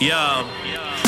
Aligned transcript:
Yeah. 0.00 1.07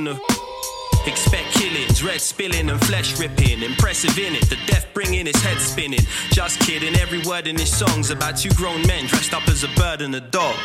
a. 0.07 0.19
Expect 1.07 1.51
killings, 1.53 2.03
red 2.03 2.21
spilling 2.21 2.69
and 2.69 2.79
flesh 2.85 3.19
ripping. 3.19 3.63
Impressive 3.63 4.17
in 4.19 4.35
it, 4.35 4.47
the 4.49 4.57
death 4.67 4.87
bringing 4.93 5.25
his 5.25 5.41
head 5.41 5.57
spinning. 5.57 6.05
Just 6.29 6.59
kidding, 6.59 6.95
every 6.95 7.21
word 7.23 7.47
in 7.47 7.57
his 7.57 7.75
song's 7.75 8.11
about 8.11 8.37
two 8.37 8.51
grown 8.51 8.85
men 8.85 9.07
dressed 9.07 9.33
up 9.33 9.47
as 9.47 9.63
a 9.63 9.67
bird 9.75 10.01
and 10.01 10.13
a 10.13 10.21
dog. 10.21 10.55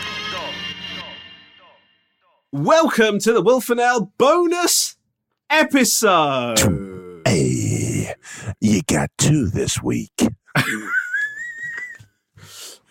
Welcome 2.53 3.19
to 3.21 3.33
the 3.33 3.41
Wolf 3.41 3.71
and 3.71 3.81
Owl 3.81 4.12
bonus 4.19 4.97
episode. 5.49 7.22
Hey, 7.27 8.15
you 8.61 8.82
got 8.82 9.11
two 9.16 9.49
this 9.49 9.82
week. 9.82 10.12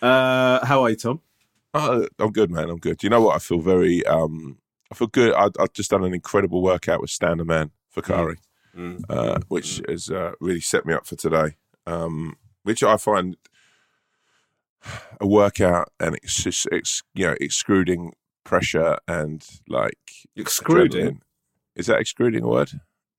Uh, 0.02 0.64
how 0.66 0.82
are 0.82 0.90
you, 0.90 0.96
Tom? 0.96 1.20
Uh, 1.72 2.06
I'm 2.18 2.32
good, 2.32 2.50
man. 2.50 2.70
I'm 2.70 2.78
good. 2.78 3.02
You 3.02 3.08
know 3.08 3.22
what? 3.22 3.36
I 3.36 3.38
feel 3.38 3.60
very. 3.60 4.04
Um, 4.06 4.58
I 4.90 4.94
feel 4.94 5.08
good. 5.08 5.34
I, 5.34 5.48
I've 5.58 5.72
just 5.72 5.90
done 5.90 6.04
an 6.04 6.14
incredible 6.14 6.62
workout 6.62 7.00
with 7.00 7.10
Stan 7.10 7.38
the 7.38 7.44
Man 7.44 7.70
for 7.90 8.02
Kari, 8.02 8.36
Mm. 8.76 9.02
uh, 9.08 9.38
which 9.48 9.80
has 9.88 10.10
uh, 10.10 10.32
really 10.40 10.60
set 10.60 10.84
me 10.84 10.92
up 10.94 11.06
for 11.06 11.16
today. 11.16 11.56
Um, 11.86 12.36
which 12.62 12.82
I 12.82 12.96
find 12.98 13.36
a 15.20 15.26
workout 15.26 15.90
and 15.98 16.14
it's 16.22 16.42
just 16.42 16.66
it's 16.70 17.02
you 17.14 17.26
know 17.26 17.34
excluding 17.40 18.12
pressure 18.44 18.98
and 19.08 19.44
like 19.68 19.98
Excluding? 20.36 21.06
adrenaline. 21.06 21.20
Is 21.74 21.86
that 21.86 21.98
excluding 22.00 22.44
a 22.44 22.48
word? 22.48 22.70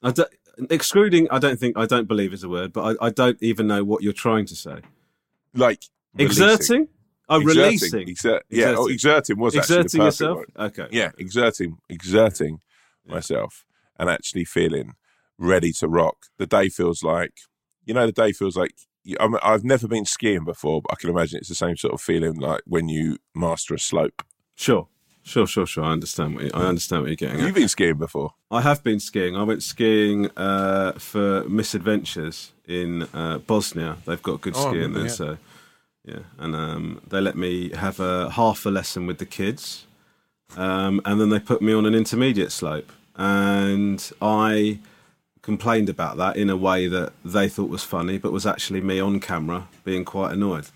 I 0.02 0.12
don't, 0.12 0.30
excluding, 0.70 1.28
I 1.30 1.40
don't 1.40 1.60
think, 1.60 1.78
I 1.78 1.86
don't 1.86 2.08
believe 2.08 2.34
is 2.34 2.44
a 2.44 2.50
word, 2.50 2.72
but 2.74 2.98
I, 3.02 3.08
I 3.08 3.10
don't 3.10 3.38
even 3.42 3.68
know 3.68 3.84
what 3.84 4.02
you're 4.04 4.14
trying 4.14 4.46
to 4.48 4.56
say. 4.56 4.80
Like 5.54 5.82
releasing. 6.16 6.44
Exerting? 6.44 6.88
Oh, 7.30 7.42
Exerting, 7.42 7.62
releasing. 7.64 8.08
exert- 8.08 8.46
yeah, 8.50 8.76
oh, 8.78 8.88
Exerting. 8.88 8.94
exerting 8.94 9.40
was 9.40 9.56
Exerting 9.56 10.02
yourself? 10.02 10.38
word. 10.38 10.52
Okay. 10.58 10.88
Yeah, 10.92 11.12
exerting, 11.18 11.78
exerting 11.90 12.62
myself, 13.06 13.66
and 14.00 14.10
actually 14.10 14.46
feeling 14.46 14.94
ready 15.38 15.72
to 15.74 15.88
rock. 15.88 16.18
The 16.38 16.46
day 16.48 16.70
feels 16.70 17.04
like, 17.04 17.34
you 17.86 17.94
know, 17.94 18.06
the 18.06 18.12
day 18.12 18.32
feels 18.32 18.56
like. 18.58 18.74
I'm, 19.22 19.38
I've 19.42 19.64
never 19.64 19.88
been 19.88 20.04
skiing 20.04 20.44
before, 20.44 20.82
but 20.82 20.92
I 20.92 20.96
can 20.96 21.10
imagine 21.10 21.38
it's 21.40 21.48
the 21.48 21.56
same 21.56 21.78
sort 21.78 21.94
of 21.94 22.02
feeling 22.02 22.36
like 22.42 22.60
when 22.66 22.90
you 22.90 23.18
master 23.34 23.74
a 23.74 23.80
slope. 23.80 24.22
Sure. 24.54 24.90
Sure, 25.24 25.48
sure, 25.48 25.66
sure. 25.66 25.86
I 25.86 25.92
understand 25.94 26.36
what 26.36 26.44
you, 26.44 26.52
I 26.54 26.64
understand 26.66 27.04
what 27.04 27.08
you're 27.08 27.16
getting 27.16 27.40
You've 27.40 27.56
been 27.56 27.70
skiing 27.70 27.96
before. 27.98 28.34
I 28.52 28.60
have 28.62 28.84
been 28.84 29.00
skiing. 29.00 29.38
I 29.38 29.44
went 29.44 29.64
skiing 29.64 30.30
uh, 30.36 30.92
for 30.94 31.46
Misadventures 31.48 32.52
in 32.68 33.04
uh, 33.14 33.38
Bosnia. 33.38 33.96
They've 34.06 34.22
got 34.22 34.42
good 34.42 34.56
Oh, 34.58 34.72
skiing 34.72 34.92
there, 34.92 35.04
yeah. 35.04 35.08
so 35.10 35.38
yeah. 36.08 36.20
And 36.40 36.56
um, 36.56 37.02
they 37.08 37.22
let 37.22 37.36
me 37.36 37.70
have 37.76 38.00
a 38.00 38.30
half 38.32 38.66
a 38.66 38.70
lesson 38.70 39.06
with 39.06 39.18
the 39.20 39.26
kids, 39.26 39.86
um, 40.56 41.02
and 41.06 41.20
then 41.20 41.30
they 41.30 41.40
put 41.40 41.62
me 41.62 41.74
on 41.74 41.86
an 41.86 41.94
intermediate 41.94 42.52
slope, 42.52 42.92
and 43.16 44.12
I 44.22 44.80
complained 45.42 45.90
about 45.90 46.18
that 46.18 46.36
in 46.38 46.50
a 46.50 46.58
way 46.58 46.88
that 46.88 47.14
they 47.24 47.48
thought 47.48 47.70
was 47.70 47.84
funny, 47.84 48.18
but 48.18 48.32
was 48.32 48.46
actually 48.46 48.82
me 48.82 49.00
on 49.00 49.20
camera 49.20 49.68
being 49.84 50.04
quite 50.06 50.34
annoyed. 50.34 50.68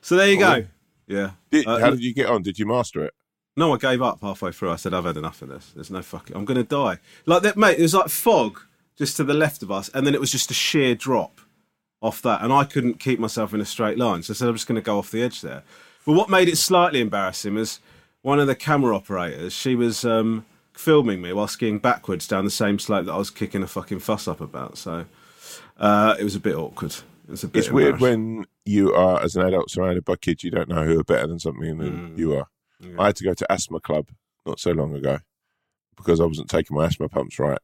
So 0.00 0.16
there 0.16 0.30
you 0.30 0.38
go. 0.38 0.64
Yeah. 1.06 1.30
Did, 1.50 1.66
Uh, 1.66 1.78
how 1.78 1.90
did 1.90 2.02
you 2.02 2.14
get 2.14 2.26
on? 2.26 2.42
Did 2.42 2.58
you 2.58 2.66
master 2.66 3.04
it? 3.04 3.14
no, 3.56 3.74
I 3.74 3.76
gave 3.76 4.00
up 4.00 4.20
halfway 4.22 4.50
through. 4.52 4.70
I 4.70 4.76
said, 4.76 4.94
I've 4.94 5.04
had 5.04 5.18
enough 5.18 5.42
of 5.42 5.48
this. 5.50 5.72
There's 5.74 5.90
no 5.90 6.00
fucking. 6.00 6.34
I'm 6.34 6.46
going 6.46 6.56
to 6.56 6.64
die. 6.64 6.98
Like 7.26 7.42
that, 7.42 7.56
mate. 7.56 7.78
It 7.78 7.82
was 7.82 7.92
like 7.94 8.08
fog 8.08 8.60
just 8.96 9.16
to 9.18 9.24
the 9.24 9.34
left 9.34 9.62
of 9.62 9.70
us, 9.70 9.90
and 9.90 10.06
then 10.06 10.14
it 10.14 10.20
was 10.20 10.32
just 10.32 10.50
a 10.50 10.54
sheer 10.54 10.94
drop 10.94 11.40
off 12.02 12.20
that, 12.22 12.42
and 12.42 12.52
I 12.52 12.64
couldn't 12.64 13.00
keep 13.00 13.18
myself 13.20 13.54
in 13.54 13.60
a 13.60 13.64
straight 13.64 13.96
line. 13.96 14.22
So 14.22 14.32
I 14.32 14.34
said, 14.34 14.48
I'm 14.48 14.54
just 14.54 14.66
going 14.66 14.76
to 14.80 14.84
go 14.84 14.98
off 14.98 15.10
the 15.10 15.22
edge 15.22 15.40
there. 15.40 15.62
But 16.04 16.12
what 16.14 16.28
made 16.28 16.48
it 16.48 16.56
slightly 16.58 17.00
embarrassing 17.00 17.54
was 17.54 17.78
one 18.22 18.40
of 18.40 18.46
the 18.48 18.54
camera 18.56 18.94
operators. 18.96 19.52
She 19.52 19.74
was 19.76 20.04
um, 20.04 20.44
filming 20.72 21.22
me 21.22 21.32
while 21.32 21.46
skiing 21.46 21.78
backwards 21.78 22.26
down 22.26 22.44
the 22.44 22.50
same 22.50 22.78
slope 22.78 23.06
that 23.06 23.12
I 23.12 23.18
was 23.18 23.30
kicking 23.30 23.62
a 23.62 23.66
fucking 23.68 24.00
fuss 24.00 24.26
up 24.26 24.40
about. 24.40 24.76
So 24.78 25.06
uh, 25.78 26.16
it 26.18 26.24
was 26.24 26.34
a 26.34 26.40
bit 26.40 26.56
awkward. 26.56 26.92
It 26.92 27.30
was 27.30 27.44
a 27.44 27.48
bit. 27.48 27.60
It's 27.60 27.70
weird 27.70 28.00
when 28.00 28.46
you 28.64 28.92
are, 28.94 29.22
as 29.22 29.36
an 29.36 29.46
adult, 29.46 29.70
surrounded 29.70 30.04
by 30.04 30.16
kids 30.16 30.42
you 30.42 30.50
don't 30.50 30.68
know 30.68 30.84
who 30.84 30.98
are 30.98 31.04
better 31.04 31.26
than 31.28 31.38
something 31.38 31.78
than 31.78 31.92
Mm. 32.14 32.18
you 32.18 32.34
are. 32.34 32.46
Yeah. 32.80 32.96
I 32.98 33.06
had 33.06 33.16
to 33.16 33.24
go 33.24 33.34
to 33.34 33.52
asthma 33.52 33.78
club 33.78 34.08
not 34.44 34.58
so 34.58 34.72
long 34.72 34.92
ago 34.96 35.20
because 35.96 36.20
I 36.20 36.24
wasn't 36.24 36.50
taking 36.50 36.76
my 36.76 36.86
asthma 36.86 37.08
pumps 37.08 37.38
right. 37.38 37.60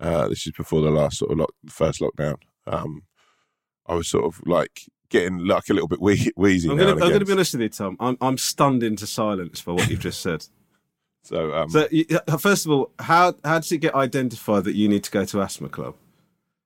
Uh, 0.00 0.28
this 0.28 0.46
is 0.46 0.52
before 0.52 0.82
the 0.82 0.90
last 0.90 1.16
sort 1.18 1.30
of 1.32 1.38
lock, 1.38 1.54
first 1.70 2.00
lockdown. 2.02 2.36
Um, 2.66 3.04
I 3.86 3.94
was 3.94 4.08
sort 4.08 4.24
of 4.24 4.40
like 4.46 4.82
getting 5.10 5.38
like 5.46 5.68
a 5.68 5.74
little 5.74 5.88
bit 5.88 6.00
wee- 6.00 6.32
wheezy. 6.36 6.68
I'm 6.70 6.76
going 6.76 6.86
to 6.88 6.92
I'm 6.92 6.98
again. 6.98 7.08
going 7.10 7.20
to 7.20 7.26
be 7.26 7.32
honest 7.32 7.52
with 7.54 7.62
you, 7.62 7.68
Tom. 7.68 7.96
I'm 8.00 8.16
I'm 8.20 8.38
stunned 8.38 8.82
into 8.82 9.06
silence 9.06 9.60
for 9.60 9.74
what 9.74 9.88
you've 9.90 10.00
just 10.00 10.20
said. 10.20 10.44
So, 11.26 11.54
um, 11.54 11.70
So, 11.70 11.88
uh, 12.28 12.36
first 12.36 12.66
of 12.66 12.72
all, 12.72 12.90
how 12.98 13.34
how 13.42 13.58
does 13.58 13.72
it 13.72 13.78
get 13.78 13.94
identified 13.94 14.64
that 14.64 14.74
you 14.74 14.90
need 14.90 15.04
to 15.04 15.10
go 15.10 15.24
to 15.24 15.40
asthma 15.40 15.70
club? 15.70 15.94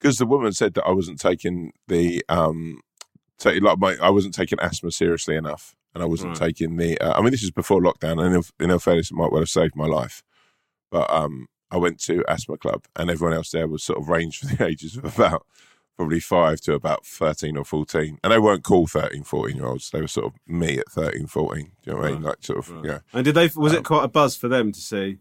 because 0.00 0.16
the 0.18 0.26
woman 0.26 0.52
said 0.52 0.74
that 0.74 0.84
I 0.84 0.90
wasn't 0.90 1.20
taking 1.20 1.72
the 1.86 2.24
um, 2.28 2.80
like 3.44 3.78
my 3.78 3.96
I 4.02 4.10
wasn't 4.10 4.34
taking 4.34 4.58
asthma 4.60 4.90
seriously 4.90 5.36
enough, 5.36 5.76
and 5.94 6.02
I 6.02 6.06
wasn't 6.06 6.30
Right. 6.40 6.48
taking 6.48 6.76
the. 6.76 6.98
Uh, 7.00 7.16
I 7.16 7.22
mean, 7.22 7.30
this 7.30 7.44
is 7.44 7.52
before 7.52 7.80
lockdown, 7.80 8.20
and 8.24 8.34
in, 8.34 8.42
in 8.64 8.70
all 8.72 8.80
fairness, 8.80 9.12
it 9.12 9.14
might 9.14 9.30
well 9.30 9.42
have 9.42 9.48
saved 9.48 9.76
my 9.76 9.86
life. 9.86 10.24
But 10.90 11.08
um, 11.12 11.46
I 11.70 11.76
went 11.76 12.00
to 12.02 12.24
asthma 12.28 12.56
club, 12.58 12.82
and 12.96 13.10
everyone 13.10 13.36
else 13.36 13.50
there 13.52 13.68
was 13.68 13.84
sort 13.84 14.00
of 14.00 14.08
ranged 14.08 14.40
for 14.48 14.56
the 14.56 14.66
ages 14.66 14.96
of 14.96 15.04
about 15.04 15.46
probably 15.98 16.20
five 16.20 16.60
to 16.62 16.72
about 16.74 17.04
13 17.04 17.56
or 17.56 17.64
14. 17.64 18.18
And 18.22 18.32
they 18.32 18.38
weren't 18.38 18.62
cool 18.64 18.86
13, 18.86 19.24
14 19.24 19.56
year 19.56 19.66
olds. 19.66 19.90
They 19.90 20.00
were 20.00 20.06
sort 20.08 20.26
of 20.26 20.32
me 20.46 20.78
at 20.78 20.88
13, 20.90 21.26
14. 21.26 21.64
Do 21.64 21.70
you 21.84 21.92
know 21.92 21.98
what 21.98 22.08
I 22.08 22.12
mean? 22.12 22.22
Like, 22.22 22.36
sort 22.40 22.58
of, 22.60 22.84
yeah. 22.84 23.00
And 23.12 23.24
did 23.24 23.34
they? 23.34 23.50
Was 23.56 23.72
Um, 23.72 23.78
it 23.80 23.84
quite 23.84 24.04
a 24.04 24.08
buzz 24.08 24.36
for 24.36 24.48
them 24.48 24.70
to 24.72 24.80
see 24.80 25.18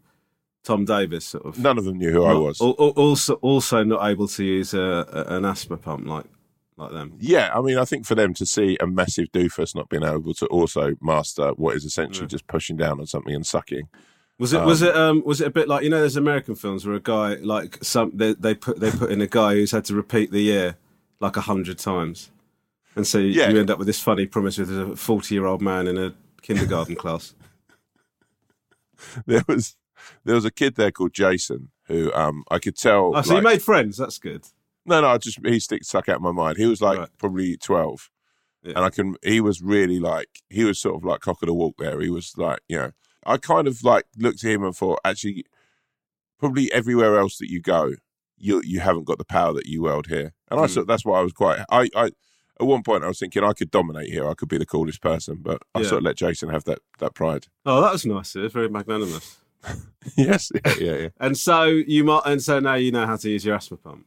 Tom 0.64 0.84
Davis 0.84 1.26
sort 1.26 1.44
of? 1.44 1.58
None 1.58 1.76
of 1.78 1.84
them 1.84 1.98
knew 1.98 2.12
who 2.12 2.24
I 2.24 2.32
was. 2.34 2.60
al- 2.60 2.76
al- 2.78 2.90
Also, 2.96 3.34
also 3.34 3.82
not 3.82 4.08
able 4.08 4.28
to 4.28 4.44
use 4.44 4.72
a, 4.72 5.06
a, 5.28 5.36
an 5.36 5.44
asthma 5.44 5.76
pump 5.76 6.06
like 6.06 6.24
like 6.76 6.92
them. 6.92 7.14
Yeah, 7.18 7.50
I 7.52 7.60
mean, 7.60 7.76
I 7.76 7.84
think 7.84 8.06
for 8.06 8.14
them 8.14 8.32
to 8.34 8.46
see 8.46 8.76
a 8.80 8.86
massive 8.86 9.32
doofus 9.32 9.74
not 9.74 9.88
being 9.88 10.04
able 10.04 10.32
to 10.34 10.46
also 10.46 10.94
master 11.00 11.48
what 11.56 11.74
is 11.74 11.84
essentially 11.84 12.28
just 12.28 12.46
pushing 12.46 12.76
down 12.76 13.00
on 13.00 13.06
something 13.06 13.34
and 13.34 13.44
sucking. 13.44 13.88
Was 14.38 14.52
it 14.52 14.62
was 14.62 14.82
it 14.82 14.94
um 14.94 15.22
was 15.26 15.40
it 15.40 15.48
a 15.48 15.50
bit 15.50 15.66
like 15.68 15.82
you 15.82 15.90
know 15.90 15.98
there's 16.00 16.16
American 16.16 16.54
films 16.54 16.86
where 16.86 16.94
a 16.94 17.00
guy 17.00 17.34
like 17.42 17.78
some 17.82 18.12
they, 18.14 18.34
they 18.34 18.54
put 18.54 18.78
they 18.78 18.90
put 18.92 19.10
in 19.10 19.20
a 19.20 19.26
guy 19.26 19.54
who's 19.54 19.72
had 19.72 19.84
to 19.86 19.94
repeat 19.94 20.30
the 20.30 20.40
year 20.40 20.76
like 21.20 21.36
a 21.36 21.40
hundred 21.40 21.78
times, 21.78 22.30
and 22.94 23.04
so 23.04 23.18
you, 23.18 23.30
Yeah. 23.30 23.48
you 23.50 23.58
end 23.58 23.68
up 23.70 23.78
with 23.78 23.88
this 23.88 24.00
funny 24.00 24.26
premise 24.26 24.56
with 24.58 24.70
a 24.70 24.94
forty 24.94 25.34
year 25.34 25.44
old 25.46 25.60
man 25.60 25.88
in 25.88 25.98
a 25.98 26.14
kindergarten 26.40 26.94
class. 27.02 27.34
There 29.26 29.42
was 29.48 29.76
there 30.24 30.34
was 30.34 30.44
a 30.44 30.50
kid 30.50 30.76
there 30.76 30.90
called 30.92 31.12
Jason 31.12 31.70
who 31.86 32.12
um 32.12 32.44
I 32.50 32.58
could 32.58 32.76
tell. 32.76 33.16
Oh, 33.16 33.22
so 33.22 33.36
you 33.36 33.42
made 33.42 33.62
friends. 33.62 33.96
That's 33.96 34.18
good. 34.18 34.44
No, 34.86 35.00
no, 35.00 35.08
I 35.08 35.18
just 35.18 35.38
he 35.44 35.58
stick 35.60 35.84
stuck 35.84 36.08
out 36.08 36.16
of 36.16 36.22
my 36.22 36.32
mind. 36.32 36.56
He 36.58 36.66
was 36.66 36.80
like 36.80 36.98
Right. 36.98 37.08
probably 37.18 37.56
twelve, 37.56 38.08
Yeah. 38.62 38.74
and 38.76 38.84
I 38.84 38.90
can. 38.90 39.16
He 39.22 39.40
was 39.40 39.60
really 39.62 39.98
like 39.98 40.28
he 40.48 40.64
was 40.64 40.78
sort 40.80 40.96
of 40.96 41.04
like 41.04 41.20
cock 41.20 41.42
of 41.42 41.46
the 41.48 41.54
walk. 41.54 41.74
There, 41.78 42.00
he 42.00 42.10
was 42.10 42.34
like 42.36 42.60
you 42.68 42.78
know. 42.78 42.90
I 43.28 43.36
kind 43.36 43.68
of 43.68 43.84
like 43.84 44.04
looked 44.16 44.42
at 44.44 44.50
him 44.50 44.64
and 44.64 44.74
thought, 44.74 44.98
actually, 45.04 45.44
probably 46.38 46.72
everywhere 46.72 47.18
else 47.18 47.38
that 47.38 47.50
you 47.50 47.60
go, 47.60 47.92
you 48.36 48.62
you 48.64 48.80
haven't 48.80 49.04
got 49.04 49.18
the 49.18 49.24
power 49.24 49.52
that 49.54 49.66
you 49.66 49.82
wield 49.82 50.06
here. 50.06 50.32
And 50.50 50.60
I 50.60 50.64
Mm. 50.66 50.74
thought 50.74 50.86
that's 50.86 51.04
why 51.04 51.18
I 51.18 51.22
was 51.22 51.32
quite. 51.32 51.60
I, 51.70 51.88
I 51.94 52.10
at 52.60 52.66
one 52.66 52.82
point 52.82 53.04
I 53.04 53.08
was 53.08 53.18
thinking 53.20 53.44
I 53.44 53.52
could 53.52 53.70
dominate 53.70 54.10
here. 54.10 54.28
I 54.28 54.34
could 54.34 54.48
be 54.48 54.58
the 54.58 54.66
coolest 54.66 55.00
person, 55.00 55.38
but 55.42 55.62
I 55.74 55.80
Yeah. 55.80 55.86
sort 55.88 55.98
of 55.98 56.04
let 56.04 56.16
Jason 56.16 56.48
have 56.48 56.64
that 56.64 56.78
that 56.98 57.14
pride. 57.14 57.46
Oh, 57.66 57.80
that 57.80 57.92
was 57.92 58.06
nice. 58.06 58.34
It 58.36 58.42
was 58.42 58.52
very 58.52 58.68
magnanimous. 58.68 59.38
yes, 60.16 60.52
yeah, 60.54 60.74
yeah, 60.80 60.96
yeah. 60.96 61.08
And 61.18 61.36
so 61.36 61.64
you 61.64 62.04
might 62.04 62.22
and 62.26 62.40
so 62.42 62.60
now 62.60 62.74
you 62.74 62.92
know 62.92 63.06
how 63.06 63.16
to 63.16 63.28
use 63.30 63.44
your 63.44 63.56
asthma 63.56 63.76
pump. 63.76 64.06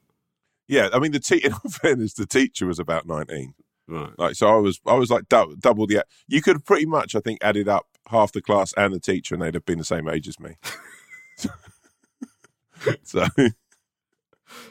Yeah, 0.68 0.88
I 0.94 1.00
mean, 1.00 1.12
the 1.12 1.20
te- 1.20 1.38
in 1.44 1.54
all 1.54 1.70
fairness, 1.70 2.14
the 2.14 2.26
teacher 2.26 2.66
was 2.66 2.80
about 2.80 3.06
nineteen. 3.06 3.54
Right. 3.88 4.18
Like 4.18 4.36
so, 4.36 4.48
I 4.48 4.56
was 4.56 4.80
I 4.86 4.94
was 4.94 5.10
like 5.12 5.28
dou- 5.28 5.58
double 5.60 5.86
the. 5.88 6.06
You 6.30 6.42
could 6.42 6.64
pretty 6.64 6.86
much, 6.86 7.14
I 7.16 7.20
think, 7.20 7.40
added 7.44 7.68
up 7.68 7.88
half 8.10 8.32
the 8.32 8.42
class 8.42 8.74
and 8.78 8.94
the 8.94 9.00
teacher, 9.00 9.36
and 9.36 9.42
they'd 9.42 9.54
have 9.54 9.66
been 9.66 9.78
the 9.78 9.86
same 9.86 10.08
age 10.08 10.28
as 10.28 10.40
me. 10.40 10.56
so, 13.04 13.26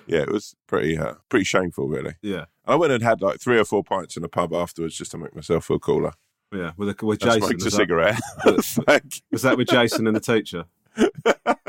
yeah, 0.07 0.21
it 0.21 0.31
was 0.31 0.55
pretty 0.67 0.99
uh, 0.99 1.15
pretty 1.29 1.45
shameful, 1.45 1.89
really. 1.89 2.15
Yeah. 2.23 2.47
I 2.67 2.77
went 2.77 2.93
and 2.93 3.03
had 3.03 3.21
like 3.21 3.41
three 3.41 3.59
or 3.59 3.65
four 3.65 3.83
pints 3.83 4.17
in 4.17 4.25
a 4.25 4.29
pub 4.29 4.53
afterwards 4.53 4.97
just 4.97 5.11
to 5.13 5.19
make 5.19 5.35
myself 5.35 5.67
feel 5.67 5.79
cooler. 5.79 6.13
Yeah. 6.53 6.73
With 6.77 6.89
a, 6.89 7.07
with 7.07 7.21
Jason. 7.21 7.41
smoked 7.41 7.53
a 7.53 7.65
was, 7.65 7.65
that, 7.65 7.71
cigarette. 7.73 8.21
Thank 8.43 9.23
was 9.31 9.43
that 9.43 9.57
with 9.57 9.69
Jason 9.69 10.07
and 10.07 10.17
the 10.17 10.21
teacher? 10.21 10.65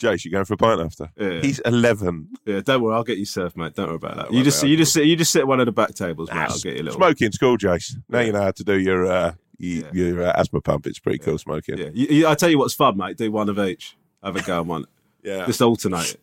Jace, 0.00 0.24
you 0.24 0.30
going 0.30 0.44
for 0.44 0.54
a 0.54 0.56
pint 0.56 0.80
after? 0.80 1.10
Yeah. 1.16 1.40
He's 1.40 1.60
eleven. 1.60 2.28
Yeah, 2.44 2.60
don't 2.60 2.82
worry, 2.82 2.94
I'll 2.96 3.04
get 3.04 3.18
you 3.18 3.24
served, 3.24 3.56
mate. 3.56 3.74
Don't 3.74 3.86
worry 3.86 3.96
about 3.96 4.16
that. 4.16 4.32
You 4.32 4.42
just 4.42 4.62
you 4.64 4.76
just 4.76 4.92
sit 4.92 5.06
you 5.06 5.14
just 5.16 5.30
sit 5.32 5.40
at 5.40 5.46
one 5.46 5.60
of 5.60 5.66
the 5.66 5.72
back 5.72 5.94
tables, 5.94 6.28
mate. 6.30 6.38
I'll 6.38 6.58
get 6.58 6.74
you 6.76 6.82
a 6.82 6.84
little. 6.84 6.98
Smoking 6.98 7.30
school, 7.32 7.56
Jace. 7.56 7.94
Now 8.08 8.20
you 8.20 8.32
know 8.32 8.42
how 8.42 8.50
to 8.50 8.64
do 8.64 8.78
your 8.78 9.06
uh, 9.06 9.34
y- 9.60 9.82
Yeah. 9.84 9.90
your 9.92 10.22
uh, 10.24 10.32
asthma 10.36 10.60
pump. 10.60 10.86
It's 10.86 10.98
pretty 10.98 11.18
cool 11.18 11.38
smoking. 11.38 11.78
Yeah, 11.78 11.90
you, 11.94 12.06
you, 12.08 12.26
I 12.28 12.34
tell 12.34 12.50
you 12.50 12.58
what's 12.58 12.74
fun, 12.74 12.96
mate. 12.96 13.16
Do 13.16 13.30
one 13.30 13.48
of 13.48 13.58
each. 13.58 13.96
Have 14.22 14.34
a 14.36 14.42
go 14.42 14.60
on 14.60 14.66
one. 14.66 14.84
yeah. 15.22 15.46
Just 15.46 15.62
alternate 15.62 16.14
it. 16.14 16.20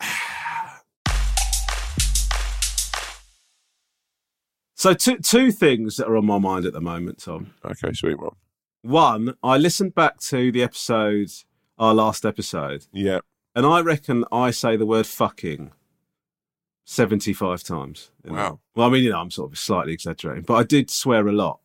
So 4.74 4.94
two 4.94 5.18
two 5.18 5.50
things 5.50 5.96
that 5.96 6.06
are 6.06 6.16
on 6.16 6.26
my 6.26 6.38
mind 6.38 6.64
at 6.64 6.72
the 6.72 6.80
moment, 6.80 7.18
Tom. 7.18 7.52
Okay, 7.64 7.92
sweet 7.92 8.18
one. 8.18 8.36
One, 8.82 9.34
I 9.42 9.56
listened 9.56 9.94
back 9.94 10.18
to 10.20 10.52
the 10.52 10.62
episode, 10.62 11.30
our 11.78 11.94
last 11.94 12.24
episode, 12.26 12.86
Yeah. 12.92 13.20
and 13.54 13.64
I 13.66 13.80
reckon 13.80 14.24
I 14.32 14.50
say 14.50 14.76
the 14.76 14.86
word 14.86 15.06
fucking 15.06 15.72
75 16.84 17.62
times. 17.62 18.10
Wow. 18.24 18.60
Well, 18.74 18.86
I 18.88 18.90
mean, 18.90 19.04
you 19.04 19.10
know, 19.10 19.18
I'm 19.20 19.30
sort 19.30 19.52
of 19.52 19.58
slightly 19.58 19.92
exaggerating, 19.92 20.44
but 20.44 20.54
I 20.54 20.62
did 20.62 20.90
swear 20.90 21.26
a 21.28 21.32
lot. 21.32 21.60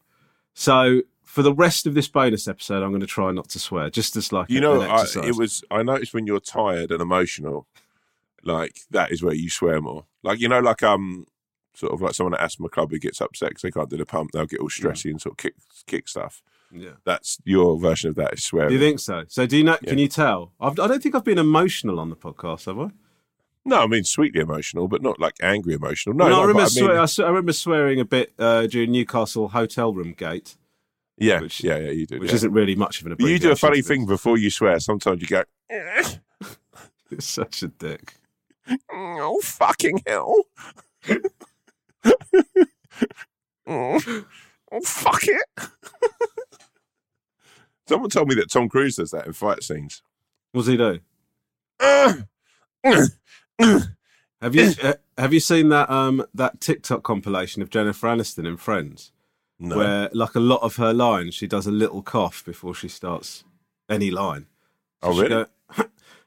So 0.54 1.02
for 1.24 1.42
the 1.42 1.54
rest 1.54 1.88
of 1.88 1.94
this 1.94 2.08
bonus 2.08 2.48
episode, 2.48 2.84
I'm 2.84 2.90
going 2.90 3.02
to 3.02 3.08
try 3.08 3.32
not 3.32 3.50
to 3.50 3.60
swear, 3.60 3.90
just 3.90 4.16
as 4.16 4.32
like 4.34 4.50
You 4.50 4.60
know, 4.62 4.82
I, 4.82 5.06
it 5.24 5.36
was. 5.38 5.64
I 5.72 5.82
noticed 5.84 6.14
when 6.14 6.28
you're 6.28 6.40
tired 6.40 6.92
and 6.92 7.02
emotional, 7.02 7.66
like 8.44 8.82
that 8.92 9.12
is 9.12 9.24
where 9.24 9.34
you 9.34 9.50
swear 9.50 9.82
more. 9.82 10.06
Like 10.22 10.40
you 10.40 10.48
know, 10.50 10.60
like 10.60 10.84
um, 10.84 11.26
sort 11.74 11.94
of 11.94 12.02
like 12.02 12.14
someone 12.14 12.34
at 12.36 12.42
asthma 12.42 12.70
club 12.70 12.92
who 12.92 13.00
gets 13.00 13.22
upset 13.22 13.50
because 13.50 13.62
they 13.64 13.72
can't 13.72 13.90
do 13.90 13.98
the 13.98 14.06
pump. 14.06 14.32
They'll 14.32 14.46
get 14.46 14.60
all 14.60 14.70
stressy 14.70 15.10
and 15.10 15.20
sort 15.22 15.34
of 15.34 15.38
kick 15.38 15.56
kick 15.88 16.08
stuff. 16.08 16.44
Yeah. 16.74 16.92
That's 17.06 17.38
your 17.46 17.80
version 17.80 18.10
of 18.10 18.16
that 18.16 18.34
is 18.34 18.44
swearing. 18.44 18.70
Do 18.70 18.74
you 18.76 18.80
think 18.80 19.00
so? 19.00 19.24
So 19.28 19.46
do 19.46 19.58
you 19.58 19.64
know? 19.64 19.78
Can 19.78 19.98
you 19.98 20.08
tell? 20.08 20.52
I've, 20.60 20.80
I 20.80 20.88
don't 20.88 21.02
think 21.02 21.16
I've 21.16 21.24
been 21.24 21.38
emotional 21.38 22.00
on 22.00 22.10
the 22.10 22.16
podcast, 22.16 22.66
have 22.66 22.80
I? 22.80 22.90
no, 23.66 23.82
I 23.84 23.88
mean 23.88 24.04
sweetly 24.04 24.42
emotional, 24.42 24.88
but 24.90 25.02
not 25.02 25.20
like 25.20 25.36
angry 25.42 25.74
emotional. 25.74 26.16
No, 26.16 26.26
Well, 26.26 26.34
I 26.34 26.38
no, 26.38 26.42
but 26.42 26.48
remember. 26.48 26.80
I 26.80 26.96
mean, 27.00 27.08
I, 27.20 27.24
I 27.24 27.28
remember 27.30 27.54
swearing 27.54 28.00
a 28.00 28.06
bit 28.06 28.34
uh, 28.38 28.68
during 28.68 28.92
Newcastle 28.92 29.48
hotel 29.50 29.94
room 29.94 30.14
gate, 30.18 30.58
yeah, 31.18 31.40
which- 31.40 31.64
yeah, 31.64 31.78
yeah, 31.78 31.92
you 31.92 32.06
do. 32.06 32.20
which 32.20 32.30
yeah. 32.32 32.36
isn't 32.36 32.52
really 32.52 32.76
much 32.76 33.00
of 33.02 33.08
an. 33.08 33.16
You 33.20 33.40
do 33.40 33.52
a 33.52 33.56
funny 33.56 33.82
thing 33.82 34.06
before 34.06 34.38
you 34.38 34.50
swear. 34.50 34.80
Sometimes 34.80 35.22
you 35.22 35.28
go. 35.28 35.44
It's 37.12 37.28
such 37.28 37.62
a 37.62 37.68
dick. 37.68 38.16
"Oh 38.92 39.40
fucking 39.44 40.02
hell!" 40.08 40.46
oh, 43.68 44.00
fuck 44.84 45.24
it. 45.28 45.46
Someone 47.94 48.10
told 48.10 48.28
me 48.28 48.34
that 48.34 48.50
Tom 48.50 48.70
Cruise 48.70 48.96
does 48.96 49.12
that 49.12 49.28
in 49.28 49.34
fight 49.34 49.62
scenes. 49.62 50.02
What's 50.52 50.68
he 50.68 50.78
do? 50.78 51.00
Have 54.42 54.56
you 54.56 54.74
uh, 54.82 54.94
have 55.16 55.32
you 55.32 55.40
seen 55.40 55.70
that 55.70 55.92
um 55.92 56.26
that 56.34 56.60
TikTok 56.60 57.04
compilation 57.04 57.62
of 57.62 57.70
Jennifer 57.70 58.08
Aniston 58.08 58.48
in 58.48 58.58
Friends, 58.58 59.12
no. 59.60 59.78
where 59.78 60.10
like 60.12 60.34
a 60.34 60.40
lot 60.40 60.64
of 60.64 60.78
her 60.78 60.92
lines, 60.92 61.36
she 61.36 61.46
does 61.46 61.68
a 61.68 61.72
little 61.72 62.02
cough 62.02 62.44
before 62.44 62.74
she 62.74 62.88
starts 62.88 63.44
any 63.88 64.10
line. 64.10 64.48
oh, 65.04 65.16
really? 65.16 65.30
go, 65.30 65.46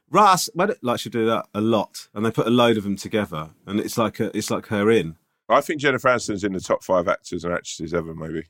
Russ, 0.09 0.49
like 0.81 1.01
she 1.01 1.09
do 1.09 1.25
that 1.25 1.47
a 1.53 1.59
lot, 1.59 2.07
and 2.13 2.25
they 2.25 2.31
put 2.31 2.47
a 2.47 2.49
load 2.49 2.77
of 2.77 2.85
them 2.85 2.95
together, 2.95 3.49
and 3.65 3.77
it's 3.77 3.97
like 3.97 4.21
a, 4.21 4.35
it's 4.35 4.49
like 4.49 4.67
her 4.67 4.89
in. 4.89 5.17
I 5.49 5.59
think 5.59 5.81
Jennifer 5.81 6.07
Aniston's 6.07 6.45
in 6.45 6.53
the 6.53 6.61
top 6.61 6.81
five 6.81 7.09
actors 7.09 7.43
and 7.43 7.53
actresses 7.53 7.93
ever, 7.93 8.15
maybe. 8.15 8.45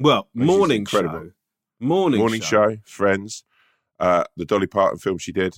Well, 0.00 0.28
morning 0.34 0.78
incredible. 0.78 1.20
show, 1.20 1.32
morning, 1.82 2.20
Morning 2.20 2.40
show, 2.40 2.76
Friends, 2.84 3.44
uh, 4.00 4.24
the 4.36 4.44
Dolly 4.44 4.66
Parton 4.66 4.98
film 4.98 5.18
she 5.18 5.32
did. 5.32 5.56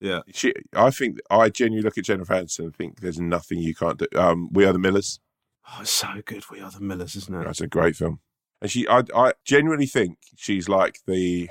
Yeah, 0.00 0.20
She, 0.32 0.52
I 0.74 0.90
think, 0.90 1.18
I 1.30 1.48
genuinely 1.48 1.82
look 1.82 1.96
at 1.96 2.04
Jennifer 2.04 2.34
Aniston 2.34 2.64
and 2.64 2.76
think 2.76 3.00
there's 3.00 3.18
nothing 3.18 3.58
you 3.58 3.74
can't 3.74 3.98
do. 3.98 4.06
Um, 4.14 4.50
we 4.52 4.64
Are 4.66 4.72
the 4.72 4.78
Millers. 4.78 5.20
oh, 5.68 5.78
it's 5.80 5.90
so 5.90 6.20
good. 6.24 6.44
We 6.50 6.60
are 6.60 6.70
the 6.70 6.80
Millers, 6.80 7.16
isn't 7.16 7.34
it? 7.34 7.44
That's 7.44 7.62
a 7.62 7.66
great 7.66 7.96
film. 7.96 8.20
And 8.60 8.70
she, 8.70 8.86
I, 8.88 9.04
I 9.14 9.32
genuinely 9.44 9.86
think 9.86 10.18
she's 10.36 10.68
like 10.68 10.98
the 11.06 11.48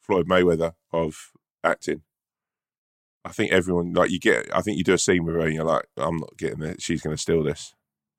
Floyd 0.00 0.28
Mayweather 0.28 0.74
of 0.92 1.32
acting. 1.64 2.02
I 3.24 3.30
think 3.30 3.52
everyone, 3.52 3.92
like, 3.92 4.10
you 4.10 4.18
get, 4.20 4.54
I 4.54 4.60
think 4.62 4.78
you 4.78 4.84
do 4.84 4.94
a 4.94 4.98
scene 4.98 5.24
with 5.24 5.34
her 5.34 5.42
and 5.42 5.54
you're 5.54 5.64
like, 5.64 5.86
I'm 5.96 6.16
not 6.18 6.36
getting 6.36 6.62
it. 6.62 6.82
She's 6.82 7.02
going 7.02 7.16
to 7.16 7.20
steal 7.20 7.42
this. 7.42 7.74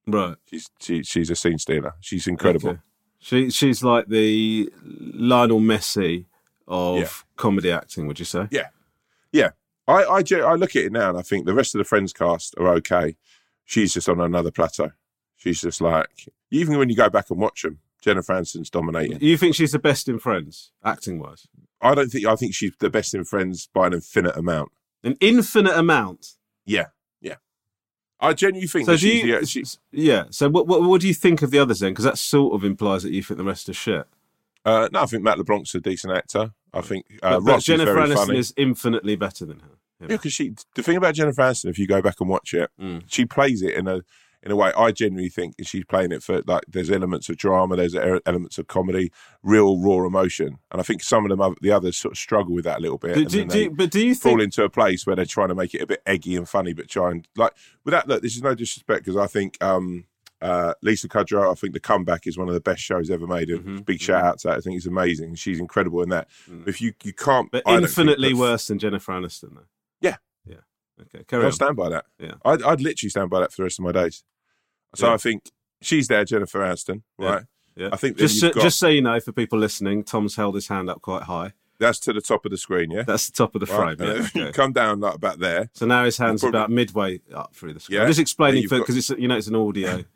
Right. 0.06 0.36
She's, 0.50 0.70
she, 0.82 1.04
she's 1.04 1.30
a 1.30 1.36
scene 1.36 1.58
stealer. 1.58 1.94
She's 2.02 2.28
incredible. 2.28 2.70
Okay. 2.72 2.80
She 3.24 3.50
she's 3.50 3.84
like 3.84 4.08
the 4.08 4.70
Lionel 4.84 5.62
Messi 5.62 6.26
of 6.68 7.00
Yeah. 7.00 7.08
comedy 7.38 7.72
acting. 7.72 8.06
Would 8.08 8.20
you 8.20 8.26
say? 8.26 8.48
Yeah. 8.52 8.68
Yeah. 9.32 9.52
I, 9.88 10.04
I, 10.04 10.24
I 10.42 10.56
look 10.56 10.76
at 10.76 10.84
it 10.84 10.92
now 10.92 11.10
and 11.10 11.18
I 11.18 11.22
think 11.22 11.46
the 11.46 11.54
rest 11.54 11.74
of 11.74 11.80
the 11.80 11.86
Friends 11.86 12.12
cast 12.14 12.54
are 12.58 12.68
okay. 12.76 13.16
She's 13.66 13.94
just 13.94 14.10
on 14.10 14.20
another 14.20 14.52
plateau. 14.52 14.92
She's 15.38 15.62
just 15.62 15.80
like, 15.82 16.28
even 16.52 16.78
when 16.78 16.90
you 16.90 16.96
go 16.96 17.10
back 17.10 17.30
and 17.30 17.40
watch 17.40 17.62
them, 17.64 17.80
Jennifer 18.02 18.34
Aniston's 18.34 18.70
dominating. 18.70 19.20
You 19.22 19.38
think 19.38 19.56
she's 19.56 19.72
the 19.72 19.80
best 19.80 20.08
in 20.10 20.20
Friends, 20.20 20.72
acting 20.84 21.20
wise? 21.20 21.48
I 21.82 21.96
don't 21.96 22.10
think, 22.10 22.26
I 22.26 22.36
think 22.36 22.54
she's 22.56 22.76
the 22.80 22.90
best 22.90 23.14
in 23.14 23.24
Friends 23.26 23.68
by 23.74 23.88
an 23.88 23.94
infinite 23.94 24.36
amount. 24.38 24.72
An 25.04 25.16
infinite 25.22 25.78
amount. 25.78 26.34
Yeah. 26.66 26.88
I 28.24 28.34
genuinely 28.34 28.68
think 28.68 28.86
So 28.86 28.94
that 28.94 29.00
do 29.02 29.08
she's, 29.10 29.24
you? 29.24 29.40
the, 29.40 29.46
she, 29.46 29.64
yeah. 29.92 30.24
So 30.32 30.50
what, 30.50 30.66
what 30.68 30.82
what 30.84 31.02
do 31.02 31.08
you 31.08 31.14
think 31.14 31.42
of 31.42 31.52
the 31.52 31.60
others 31.60 31.80
then? 31.80 31.92
Because 31.92 32.06
that 32.06 32.18
sort 32.18 32.54
of 32.56 32.64
implies 32.64 33.04
that 33.04 33.12
you 33.12 33.22
think 33.24 33.38
the 33.38 33.44
rest 33.44 33.70
are 33.70 33.74
shit. 33.74 34.06
uh, 34.66 34.90
no, 34.92 35.02
I 35.02 35.06
think 35.06 35.24
Matt 35.24 35.38
LeBlanc's 35.38 35.76
a 35.76 35.80
decent 35.82 36.14
actor. 36.16 36.52
I 36.74 36.82
think 36.82 37.06
uh, 37.22 37.40
but, 37.40 37.46
but 37.46 37.62
Jennifer 37.64 37.96
Aniston 37.96 38.16
funny. 38.28 38.40
is 38.40 38.54
infinitely 38.58 39.16
better 39.16 39.46
than 39.46 39.60
her. 39.60 39.70
Yeah, 40.02 40.08
because 40.08 40.34
she 40.34 40.54
the 40.76 40.84
thing 40.84 40.98
about 40.98 41.14
Jennifer 41.16 41.42
Aniston, 41.42 41.70
if 41.70 41.78
you 41.78 41.86
go 41.88 42.02
back 42.02 42.16
and 42.20 42.30
watch 42.30 42.54
it, 42.54 42.70
Mm. 42.82 43.04
she 43.08 43.26
plays 43.26 43.62
it 43.62 43.74
in 43.76 43.88
a 43.88 44.02
in 44.44 44.52
a 44.52 44.56
way. 44.56 44.72
I 44.78 44.92
genuinely 44.92 45.30
think 45.30 45.56
she's 45.64 45.86
playing 45.86 46.12
it 46.12 46.22
for 46.22 46.42
like 46.46 46.64
there's 46.68 46.92
elements 46.92 47.30
of 47.30 47.38
drama, 47.38 47.76
there's 47.78 47.96
elements 47.96 48.58
of 48.58 48.68
comedy, 48.68 49.12
real 49.42 49.78
raw 49.80 50.06
emotion, 50.06 50.60
and 50.72 50.80
I 50.80 50.84
think 50.84 51.02
some 51.04 51.26
of 51.26 51.30
them 51.30 51.42
other- 51.42 51.56
the 51.62 51.72
others 51.72 51.98
sort 51.98 52.12
of 52.14 52.18
struggle 52.18 52.54
with 52.54 52.66
that 52.66 52.80
a 52.80 52.82
little 52.82 52.98
bit. 52.98 53.18
And 53.18 53.28
do, 53.30 53.46
do, 53.46 53.70
but 53.72 53.90
do 53.92 54.06
you 54.06 54.14
fall 54.16 54.34
think? 54.34 54.42
into 54.44 54.64
a 54.64 54.70
place 54.70 55.08
where 55.08 55.16
they're 55.16 55.26
trying 55.26 55.48
to 55.50 55.56
make 55.56 55.74
it 55.74 55.82
a 55.82 55.88
bit 55.88 56.02
eggy 56.06 56.36
and 56.36 56.48
funny, 56.48 56.74
but 56.74 56.90
try 56.90 57.12
and 57.12 57.28
like 57.36 57.54
with 57.86 57.94
that. 57.94 58.08
Look, 58.08 58.22
this 58.22 58.36
is 58.36 58.44
no 58.44 58.54
disrespect 58.54 59.06
because 59.06 59.18
I 59.18 59.28
think 59.28 59.58
um, 59.64 60.06
uh, 60.42 60.74
Lisa 60.82 61.08
Kudrow, 61.08 61.50
I 61.50 61.56
think 61.56 61.74
the 61.74 61.80
comeback 61.80 62.28
is 62.28 62.38
one 62.38 62.50
of 62.50 62.54
the 62.54 62.60
best 62.60 62.82
shows 62.82 63.10
ever 63.10 63.26
made. 63.26 63.50
And 63.50 63.60
Mm-hmm, 63.62 63.78
big 63.84 64.02
shout 64.02 64.26
out 64.26 64.40
to 64.40 64.50
that. 64.50 64.58
I 64.58 64.60
think 64.60 64.76
it's 64.76 64.86
amazing. 64.86 65.36
She's 65.36 65.60
incredible 65.60 66.02
in 66.02 66.10
that. 66.10 66.28
If 66.66 66.82
you 66.82 66.94
you 67.04 67.14
can't, 67.14 67.48
Mm. 67.48 67.52
But 67.52 67.64
I 67.66 67.78
infinitely 67.78 68.34
worse 68.34 68.68
than 68.68 68.78
Jennifer 68.80 69.14
Aniston, 69.14 69.56
though. 69.56 69.68
Yeah. 70.02 70.18
Yeah. 70.46 70.58
Okay. 71.02 71.24
Carry 71.28 71.44
I'll 71.44 71.48
on. 71.48 71.54
stand 71.54 71.76
by 71.78 71.88
that. 71.90 72.06
Yeah. 72.20 72.34
I'd, 72.44 72.62
I'd 72.62 72.82
literally 72.82 73.10
stand 73.10 73.30
by 73.30 73.40
that 73.40 73.52
for 73.52 73.58
the 73.58 73.64
rest 73.64 73.80
of 73.80 73.86
my 73.86 73.94
days. 73.94 74.24
So 74.96 75.08
Yeah. 75.08 75.14
I 75.14 75.18
think 75.18 75.52
she's 75.82 76.08
there, 76.08 76.24
Jennifer 76.26 76.60
Aniston, 76.60 77.02
right? 77.18 77.44
Yeah. 77.76 77.90
I 77.92 77.98
think 77.98 78.18
just 78.18 78.40
so, 78.40 78.52
got- 78.52 78.62
just 78.64 78.78
so 78.80 78.88
you 78.88 79.02
know, 79.02 79.20
for 79.20 79.32
people 79.32 79.58
listening, 79.60 80.04
Tom's 80.04 80.36
held 80.36 80.56
his 80.56 80.68
hand 80.68 80.90
up 80.90 81.02
quite 81.02 81.24
high. 81.24 81.54
That's 81.80 82.00
to 82.02 82.14
the 82.14 82.22
top 82.22 82.46
of 82.46 82.52
the 82.52 82.58
screen, 82.58 82.92
yeah. 82.92 83.02
That's 83.02 83.26
the 83.28 83.34
top 83.34 83.56
of 83.56 83.60
the 83.60 83.66
frame. 83.66 84.00
And 84.00 84.30
yeah, 84.36 84.42
okay. 84.44 84.52
come 84.52 84.72
down 84.74 85.00
like 85.00 85.16
about 85.16 85.40
there. 85.40 85.70
So 85.74 85.86
now 85.88 86.06
his 86.06 86.18
hand's 86.18 86.42
Probably- 86.42 86.58
about 86.60 86.70
midway 86.72 87.20
up 87.34 87.56
through 87.56 87.74
the 87.74 87.80
screen. 87.80 87.96
Yeah. 87.98 88.04
I'm 88.04 88.08
just 88.10 88.20
explaining 88.20 88.62
you've 88.62 88.70
got- 88.72 88.80
because 88.80 88.96
it's 88.96 89.10
you 89.10 89.28
know 89.28 89.36
it's 89.38 89.48
an 89.48 89.56
audio. 89.56 90.04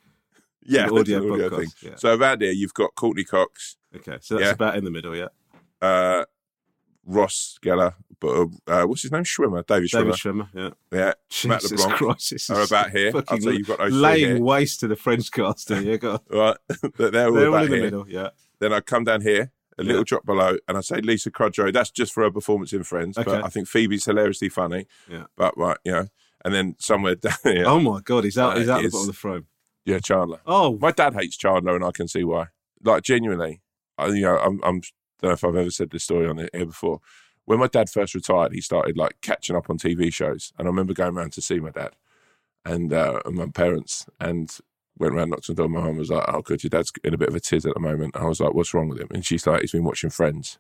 Yeah, 0.70 0.88
An 0.88 0.98
audio 0.98 1.24
an 1.24 1.32
audio 1.32 1.50
podcast, 1.50 1.58
thing. 1.80 1.92
yeah. 1.92 1.96
So 1.96 2.14
around 2.14 2.42
here, 2.42 2.52
you've 2.52 2.74
got 2.74 2.94
Courteney 2.96 3.24
Cox, 3.24 3.78
Okay, 3.96 4.18
so 4.20 4.36
that's 4.36 4.48
Yeah. 4.48 4.52
about 4.52 4.76
in 4.76 4.84
the 4.84 4.92
middle. 4.92 5.16
Yeah. 5.16 5.28
uh, 5.82 6.26
Ross 7.10 7.58
Geller, 7.64 7.94
but 8.20 8.48
uh, 8.68 8.84
what's 8.84 9.02
his 9.04 9.12
name? 9.12 9.24
Schwimmer, 9.24 9.66
David 9.66 9.90
Schwimmer. 9.90 10.04
David 10.04 10.14
Schwimmer. 10.16 10.50
Yeah. 10.54 10.70
yeah, 10.92 11.14
Matt 11.50 11.62
Jesus 11.62 11.72
LeBlanc 11.72 11.94
Christ, 11.94 12.30
this 12.32 12.50
are 12.50 12.62
about 12.64 12.90
here. 12.92 13.12
Say 13.40 13.52
you've 13.54 13.68
got 13.68 13.80
those 13.80 13.94
laying 13.94 14.44
waste 14.44 14.82
to 14.82 14.88
the 14.88 14.96
Friends 14.98 15.30
cast. 15.30 15.70
Yeah, 15.70 15.96
go. 15.96 16.20
Right, 16.30 16.58
they're, 16.98 17.28
all 17.28 17.34
They're 17.34 17.50
all 17.50 17.56
in 17.64 17.70
the 17.72 17.76
here. 17.76 17.84
middle. 17.86 18.10
Yeah. 18.10 18.30
Then 18.60 18.74
I 18.74 18.82
come 18.82 19.06
down 19.06 19.22
here, 19.22 19.52
a 19.78 19.84
little 19.84 20.02
Yeah. 20.02 20.06
drop 20.06 20.26
below, 20.26 20.58
and 20.68 20.78
I 20.78 20.82
say 20.82 21.00
Lisa 21.02 21.32
Kudrow. 21.32 21.72
That's 21.72 21.92
just 21.92 22.12
for 22.14 22.24
her 22.24 22.32
performance 22.32 22.74
in 22.74 22.84
Friends, 22.84 23.18
Okay. 23.18 23.30
but 23.32 23.46
I 23.46 23.48
think 23.48 23.68
Phoebe's 23.70 24.04
hilariously 24.06 24.50
funny. 24.50 24.86
Yeah. 25.10 25.24
But 25.38 25.58
right, 25.58 25.78
you 25.86 25.92
know, 25.94 26.08
and 26.44 26.54
then 26.54 26.76
somewhere 26.80 27.16
down 27.16 27.34
here, 27.44 27.66
Oh 27.68 27.80
my 27.80 28.02
God, 28.02 28.26
he's 28.26 28.38
out. 28.38 28.58
Uh, 28.58 28.60
He's 28.60 28.70
out 28.70 28.82
the 28.84 28.90
bottom 28.90 29.02
of 29.02 29.08
the 29.08 29.14
frame. 29.14 29.48
yeah, 29.86 30.00
Chandler. 30.00 30.40
Oh, 30.46 30.78
My 30.82 30.92
dad 30.92 31.14
hates 31.14 31.38
Chandler, 31.38 31.76
and 31.76 31.86
I 31.86 31.92
can 31.92 32.08
see 32.08 32.24
why. 32.26 32.48
Like 32.84 33.04
genuinely, 33.04 33.62
I, 33.98 34.08
you 34.08 34.22
know, 34.22 34.38
I'm, 34.38 34.60
I'm 34.64 34.82
don't 35.22 35.30
know 35.30 35.34
if 35.34 35.44
I've 35.44 35.56
ever 35.56 35.70
said 35.70 35.90
this 35.90 36.04
story 36.04 36.28
on 36.28 36.40
it 36.40 36.50
here 36.54 36.66
before. 36.66 37.00
When 37.46 37.60
my 37.60 37.68
dad 37.68 37.90
first 37.90 38.14
retired, 38.14 38.54
he 38.54 38.62
started 38.62 38.98
like 38.98 39.22
catching 39.22 39.56
up 39.56 39.70
on 39.70 39.78
TV 39.78 40.14
shows, 40.14 40.54
and 40.58 40.68
I 40.68 40.70
remember 40.70 40.94
going 40.94 41.16
around 41.16 41.34
to 41.34 41.42
see 41.42 41.60
my 41.60 41.72
dad 41.72 41.92
and, 42.66 42.92
uh, 42.92 43.22
and 43.26 43.36
my 43.36 43.48
parents, 43.48 44.06
and 44.20 44.56
went 45.00 45.14
around, 45.14 45.30
knocked 45.30 45.50
on 45.50 45.56
the 45.56 45.62
door. 45.62 45.70
My 45.70 45.82
mum 45.82 45.98
was 45.98 46.10
like, 46.10 46.26
"Oh, 46.28 46.42
good, 46.42 46.64
your 46.64 46.70
dad's 46.70 46.92
in 47.04 47.14
a 47.14 47.18
bit 47.18 47.30
of 47.30 47.36
a 47.36 47.40
tiz 47.40 47.66
at 47.66 47.74
the 47.74 47.80
moment." 47.80 48.16
I 48.16 48.26
was 48.26 48.40
like, 48.40 48.54
"What's 48.54 48.74
wrong 48.74 48.90
with 48.90 49.00
him?" 49.00 49.08
And 49.12 49.26
she's 49.26 49.48
like, 49.48 49.62
"He's 49.62 49.72
been 49.72 49.84
watching 49.84 50.10
Friends." 50.10 50.60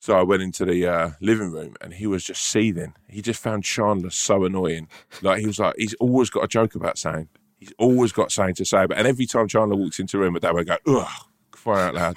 So 0.00 0.18
I 0.18 0.22
went 0.22 0.42
into 0.42 0.66
the 0.66 0.86
uh, 0.86 1.10
living 1.20 1.50
room, 1.50 1.76
and 1.80 1.94
he 1.94 2.06
was 2.06 2.24
just 2.24 2.42
seething. 2.42 2.94
He 3.08 3.22
just 3.22 3.42
found 3.42 3.64
Chandler 3.64 4.10
so 4.10 4.44
annoying. 4.44 4.88
Like 5.22 5.40
he 5.40 5.46
was 5.46 5.58
like, 5.58 5.76
he's 5.78 5.94
always 5.94 6.28
got 6.28 6.44
a 6.44 6.48
joke 6.48 6.74
about 6.74 6.98
saying. 6.98 7.28
He's 7.56 7.72
always 7.78 8.12
got 8.12 8.30
something 8.30 8.54
to 8.56 8.64
say. 8.66 8.84
But 8.86 8.98
and 8.98 9.06
every 9.06 9.26
time 9.26 9.48
Chandler 9.48 9.76
walks 9.76 9.98
into 9.98 10.18
a 10.18 10.20
room, 10.20 10.34
my 10.34 10.40
dad 10.40 10.52
would 10.52 10.66
go, 10.66 10.76
"Ugh." 10.86 11.08
Fire 11.64 11.88
out 11.88 11.94
loud, 11.94 12.16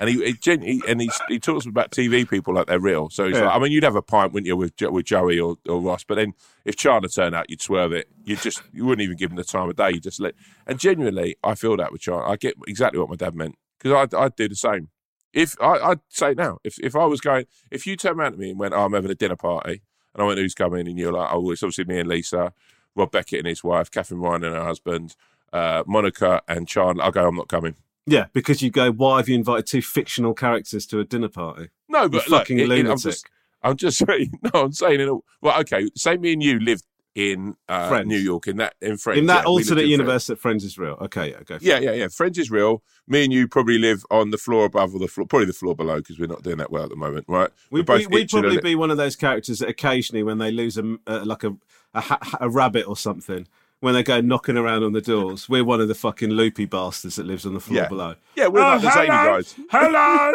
and 0.00 0.08
he, 0.08 0.24
he, 0.24 0.32
gen- 0.34 0.62
he 0.62 0.82
and 0.88 1.00
he, 1.00 1.10
he 1.28 1.38
talks 1.38 1.66
about 1.66 1.90
TV 1.90 2.28
people 2.28 2.54
like 2.54 2.66
they're 2.66 2.78
real. 2.80 3.10
So 3.10 3.26
he's 3.26 3.36
Yeah. 3.36 3.46
like, 3.46 3.56
I 3.56 3.58
mean, 3.58 3.72
you'd 3.72 3.82
have 3.84 3.96
a 3.96 4.02
pint, 4.02 4.32
wouldn't 4.32 4.46
you, 4.46 4.56
with 4.56 4.76
Jo- 4.76 4.90
with 4.90 5.06
Joey 5.06 5.38
or, 5.40 5.56
or 5.68 5.80
Ross? 5.80 6.04
But 6.04 6.14
then 6.14 6.34
if 6.64 6.76
Chandler 6.76 7.08
turned 7.08 7.34
out, 7.34 7.50
you'd 7.50 7.60
swerve 7.60 7.92
it. 7.92 8.08
You 8.24 8.36
just 8.36 8.62
you 8.72 8.84
wouldn't 8.86 9.04
even 9.04 9.16
give 9.16 9.30
him 9.30 9.36
the 9.36 9.44
time 9.44 9.68
of 9.68 9.76
day. 9.76 9.90
You 9.90 10.00
just 10.00 10.20
let. 10.20 10.34
And 10.66 10.78
genuinely, 10.78 11.36
I 11.44 11.54
feel 11.54 11.76
that 11.76 11.92
with 11.92 12.00
Chandler. 12.00 12.28
I 12.28 12.36
get 12.36 12.54
exactly 12.66 12.98
what 13.00 13.10
my 13.10 13.16
dad 13.16 13.34
meant 13.34 13.56
because 13.78 13.92
I'd, 13.92 14.14
I'd 14.14 14.36
do 14.36 14.48
the 14.48 14.54
same. 14.56 14.88
If 15.32 15.54
I, 15.60 15.78
I'd 15.78 16.00
say 16.08 16.32
now, 16.34 16.58
if 16.64 16.78
if 16.78 16.94
I 16.96 17.04
was 17.04 17.20
going, 17.20 17.46
if 17.70 17.86
you 17.86 17.96
turned 17.96 18.18
around 18.18 18.32
to 18.32 18.38
me 18.38 18.50
and 18.50 18.58
went, 18.58 18.72
oh, 18.72 18.84
I'm 18.84 18.92
having 18.94 19.10
a 19.10 19.14
dinner 19.14 19.36
party, 19.36 19.82
and 20.14 20.22
I 20.22 20.26
went, 20.26 20.38
who's 20.38 20.54
coming? 20.54 20.86
And 20.88 20.98
you're 20.98 21.12
like, 21.12 21.28
oh, 21.32 21.50
it's 21.50 21.62
obviously 21.62 21.84
me 21.84 21.98
and 21.98 22.08
Lisa, 22.08 22.52
Rob 22.94 23.10
Beckett 23.10 23.40
and 23.40 23.48
his 23.48 23.62
wife, 23.62 23.90
Katherine 23.90 24.20
Ryan 24.20 24.44
and 24.44 24.54
her 24.54 24.64
husband, 24.64 25.14
uh, 25.52 25.82
Monica 25.86 26.40
and 26.48 26.66
Chandler. 26.66 27.04
I'll 27.04 27.10
go, 27.12 27.26
I'm 27.28 27.34
not 27.36 27.48
coming. 27.48 27.74
Yeah, 28.06 28.26
because 28.32 28.62
you 28.62 28.70
go. 28.70 28.90
Why 28.92 29.18
have 29.18 29.28
you 29.28 29.34
invited 29.34 29.66
two 29.66 29.82
fictional 29.82 30.34
characters 30.34 30.86
to 30.86 31.00
a 31.00 31.04
dinner 31.04 31.28
party? 31.28 31.68
No, 31.88 32.08
but 32.08 32.28
look, 32.28 32.40
fucking 32.40 32.58
it- 32.58 32.62
it- 32.62 32.68
lunatic. 32.68 32.90
I'm 32.92 32.96
just, 32.98 33.26
I'm 33.62 33.76
just 33.98 33.98
saying. 33.98 34.38
No, 34.42 34.62
I'm 34.64 34.72
saying 34.72 35.00
in 35.00 35.08
a 35.08 35.14
well, 35.40 35.60
okay. 35.60 35.88
Say 35.96 36.16
me 36.16 36.32
and 36.32 36.42
you 36.42 36.58
lived 36.60 36.84
in 37.16 37.56
uh, 37.66 38.02
New 38.04 38.18
York 38.18 38.46
in 38.46 38.58
that 38.58 38.74
in 38.82 38.98
Friends 38.98 39.18
in 39.18 39.26
that 39.26 39.44
yeah, 39.44 39.48
alternate 39.48 39.86
universe 39.86 40.26
that 40.26 40.38
Friends 40.38 40.62
is 40.64 40.76
real. 40.76 40.98
Okay, 41.00 41.30
yeah, 41.30 41.42
go. 41.44 41.58
Yeah, 41.62 41.78
yeah, 41.78 41.92
yeah. 41.92 42.08
Friends 42.08 42.36
is 42.36 42.50
real. 42.50 42.82
Me 43.08 43.24
and 43.24 43.32
you 43.32 43.48
probably 43.48 43.78
live 43.78 44.04
on 44.10 44.30
the 44.30 44.36
floor 44.36 44.66
above 44.66 44.94
or 44.94 44.98
the 44.98 45.08
floor, 45.08 45.26
probably 45.26 45.46
the 45.46 45.54
floor 45.54 45.74
below 45.74 45.96
because 45.96 46.18
we're 46.18 46.26
not 46.26 46.42
doing 46.42 46.58
that 46.58 46.70
well 46.70 46.82
at 46.84 46.90
the 46.90 46.96
moment, 46.96 47.24
right? 47.26 47.50
We, 47.70 47.80
we, 47.80 48.06
we'd 48.08 48.28
probably 48.28 48.60
be 48.60 48.74
one 48.74 48.90
of 48.90 48.98
those 48.98 49.16
characters 49.16 49.60
that 49.60 49.68
occasionally, 49.70 50.22
when 50.24 50.36
they 50.36 50.50
lose 50.50 50.76
a 50.76 50.96
uh, 51.06 51.22
like 51.24 51.42
a 51.42 51.56
a, 51.94 52.18
a 52.42 52.50
rabbit 52.50 52.86
or 52.86 52.98
something, 52.98 53.48
when 53.80 53.94
they 53.94 54.02
go 54.02 54.20
knocking 54.20 54.56
around 54.56 54.82
on 54.84 54.92
the 54.92 55.00
doors, 55.00 55.48
we're 55.48 55.64
one 55.64 55.80
of 55.80 55.88
the 55.88 55.94
fucking 55.94 56.30
loopy 56.30 56.64
bastards 56.64 57.16
that 57.16 57.26
lives 57.26 57.46
on 57.46 57.54
the 57.54 57.60
floor 57.60 57.82
Yeah. 57.82 57.88
below. 57.88 58.14
Yeah, 58.36 58.48
we're 58.48 58.60
oh, 58.60 58.68
like 58.74 58.82
the 58.82 58.90
zany 58.92 59.06
guys. 59.08 59.54
Hello. 59.70 60.32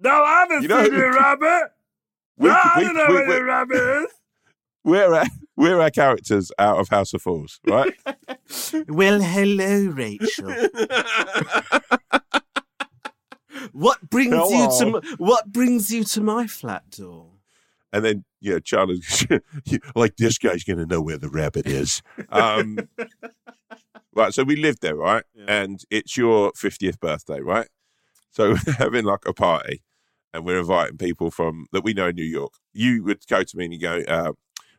No, 0.00 0.10
I 0.10 0.40
haven't 0.40 0.62
You 0.62 0.68
know- 0.68 0.84
seen 0.84 0.94
a 0.94 1.10
rabbit. 1.12 1.72
We- 2.38 2.48
no, 2.48 2.54
I 2.62 2.74
we- 2.78 2.84
don't 2.84 2.96
know 2.96 3.06
we- 3.08 3.14
what 3.14 3.26
we- 3.28 3.34
a 3.36 3.44
rabbit 3.44 4.02
is. 4.04 4.10
We're 4.84 5.14
our, 5.14 5.26
we're 5.56 5.80
our 5.80 5.90
characters 5.90 6.50
out 6.58 6.78
of 6.80 6.88
House 6.88 7.14
of 7.14 7.22
Fools, 7.22 7.60
right? 7.64 7.94
Well, 8.88 9.20
hello, 9.20 9.84
Rachel. 9.92 10.50
what 13.72 14.10
brings 14.10 14.32
you 14.50 14.68
to 14.80 15.00
what 15.18 15.52
brings 15.52 15.92
you 15.92 16.02
to 16.04 16.20
my 16.20 16.46
flat 16.48 16.90
door? 16.90 17.28
And 17.92 18.04
then 18.04 18.24
you 18.40 18.52
know 18.52 18.58
Charlie's 18.58 19.26
like 19.94 20.16
this 20.16 20.38
guy's 20.38 20.64
going 20.64 20.78
to 20.78 20.86
know 20.86 21.00
where 21.00 21.18
the 21.18 21.28
rabbit 21.28 21.66
is. 21.66 22.02
Um, 22.30 22.78
right, 24.14 24.32
so 24.32 24.44
we 24.44 24.56
lived 24.56 24.82
there, 24.82 24.96
right, 24.96 25.24
and 25.46 25.82
it's 25.90 26.16
your 26.16 26.52
fiftieth 26.56 27.00
birthday, 27.00 27.40
right? 27.40 27.68
So 28.30 28.50
we're 28.66 28.74
having 28.74 29.04
like 29.04 29.26
a 29.26 29.32
party, 29.32 29.82
and 30.32 30.44
we're 30.44 30.58
inviting 30.58 30.98
people 30.98 31.30
from 31.30 31.66
that 31.72 31.84
we 31.84 31.92
know 31.92 32.08
in 32.08 32.16
New 32.16 32.24
York. 32.24 32.54
You 32.72 33.04
would 33.04 33.26
go 33.28 33.42
to 33.42 33.56
me 33.56 33.66
and 33.66 33.74
you 33.74 33.80
go, 33.80 34.02
uh, 34.08 34.32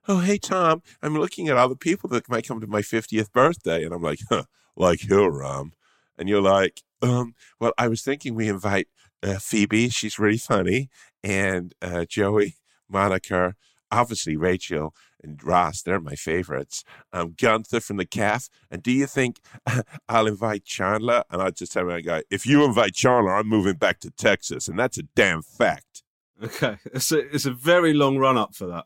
"Oh, 0.08 0.20
hey 0.20 0.38
Tom, 0.38 0.82
I'm 1.02 1.18
looking 1.18 1.48
at 1.48 1.58
other 1.58 1.76
people 1.76 2.10
that 2.10 2.30
might 2.30 2.48
come 2.48 2.60
to 2.60 2.68
my 2.68 2.82
fiftieth 2.82 3.32
birthday," 3.32 3.84
and 3.84 3.94
I'm 3.94 4.02
like, 4.02 4.20
huh, 4.30 4.44
"Like 4.76 5.02
who, 5.02 5.26
Rom?" 5.28 5.74
And 6.18 6.28
you're 6.28 6.42
like, 6.42 6.82
um, 7.02 7.36
"Well, 7.60 7.74
I 7.78 7.88
was 7.88 8.02
thinking 8.02 8.36
we 8.36 8.50
invite 8.50 8.88
uh, 9.22 9.38
Phoebe. 9.40 9.90
She's 9.90 10.20
really 10.20 10.38
funny, 10.38 10.90
and 11.24 11.74
uh, 11.82 12.06
Joey." 12.06 12.56
Monica, 12.94 13.56
obviously 13.92 14.38
Rachel 14.38 14.94
and 15.22 15.44
Ross, 15.44 15.82
they're 15.82 16.00
my 16.00 16.16
favorites. 16.16 16.84
Um, 17.12 17.36
Gunther 17.38 17.80
from 17.80 17.98
the 17.98 18.06
calf. 18.06 18.50
And 18.70 18.84
do 18.84 18.92
you 18.92 19.08
think 19.08 19.40
I'll 20.10 20.28
invite 20.28 20.66
Chandler? 20.66 21.24
And 21.30 21.42
I 21.42 21.50
just 21.50 21.74
tell 21.74 21.90
him, 21.90 22.02
guy, 22.02 22.24
if 22.30 22.46
you 22.46 22.64
invite 22.64 22.94
Chandler, 22.94 23.34
I'm 23.34 23.48
moving 23.48 23.76
back 23.76 24.00
to 24.02 24.12
Texas. 24.12 24.68
And 24.68 24.78
that's 24.78 24.98
a 24.98 25.04
damn 25.16 25.42
fact. 25.42 26.04
Okay, 26.42 26.78
it's 26.86 27.12
a, 27.12 27.20
it's 27.34 27.46
a 27.46 27.52
very 27.52 27.94
long 27.94 28.18
run 28.18 28.38
up 28.38 28.54
for 28.56 28.68
that. 28.68 28.86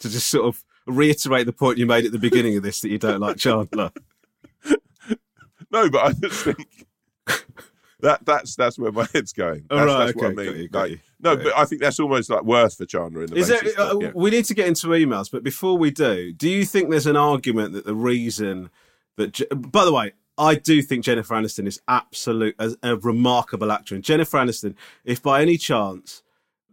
To 0.00 0.08
just 0.08 0.28
sort 0.28 0.46
of 0.46 0.64
reiterate 0.86 1.46
the 1.46 1.52
point 1.52 1.78
you 1.78 1.86
made 1.86 2.06
at 2.06 2.12
the 2.12 2.18
beginning 2.18 2.56
of 2.56 2.62
this 2.62 2.80
that 2.80 2.90
you 2.90 2.98
don't 2.98 3.20
like 3.20 3.36
Chandler. 3.38 3.90
No, 5.70 5.88
but 5.88 6.04
I 6.04 6.12
just 6.12 6.44
think 6.44 6.86
that 8.02 8.24
that's 8.24 8.56
that's 8.56 8.78
where 8.78 8.92
my 8.92 9.06
head's 9.12 9.32
going. 9.32 9.66
Oh, 9.70 9.76
That's, 9.76 9.88
right, 9.88 10.06
that's 10.06 10.16
what 10.16 10.24
I 10.24 10.28
okay, 10.28 10.36
mean. 10.36 10.46
got 10.46 10.56
you, 10.58 10.68
got 10.68 10.80
Like, 10.80 10.90
you. 10.92 10.98
no, 11.20 11.36
but 11.36 11.56
I 11.56 11.64
think 11.64 11.80
that's 11.80 12.00
almost 12.00 12.30
like 12.30 12.42
worth 12.44 12.76
for 12.76 12.86
Chandler 12.86 13.24
in 13.24 13.30
the 13.30 13.36
Is 13.36 13.48
there, 13.48 13.60
basis. 13.62 13.78
uh, 13.78 13.94
but, 13.94 14.02
yeah. 14.02 14.10
We 14.14 14.30
need 14.30 14.44
to 14.46 14.54
get 14.54 14.66
into 14.68 14.86
emails, 14.88 15.30
but 15.30 15.42
before 15.42 15.76
we 15.78 15.90
do, 15.90 16.32
do 16.32 16.48
you 16.48 16.64
think 16.64 16.90
there's 16.90 17.06
an 17.06 17.16
argument 17.16 17.72
that 17.74 17.84
the 17.84 17.94
reason 17.94 18.70
that, 19.16 19.40
by 19.72 19.84
the 19.84 19.92
way, 19.92 20.12
I 20.38 20.54
do 20.54 20.80
think 20.80 21.04
Jennifer 21.04 21.34
Aniston 21.34 21.66
is 21.66 21.80
absolute 21.86 22.54
a, 22.58 22.74
a 22.82 22.96
remarkable 22.96 23.70
actor. 23.70 23.94
And 23.94 24.02
Jennifer 24.02 24.38
Aniston, 24.38 24.74
if 25.04 25.22
by 25.22 25.42
any 25.42 25.58
chance 25.58 26.22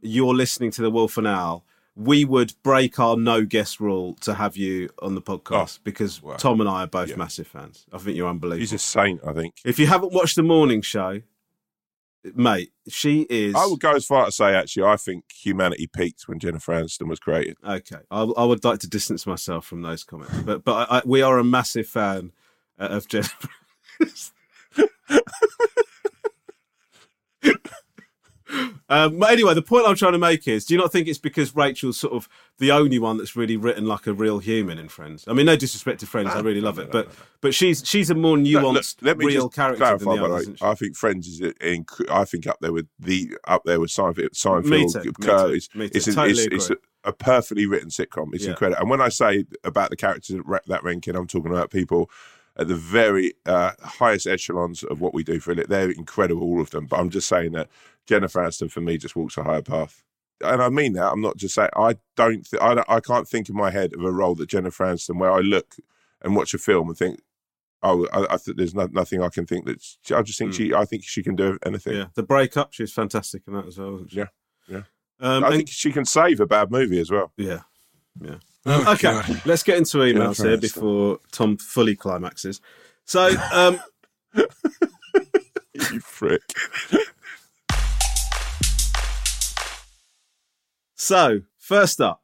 you're 0.02 0.34
listening 0.34 0.72
to 0.72 0.82
the 0.82 0.90
Wolf 0.90 1.18
and 1.18 1.28
Owl, 1.28 1.66
we 2.00 2.24
would 2.26 2.54
break 2.62 3.00
our 3.00 3.18
no 3.18 3.44
guest 3.44 3.80
rule 3.80 4.14
to 4.22 4.36
have 4.36 4.56
you 4.56 4.88
on 5.02 5.16
the 5.16 5.22
podcast 5.22 5.78
Oh, 5.80 5.82
because 5.84 6.22
wow. 6.22 6.36
Tom 6.36 6.62
and 6.62 6.70
I 6.70 6.84
are 6.84 6.88
both 6.88 7.10
Yeah. 7.10 7.16
massive 7.16 7.48
fans. 7.48 7.88
I 7.92 7.98
think 7.98 8.16
you're 8.16 8.30
unbelievable. 8.30 8.60
He's 8.60 8.72
a 8.74 8.78
saint, 8.78 9.20
I 9.26 9.34
think. 9.34 9.56
If 9.66 9.80
you 9.80 9.88
haven't 9.88 10.14
watched 10.14 10.36
the 10.36 10.44
morning 10.44 10.84
show, 10.84 11.22
mate, 12.36 12.72
she 12.88 13.26
is. 13.32 13.56
I 13.56 13.66
would 13.66 13.80
go 13.80 13.94
as 13.94 14.06
far 14.06 14.26
to 14.28 14.32
say, 14.32 14.54
actually, 14.54 14.84
I 14.84 14.96
think 14.96 15.24
humanity 15.32 15.88
peaked 15.88 16.28
when 16.28 16.38
Jennifer 16.38 16.74
Aniston 16.74 17.08
was 17.10 17.20
created. 17.20 17.58
Okay, 17.68 17.98
I, 18.12 18.22
I 18.22 18.44
would 18.44 18.64
like 18.64 18.78
to 18.82 18.88
distance 18.88 19.26
myself 19.26 19.66
from 19.66 19.82
those 19.82 20.04
comments, 20.04 20.38
but 20.46 20.64
but 20.64 20.92
I, 20.92 21.00
I, 21.00 21.02
we 21.04 21.24
are 21.24 21.40
a 21.40 21.44
massive 21.44 21.88
fan 21.88 22.32
uh, 22.80 22.90
of 22.92 23.08
Jennifer. 23.08 23.50
Um, 28.90 29.20
but 29.20 29.32
anyway, 29.32 29.54
the 29.54 29.62
point 29.62 29.86
I'm 29.86 29.96
trying 29.96 30.14
to 30.14 30.18
make 30.18 30.48
is: 30.48 30.66
Do 30.66 30.74
you 30.74 30.80
not 30.80 30.92
think 30.92 31.08
it's 31.08 31.20
because 31.20 31.54
Rachel's 31.56 31.98
sort 32.00 32.14
of 32.14 32.30
the 32.58 32.72
only 32.72 33.00
one 33.00 33.18
that's 33.18 33.36
really 33.36 33.58
written 33.58 33.86
like 33.86 34.08
a 34.08 34.14
real 34.14 34.40
human 34.40 34.78
in 34.80 34.88
Friends? 34.88 35.26
I 35.28 35.34
mean, 35.34 35.46
no 35.46 35.56
disrespect 35.58 36.00
to 36.02 36.08
Friends, 36.08 36.30
I 36.34 36.40
really 36.40 36.62
love 36.62 36.80
it, 36.80 36.90
but 36.92 37.10
but 37.42 37.54
she's 37.54 37.84
she's 37.86 38.10
a 38.10 38.16
more 38.16 38.38
nuanced, 38.38 38.98
let 39.02 39.18
me 39.18 39.26
real 39.26 39.50
character 39.50 39.78
clarify. 39.80 40.12
than 40.16 40.24
the 40.24 40.26
others. 40.26 40.46
she? 40.46 40.66
I 40.66 40.74
think 40.76 40.96
Friends 40.96 41.28
is 41.28 41.42
in, 41.62 41.86
I 42.10 42.24
think 42.24 42.48
up 42.48 42.58
there 42.62 42.72
with 42.72 42.88
the 43.00 43.38
up 43.46 43.64
there 43.66 43.80
with 43.80 43.90
Seinfeld. 43.92 44.30
Seinfeld 44.32 44.66
Me 44.70 44.88
too, 44.88 45.00
me 45.00 45.04
too, 45.04 45.78
me 45.80 45.90
too. 45.90 45.98
It's, 45.98 46.06
Totally 46.06 46.30
it's, 46.32 46.46
it's 46.46 46.66
agree. 46.68 46.78
a, 47.04 47.10
a 47.10 47.14
perfectly 47.14 47.66
written 47.66 47.90
sitcom. 47.90 48.30
It's 48.34 48.46
Yeah. 48.46 48.52
incredible. 48.52 48.80
And 48.82 48.90
when 48.90 49.02
I 49.02 49.10
say 49.10 49.46
about 49.66 49.90
the 49.90 49.98
characters 49.98 50.36
that 50.36 50.44
ra- 50.46 50.60
that 50.68 50.84
ranking, 50.84 51.16
I'm 51.16 51.28
talking 51.28 51.52
about 51.52 51.72
people 51.72 52.10
at 52.58 52.68
the 52.68 52.76
very 52.76 53.34
uh, 53.46 53.72
highest 53.82 54.28
echelons 54.28 54.84
of 54.84 55.00
what 55.00 55.14
we 55.14 55.24
do 55.24 55.40
for 55.40 55.52
it. 55.52 55.70
They're 55.70 55.92
incredible, 55.92 56.44
all 56.44 56.62
of 56.62 56.72
them. 56.72 56.86
But 56.88 57.00
I'm 57.00 57.10
just 57.10 57.28
saying 57.28 57.52
that 57.54 57.70
Jennifer 58.06 58.42
Aniston 58.42 58.72
for 58.72 58.82
me 58.82 58.98
just 58.98 59.16
walks 59.16 59.38
a 59.38 59.44
higher 59.44 59.62
path. 59.62 60.04
And 60.44 60.62
I 60.62 60.70
mean 60.70 60.94
that. 60.94 61.12
I'm 61.12 61.22
not 61.22 61.38
just 61.38 61.56
saying. 61.56 61.70
I 61.76 61.96
don't. 62.16 62.48
Th- 62.50 62.62
I, 62.62 62.76
don't- 62.76 62.90
I 62.90 63.00
can't 63.00 63.28
think 63.28 63.50
in 63.50 63.56
my 63.56 63.72
head 63.72 63.94
of 63.94 64.04
a 64.04 64.12
role 64.12 64.36
that 64.36 64.50
Jennifer 64.50 64.86
Aniston 64.86 65.20
where 65.20 65.32
I 65.32 65.40
look 65.40 65.76
and 66.22 66.36
watch 66.36 66.54
a 66.54 66.58
film 66.60 66.90
and 66.90 66.98
think, 66.98 67.22
oh, 67.84 68.08
I, 68.14 68.34
I 68.36 68.38
think 68.38 68.58
there's 68.58 68.76
no, 68.76 68.88
nothing 68.92 69.22
I 69.24 69.30
can 69.30 69.46
think 69.48 69.66
that. 69.66 69.84
I 70.16 70.22
just 70.22 70.38
think 70.38 70.54
she. 70.54 70.74
I 70.74 70.86
think 70.86 71.04
she 71.04 71.24
can 71.24 71.36
do 71.36 71.58
anything. 71.66 71.96
Yeah, 71.98 72.06
the 72.14 72.24
breakup, 72.24 72.72
She's 72.74 72.94
fantastic 72.94 73.44
in 73.48 73.54
that 73.54 73.66
as 73.66 73.78
well. 73.80 74.06
Yeah, 74.10 74.26
yeah. 74.68 74.84
Um, 75.20 75.44
I 75.44 75.48
and- 75.48 75.56
think 75.56 75.70
she 75.70 75.92
can 75.92 76.06
save 76.06 76.40
a 76.40 76.46
bad 76.46 76.70
movie 76.72 77.00
as 77.00 77.10
well. 77.10 77.32
Yeah. 77.38 77.62
Yeah. 78.22 78.36
Okay, 78.68 79.22
let's 79.46 79.64
get 79.64 79.78
into 79.78 79.98
emails 80.00 80.44
here 80.44 80.58
before 80.58 81.20
Tom 81.32 81.58
fully 81.58 81.96
climaxes. 81.96 82.60
So, 83.06 83.30
um, 83.54 83.80
You 85.74 86.00
frick. 86.02 86.42
so 90.96 91.42
first 91.58 92.02
up, 92.02 92.24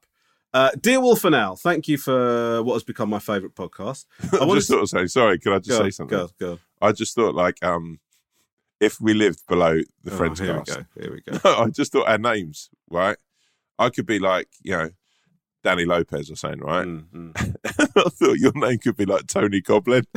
uh, 0.54 0.72
dear 0.80 1.00
Wolf 1.00 1.24
and 1.24 1.36
Owl, 1.36 1.56
thank 1.56 1.88
you 1.88 1.98
for 1.98 2.62
what 2.64 2.74
has 2.74 2.84
become 2.84 3.10
my 3.10 3.20
favourite 3.20 3.56
podcast. 3.56 4.06
I 4.34 4.44
I 4.44 4.56
just 4.56 4.70
thought 4.70 4.82
to 4.82 4.88
say 4.88 5.08
sorry. 5.08 5.40
Can 5.40 5.54
I 5.54 5.60
just 5.60 5.70
go, 5.70 5.84
say 5.84 5.90
something? 5.92 6.18
go, 6.18 6.30
go. 6.40 6.60
I 6.82 6.92
just 6.92 7.16
thought 7.16 7.36
like 7.36 7.64
um, 7.64 8.00
if 8.80 9.00
we 9.00 9.14
lived 9.14 9.46
below 9.48 9.80
the 10.04 10.12
Oh, 10.12 10.18
Friends 10.18 10.40
here 10.40 10.56
cast, 10.58 10.70
we 10.70 10.76
go. 10.76 10.86
Here 11.02 11.14
we 11.14 11.40
go. 11.40 11.40
I 11.64 11.70
just 11.70 11.92
thought 11.92 12.08
our 12.10 12.18
names 12.18 12.70
right. 12.90 13.18
I 13.80 13.90
could 13.90 14.06
be 14.06 14.20
like 14.20 14.50
you 14.62 14.78
know 14.78 14.90
Danny 15.64 15.86
Lopez 15.86 16.30
or 16.30 16.36
something, 16.36 16.60
right? 16.62 16.86
Mm, 16.86 17.06
mm. 17.12 17.56
I 17.96 18.10
thought 18.10 18.38
your 18.38 18.52
name 18.56 18.78
could 18.80 18.98
be 18.98 19.06
like 19.06 19.28
Tony 19.28 19.62
Goblin. 19.62 20.06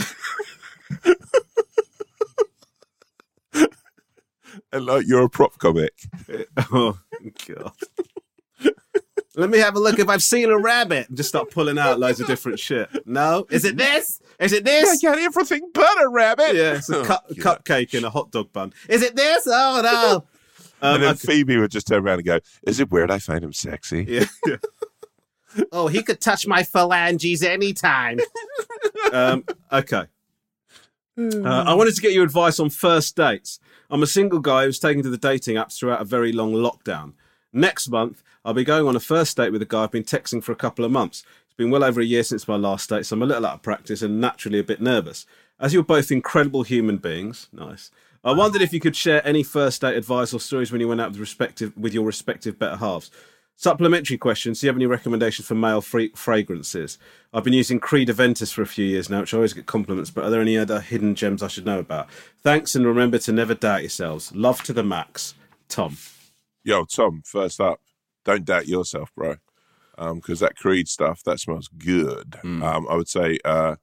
and 4.73 4.85
like 4.87 5.07
you're 5.07 5.25
a 5.25 5.29
prop 5.31 5.59
comic. 5.59 5.93
Oh 6.73 6.99
God. 7.47 7.73
Let 9.37 9.51
me 9.51 9.59
have 9.59 9.77
a 9.77 9.79
look 9.79 9.99
if 9.99 10.09
I've 10.09 10.23
seen 10.23 10.49
a 10.51 10.59
rabbit. 10.59 11.09
And 11.09 11.17
just 11.17 11.29
start 11.29 11.51
pulling 11.51 11.79
out 11.79 12.01
loads 12.01 12.21
of 12.21 12.27
different 12.27 12.59
shit. 12.59 12.89
No, 13.07 13.47
is 13.51 13.67
it 13.67 13.77
this? 13.77 14.19
Is 14.41 14.53
it 14.55 14.65
this? 14.65 15.05
I 15.05 15.09
got 15.09 15.19
everything 15.19 15.71
but 15.75 16.03
a 16.03 16.09
rabbit. 16.09 16.55
Yeah, 16.57 16.77
it's 16.77 16.89
a 16.89 17.05
cu- 17.05 17.13
Oh, 17.13 17.35
cupcake 17.35 17.93
in 17.95 18.05
a 18.05 18.11
hot 18.11 18.31
dog 18.31 18.51
bun. 18.53 18.73
Is 18.89 19.03
it 19.03 19.15
this? 19.15 19.47
Oh 19.47 19.81
no. 19.83 20.17
Um, 20.81 20.95
And 20.95 21.03
then 21.03 21.11
okay. 21.11 21.19
Phoebe 21.27 21.59
would 21.59 21.71
just 21.71 21.87
turn 21.87 22.03
around 22.03 22.19
and 22.19 22.27
go, 22.27 22.41
"Is 22.67 22.81
it 22.81 22.91
weird 22.91 23.11
I 23.11 23.19
find 23.19 23.45
him 23.45 23.53
sexy?" 23.53 24.05
Yeah. 24.09 24.57
Oh, 25.73 25.89
he 25.89 26.03
could 26.03 26.21
touch 26.21 26.47
my 26.47 26.63
phalanges 26.63 27.43
anytime. 27.43 28.21
um, 29.13 29.45
okay. 29.73 30.05
Uh, 31.19 31.65
I 31.67 31.75
wanted 31.75 31.95
to 31.95 32.03
get 32.03 32.13
your 32.13 32.25
advice 32.25 32.61
on 32.61 32.69
first 32.69 33.17
dates. 33.17 33.59
I'm 33.89 34.03
a 34.03 34.07
single 34.07 34.41
guy 34.41 34.65
who's 34.65 34.79
taken 34.79 35.03
to 35.03 35.11
the 35.11 35.17
dating 35.17 35.57
apps 35.57 35.79
throughout 35.79 36.03
a 36.03 36.05
very 36.05 36.33
long 36.33 36.53
lockdown. 36.53 37.15
Next 37.53 37.89
month, 37.89 38.23
I'll 38.45 38.53
be 38.53 38.65
going 38.65 38.87
on 38.87 38.97
a 38.97 39.01
first 39.01 39.37
date 39.37 39.51
with 39.51 39.63
a 39.63 39.67
guy 39.67 39.85
I've 39.85 39.91
been 39.91 40.05
texting 40.05 40.43
for 40.43 40.53
a 40.53 40.57
couple 40.57 40.85
of 40.85 40.91
months. 40.91 41.25
It's 41.47 41.55
been 41.55 41.71
well 41.71 41.85
over 41.85 42.01
a 42.01 42.05
year 42.05 42.23
since 42.23 42.47
my 42.47 42.57
last 42.57 42.91
date, 42.91 43.07
so 43.07 43.15
I'm 43.15 43.23
a 43.23 43.27
little 43.27 43.47
out 43.47 43.55
of 43.55 43.63
practice 43.63 44.03
and 44.03 44.21
naturally 44.21 44.59
a 44.59 44.65
bit 44.65 44.81
nervous. 44.81 45.25
As 45.59 45.73
you're 45.73 45.83
both 45.83 46.11
incredible 46.11 46.65
human 46.65 46.99
beings, 46.99 47.49
nice. 47.51 47.91
I 48.23 48.33
wondered 48.33 48.61
if 48.61 48.73
you 48.73 48.81
could 48.81 48.97
share 48.97 49.27
any 49.27 49.43
first 49.43 49.81
date 49.81 49.97
advice 49.97 50.35
or 50.35 50.41
stories 50.41 50.71
when 50.71 50.81
you 50.81 50.89
went 50.89 51.01
out 51.01 51.13
with 51.13 51.21
respective 51.21 51.75
with 51.77 51.95
your 51.95 52.05
respective 52.05 52.59
better 52.59 52.77
halves. 52.77 53.11
Supplementary 53.59 54.19
questions. 54.19 54.61
Do 54.61 54.67
you 54.67 54.69
have 54.69 54.77
any 54.77 54.85
recommendations 54.85 55.49
for 55.49 55.55
male 55.55 55.81
free 55.81 56.13
fragrances? 56.15 56.99
I've 57.33 57.43
been 57.43 57.55
using 57.55 57.81
Creed 57.81 58.09
Aventus 58.09 58.53
for 58.53 58.61
a 58.61 58.67
few 58.67 58.85
years 58.85 59.09
now, 59.09 59.21
which 59.21 59.33
I 59.33 59.39
always 59.39 59.55
get 59.55 59.65
compliments, 59.65 60.11
but 60.11 60.25
are 60.25 60.31
there 60.31 60.43
any 60.43 60.59
other 60.59 60.79
hidden 60.79 61.15
gems 61.15 61.43
I 61.43 61.49
should 61.49 61.65
know 61.65 61.79
about? 61.79 62.11
Thanks, 62.43 62.75
and 62.75 62.87
remember 62.87 63.19
to 63.19 63.33
never 63.33 63.55
doubt 63.55 63.81
yourselves. 63.81 64.31
Love 64.35 64.63
to 64.65 64.75
the 64.75 64.83
max. 64.83 65.35
Tom. 65.69 65.97
Yo, 66.65 66.85
Tom, 66.85 67.23
first 67.25 67.59
up, 67.59 67.81
don't 68.27 68.45
doubt 68.45 68.69
yourself, 68.69 69.11
bro. 69.15 69.37
Because 69.97 70.41
that 70.41 70.57
Creed 70.57 70.87
stuff, 70.87 71.23
that 71.25 71.41
smells 71.41 71.69
good. 71.69 72.39
Um, 72.45 72.87
I 72.91 72.95
would 72.95 73.09
say 73.09 73.39
uh, 73.43 73.77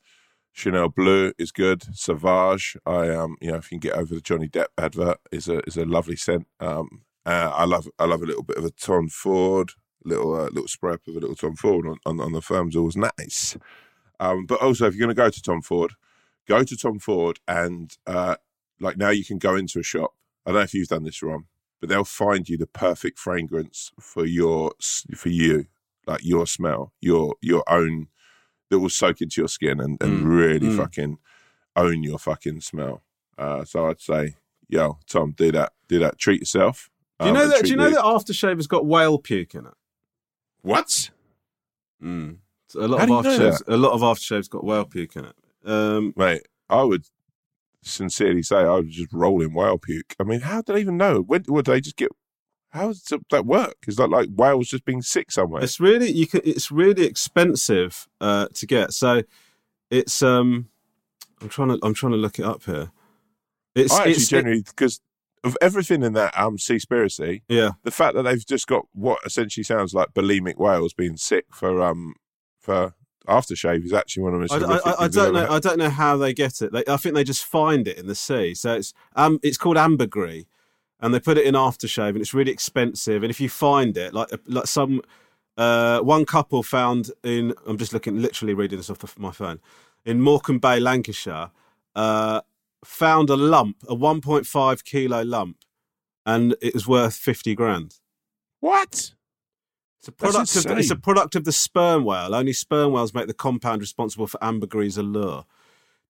Chanel 0.51 0.89
Blue 0.89 1.33
is 1.39 1.51
good. 1.51 1.83
Sauvage, 1.95 2.77
I 2.85 3.09
um, 3.09 3.37
you 3.41 3.49
know, 3.49 3.57
if 3.57 3.71
you 3.71 3.79
can 3.79 3.89
get 3.89 3.97
over 3.97 4.13
the 4.13 4.21
Johnny 4.21 4.47
Depp 4.47 4.67
advert, 4.77 5.17
is 5.31 5.47
a 5.47 5.61
is 5.67 5.77
a 5.77 5.85
lovely 5.85 6.15
scent. 6.15 6.45
Um, 6.59 7.01
uh, 7.25 7.51
I 7.53 7.65
love 7.65 7.87
I 7.99 8.05
love 8.05 8.21
a 8.21 8.25
little 8.25 8.43
bit 8.43 8.57
of 8.57 8.65
a 8.65 8.71
Tom 8.71 9.07
Ford, 9.09 9.71
little 10.03 10.35
uh, 10.35 10.45
little 10.45 10.67
spray 10.67 10.93
up 10.93 11.07
of 11.07 11.15
a 11.15 11.19
little 11.19 11.35
Tom 11.35 11.55
Ford 11.55 11.87
on, 11.87 11.97
on, 12.05 12.19
on 12.19 12.33
the 12.33 12.41
firm's 12.41 12.75
always 12.75 12.97
nice. 12.97 13.57
Um, 14.19 14.45
but 14.45 14.61
also, 14.61 14.87
if 14.87 14.95
you're 14.95 15.05
going 15.05 15.15
to 15.15 15.21
go 15.21 15.29
to 15.29 15.41
Tom 15.41 15.61
Ford, 15.61 15.93
go 16.47 16.63
to 16.63 16.77
Tom 16.77 16.99
Ford 16.99 17.39
and 17.47 17.95
uh, 18.05 18.35
like 18.79 18.97
now 18.97 19.09
you 19.09 19.25
can 19.25 19.37
go 19.37 19.55
into 19.55 19.79
a 19.79 19.83
shop. 19.83 20.13
I 20.45 20.51
don't 20.51 20.59
know 20.59 20.63
if 20.63 20.73
you've 20.73 20.87
done 20.87 21.03
this, 21.03 21.21
Rom, 21.21 21.47
but 21.79 21.89
they'll 21.89 22.03
find 22.03 22.47
you 22.47 22.57
the 22.57 22.67
perfect 22.67 23.17
fragrance 23.17 23.91
for 23.99 24.25
your 24.25 24.73
for 25.15 25.29
you, 25.29 25.67
like 26.05 26.23
your 26.23 26.45
smell, 26.45 26.93
your 26.99 27.35
your 27.41 27.63
own 27.69 28.07
that 28.69 28.79
will 28.79 28.89
soak 28.89 29.21
into 29.21 29.39
your 29.39 29.47
skin 29.47 29.79
and, 29.79 30.01
and 30.01 30.25
Mm, 30.25 30.37
really 30.37 30.67
mm. 30.67 30.77
fucking 30.77 31.17
own 31.75 32.03
your 32.03 32.19
fucking 32.19 32.61
smell. 32.61 33.03
Uh, 33.37 33.63
so 33.63 33.87
I'd 33.87 34.01
say, 34.01 34.35
yo, 34.67 34.97
Tom, 35.07 35.33
do 35.37 35.51
that, 35.51 35.73
do 35.87 35.99
that. 35.99 36.17
Treat 36.17 36.41
yourself. 36.41 36.89
Do 37.23 37.29
you 37.29 37.35
um, 37.35 37.41
know 37.41 37.47
that? 37.49 37.63
Do 37.63 37.69
you 37.69 37.75
know 37.77 37.89
that 37.89 37.99
aftershave 37.99 38.57
has 38.57 38.67
got 38.67 38.85
whale 38.85 39.17
puke 39.17 39.55
in 39.55 39.65
it? 39.65 39.73
What? 40.61 41.09
Mm. 42.01 42.37
So 42.67 42.81
a 42.81 42.87
lot 42.87 43.07
How 43.07 43.17
of 43.17 43.23
do 43.23 43.31
you 43.31 43.37
know 43.37 43.49
aftershaves. 43.49 43.61
A 43.67 43.77
lot 43.77 43.91
of 43.91 44.01
aftershaves 44.01 44.49
got 44.49 44.63
whale 44.63 44.85
puke 44.85 45.15
in 45.15 45.25
it. 45.25 45.35
Um, 45.65 46.13
Mate, 46.17 46.47
I 46.69 46.83
would 46.83 47.05
sincerely 47.81 48.43
say 48.43 48.57
I 48.57 48.75
would 48.75 48.89
just 48.89 49.13
roll 49.13 49.41
in 49.41 49.53
whale 49.53 49.77
puke. 49.77 50.15
I 50.19 50.23
mean, 50.23 50.41
how 50.41 50.61
do 50.61 50.73
they 50.73 50.81
even 50.81 50.97
know? 50.97 51.21
When 51.21 51.43
would 51.47 51.65
they 51.65 51.81
just 51.81 51.95
get? 51.95 52.09
How 52.69 52.87
does 52.87 53.03
that 53.29 53.45
work? 53.45 53.75
Is 53.87 53.97
that 53.97 54.09
like 54.09 54.29
whales 54.33 54.69
just 54.69 54.85
being 54.85 55.03
sick 55.03 55.31
somewhere? 55.31 55.63
It's 55.63 55.79
really 55.79 56.11
you 56.11 56.25
can. 56.25 56.41
It's 56.43 56.71
really 56.71 57.05
expensive 57.05 58.07
uh, 58.19 58.47
to 58.53 58.65
get. 58.65 58.93
So 58.93 59.23
it's. 59.91 60.21
um 60.21 60.69
I'm 61.41 61.49
trying 61.49 61.69
to. 61.69 61.79
I'm 61.83 61.93
trying 61.93 62.13
to 62.13 62.17
look 62.17 62.39
it 62.39 62.45
up 62.45 62.63
here. 62.63 62.91
It's. 63.75 63.93
I 63.93 63.97
actually 63.97 64.11
it's 64.13 64.27
genuinely 64.29 64.63
because 64.63 64.99
of 65.43 65.57
everything 65.61 66.03
in 66.03 66.13
that 66.13 66.37
um 66.39 66.57
Seaspiracy, 66.57 67.41
yeah. 67.47 67.71
the 67.83 67.91
fact 67.91 68.15
that 68.15 68.23
they've 68.23 68.45
just 68.45 68.67
got 68.67 68.85
what 68.93 69.19
essentially 69.25 69.63
sounds 69.63 69.93
like 69.93 70.13
bulimic 70.13 70.57
whales 70.57 70.93
being 70.93 71.17
sick 71.17 71.45
for 71.51 71.81
um 71.81 72.15
for 72.59 72.93
aftershave 73.27 73.85
is 73.85 73.93
actually 73.93 74.23
one 74.23 74.33
of 74.33 74.41
the 74.41 74.59
most. 74.59 74.85
I, 74.85 74.91
I, 74.91 75.03
I 75.05 75.07
don't 75.07 75.33
know. 75.33 75.41
had. 75.41 75.49
I 75.51 75.59
don't 75.59 75.77
know 75.77 75.89
how 75.89 76.17
they 76.17 76.33
get 76.33 76.61
it. 76.61 76.71
They, 76.71 76.83
I 76.87 76.97
think 76.97 77.15
they 77.15 77.23
just 77.23 77.45
find 77.45 77.87
it 77.87 77.97
in 77.97 78.07
the 78.07 78.15
sea. 78.15 78.53
So 78.53 78.75
it's 78.75 78.93
um, 79.15 79.39
it's 79.43 79.57
called 79.57 79.77
ambergris, 79.77 80.45
and 80.99 81.13
they 81.13 81.19
put 81.19 81.37
it 81.37 81.45
in 81.45 81.55
aftershave, 81.55 82.09
and 82.09 82.21
it's 82.21 82.33
really 82.33 82.51
expensive. 82.51 83.23
And 83.23 83.29
if 83.29 83.39
you 83.39 83.49
find 83.49 83.95
it, 83.97 84.13
like 84.13 84.29
like 84.47 84.67
some 84.67 85.01
uh, 85.57 85.99
one 85.99 86.25
couple 86.25 86.63
found 86.63 87.11
in, 87.23 87.53
I'm 87.65 87.77
just 87.77 87.93
looking, 87.93 88.21
literally 88.21 88.53
reading 88.53 88.77
this 88.77 88.89
off 88.89 88.99
the, 88.99 89.11
my 89.17 89.31
phone, 89.31 89.59
in 90.05 90.21
Morecambe 90.21 90.59
Bay, 90.59 90.79
Lancashire, 90.79 91.51
uh, 91.95 92.41
found 92.83 93.29
a 93.29 93.35
lump, 93.35 93.77
a 93.87 93.95
1.5 93.95 94.83
kilo 94.83 95.21
lump, 95.23 95.57
and 96.25 96.55
it 96.61 96.73
was 96.73 96.87
worth 96.87 97.15
50 97.15 97.55
grand. 97.55 97.95
What? 98.59 99.11
It's 99.99 100.07
a 100.07 100.11
product 100.11 100.55
of 100.55 100.63
the, 100.63 100.77
it's 100.77 100.91
a 100.91 100.95
product 100.97 101.35
of 101.35 101.45
the 101.45 101.51
sperm 101.51 102.03
whale. 102.03 102.35
Only 102.35 102.53
sperm 102.53 102.91
whales 102.91 103.13
make 103.13 103.27
the 103.27 103.33
compound 103.33 103.81
responsible 103.81 104.27
for 104.27 104.43
ambergris 104.43 104.97
allure. 104.97 105.45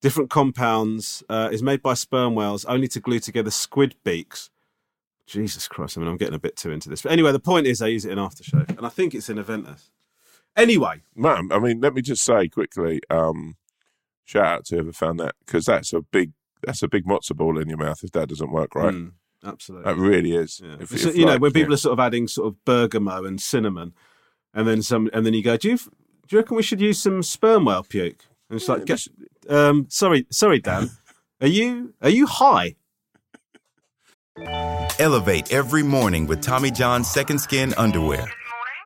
Different 0.01 0.29
compounds 0.29 1.23
uh, 1.29 1.49
is 1.51 1.61
made 1.61 1.81
by 1.81 1.93
sperm 1.93 2.33
whales 2.33 2.65
only 2.65 2.87
to 2.89 2.99
glue 2.99 3.19
together 3.19 3.51
squid 3.51 3.95
beaks. 4.03 4.49
Jesus 5.27 5.67
Christ! 5.67 5.97
I 5.97 6.01
mean, 6.01 6.09
I'm 6.09 6.17
getting 6.17 6.33
a 6.33 6.39
bit 6.39 6.55
too 6.55 6.71
into 6.71 6.89
this. 6.89 7.03
But 7.03 7.11
anyway, 7.11 7.31
the 7.31 7.39
point 7.39 7.67
is, 7.67 7.79
they 7.79 7.91
use 7.91 8.03
it 8.03 8.11
in 8.11 8.17
aftershave, 8.17 8.77
and 8.77 8.85
I 8.85 8.89
think 8.89 9.13
it's 9.13 9.29
in 9.29 9.37
Aventus. 9.37 9.91
Anyway, 10.55 11.01
Man, 11.15 11.51
I 11.51 11.59
mean, 11.59 11.79
let 11.79 11.93
me 11.93 12.01
just 12.01 12.23
say 12.23 12.47
quickly, 12.47 12.99
um, 13.09 13.57
shout 14.25 14.45
out 14.45 14.65
to 14.65 14.75
whoever 14.75 14.91
found 14.91 15.19
that 15.19 15.35
because 15.45 15.65
that's 15.65 15.93
a 15.93 16.01
big 16.01 16.31
that's 16.65 16.83
a 16.83 16.87
big 16.87 17.05
matzo 17.05 17.35
ball 17.35 17.57
in 17.57 17.67
your 17.69 17.77
mouth 17.77 18.03
if 18.03 18.11
that 18.11 18.29
doesn't 18.29 18.51
work 18.51 18.75
right. 18.75 18.93
mm, 18.93 19.11
absolutely. 19.45 19.91
That 19.91 19.99
really 19.99 20.35
is. 20.35 20.61
Yeah. 20.63 20.75
If- 20.79 20.89
So, 20.99 21.09
if, 21.09 21.15
you 21.15 21.25
know, 21.25 21.33
like, 21.33 21.41
when 21.41 21.51
people 21.51 21.71
yeah. 21.71 21.75
are 21.75 21.77
sort 21.77 21.93
of 21.93 21.99
adding 21.99 22.27
sort 22.27 22.47
of 22.47 22.63
bergamot 22.65 23.25
and 23.25 23.39
cinnamon, 23.41 23.93
and 24.53 24.67
then 24.67 24.81
some, 24.81 25.09
and 25.13 25.25
then 25.25 25.33
you 25.33 25.41
go, 25.43 25.57
"Do 25.57 25.69
you, 25.69 25.77
do 25.77 25.83
you 26.29 26.37
reckon 26.37 26.55
we 26.57 26.63
should 26.63 26.79
use 26.81 26.99
some 26.99 27.23
sperm 27.23 27.65
whale 27.65 27.83
puke?" 27.83 28.25
And 28.49 28.57
it's 28.59 28.69
like, 28.69 28.85
get, 28.85 29.07
um, 29.49 29.87
"Sorry, 29.89 30.25
sorry, 30.29 30.59
Dan, 30.59 30.89
are 31.41 31.47
you 31.47 31.93
are 32.01 32.09
you 32.09 32.27
high?" 32.27 32.75
Elevate 34.99 35.51
every 35.53 35.83
morning 35.83 36.27
with 36.27 36.41
Tommy 36.41 36.71
John's 36.71 37.07
Second 37.09 37.39
Skin 37.39 37.73
Underwear. 37.77 38.25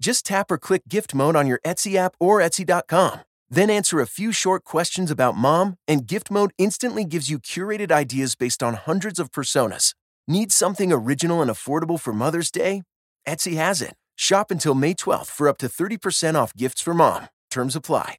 Just 0.00 0.26
tap 0.26 0.50
or 0.50 0.58
click 0.58 0.82
gift 0.88 1.14
mode 1.14 1.36
on 1.36 1.46
your 1.46 1.60
Etsy 1.64 1.94
app 1.94 2.14
or 2.20 2.40
Etsy.com. 2.40 3.20
Then 3.48 3.70
answer 3.70 4.00
a 4.00 4.06
few 4.06 4.32
short 4.32 4.64
questions 4.64 5.10
about 5.10 5.36
mom, 5.36 5.76
and 5.86 6.06
gift 6.06 6.30
mode 6.30 6.52
instantly 6.58 7.04
gives 7.04 7.30
you 7.30 7.38
curated 7.38 7.92
ideas 7.92 8.34
based 8.34 8.62
on 8.62 8.74
hundreds 8.74 9.18
of 9.18 9.30
personas. 9.32 9.94
Need 10.26 10.52
something 10.52 10.92
original 10.92 11.42
and 11.42 11.50
affordable 11.50 12.00
for 12.00 12.12
Mother's 12.12 12.50
Day? 12.50 12.82
Etsy 13.26 13.56
has 13.56 13.80
it. 13.80 13.94
Shop 14.16 14.50
until 14.50 14.74
May 14.74 14.94
12th 14.94 15.26
for 15.26 15.48
up 15.48 15.58
to 15.58 15.66
30% 15.66 16.34
off 16.34 16.54
gifts 16.54 16.82
for 16.82 16.94
mom. 16.94 17.28
Terms 17.50 17.76
apply. 17.76 18.16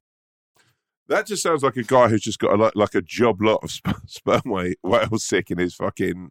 That 1.08 1.26
just 1.26 1.42
sounds 1.42 1.62
like 1.62 1.76
a 1.76 1.82
guy 1.82 2.08
who's 2.08 2.20
just 2.20 2.38
got 2.38 2.58
a, 2.58 2.72
like, 2.74 2.94
a 2.94 3.00
job 3.00 3.40
lot 3.40 3.60
of 3.62 3.70
sperm 4.06 4.42
whale 4.44 5.18
sick 5.18 5.50
in 5.50 5.58
his 5.58 5.74
fucking 5.74 6.30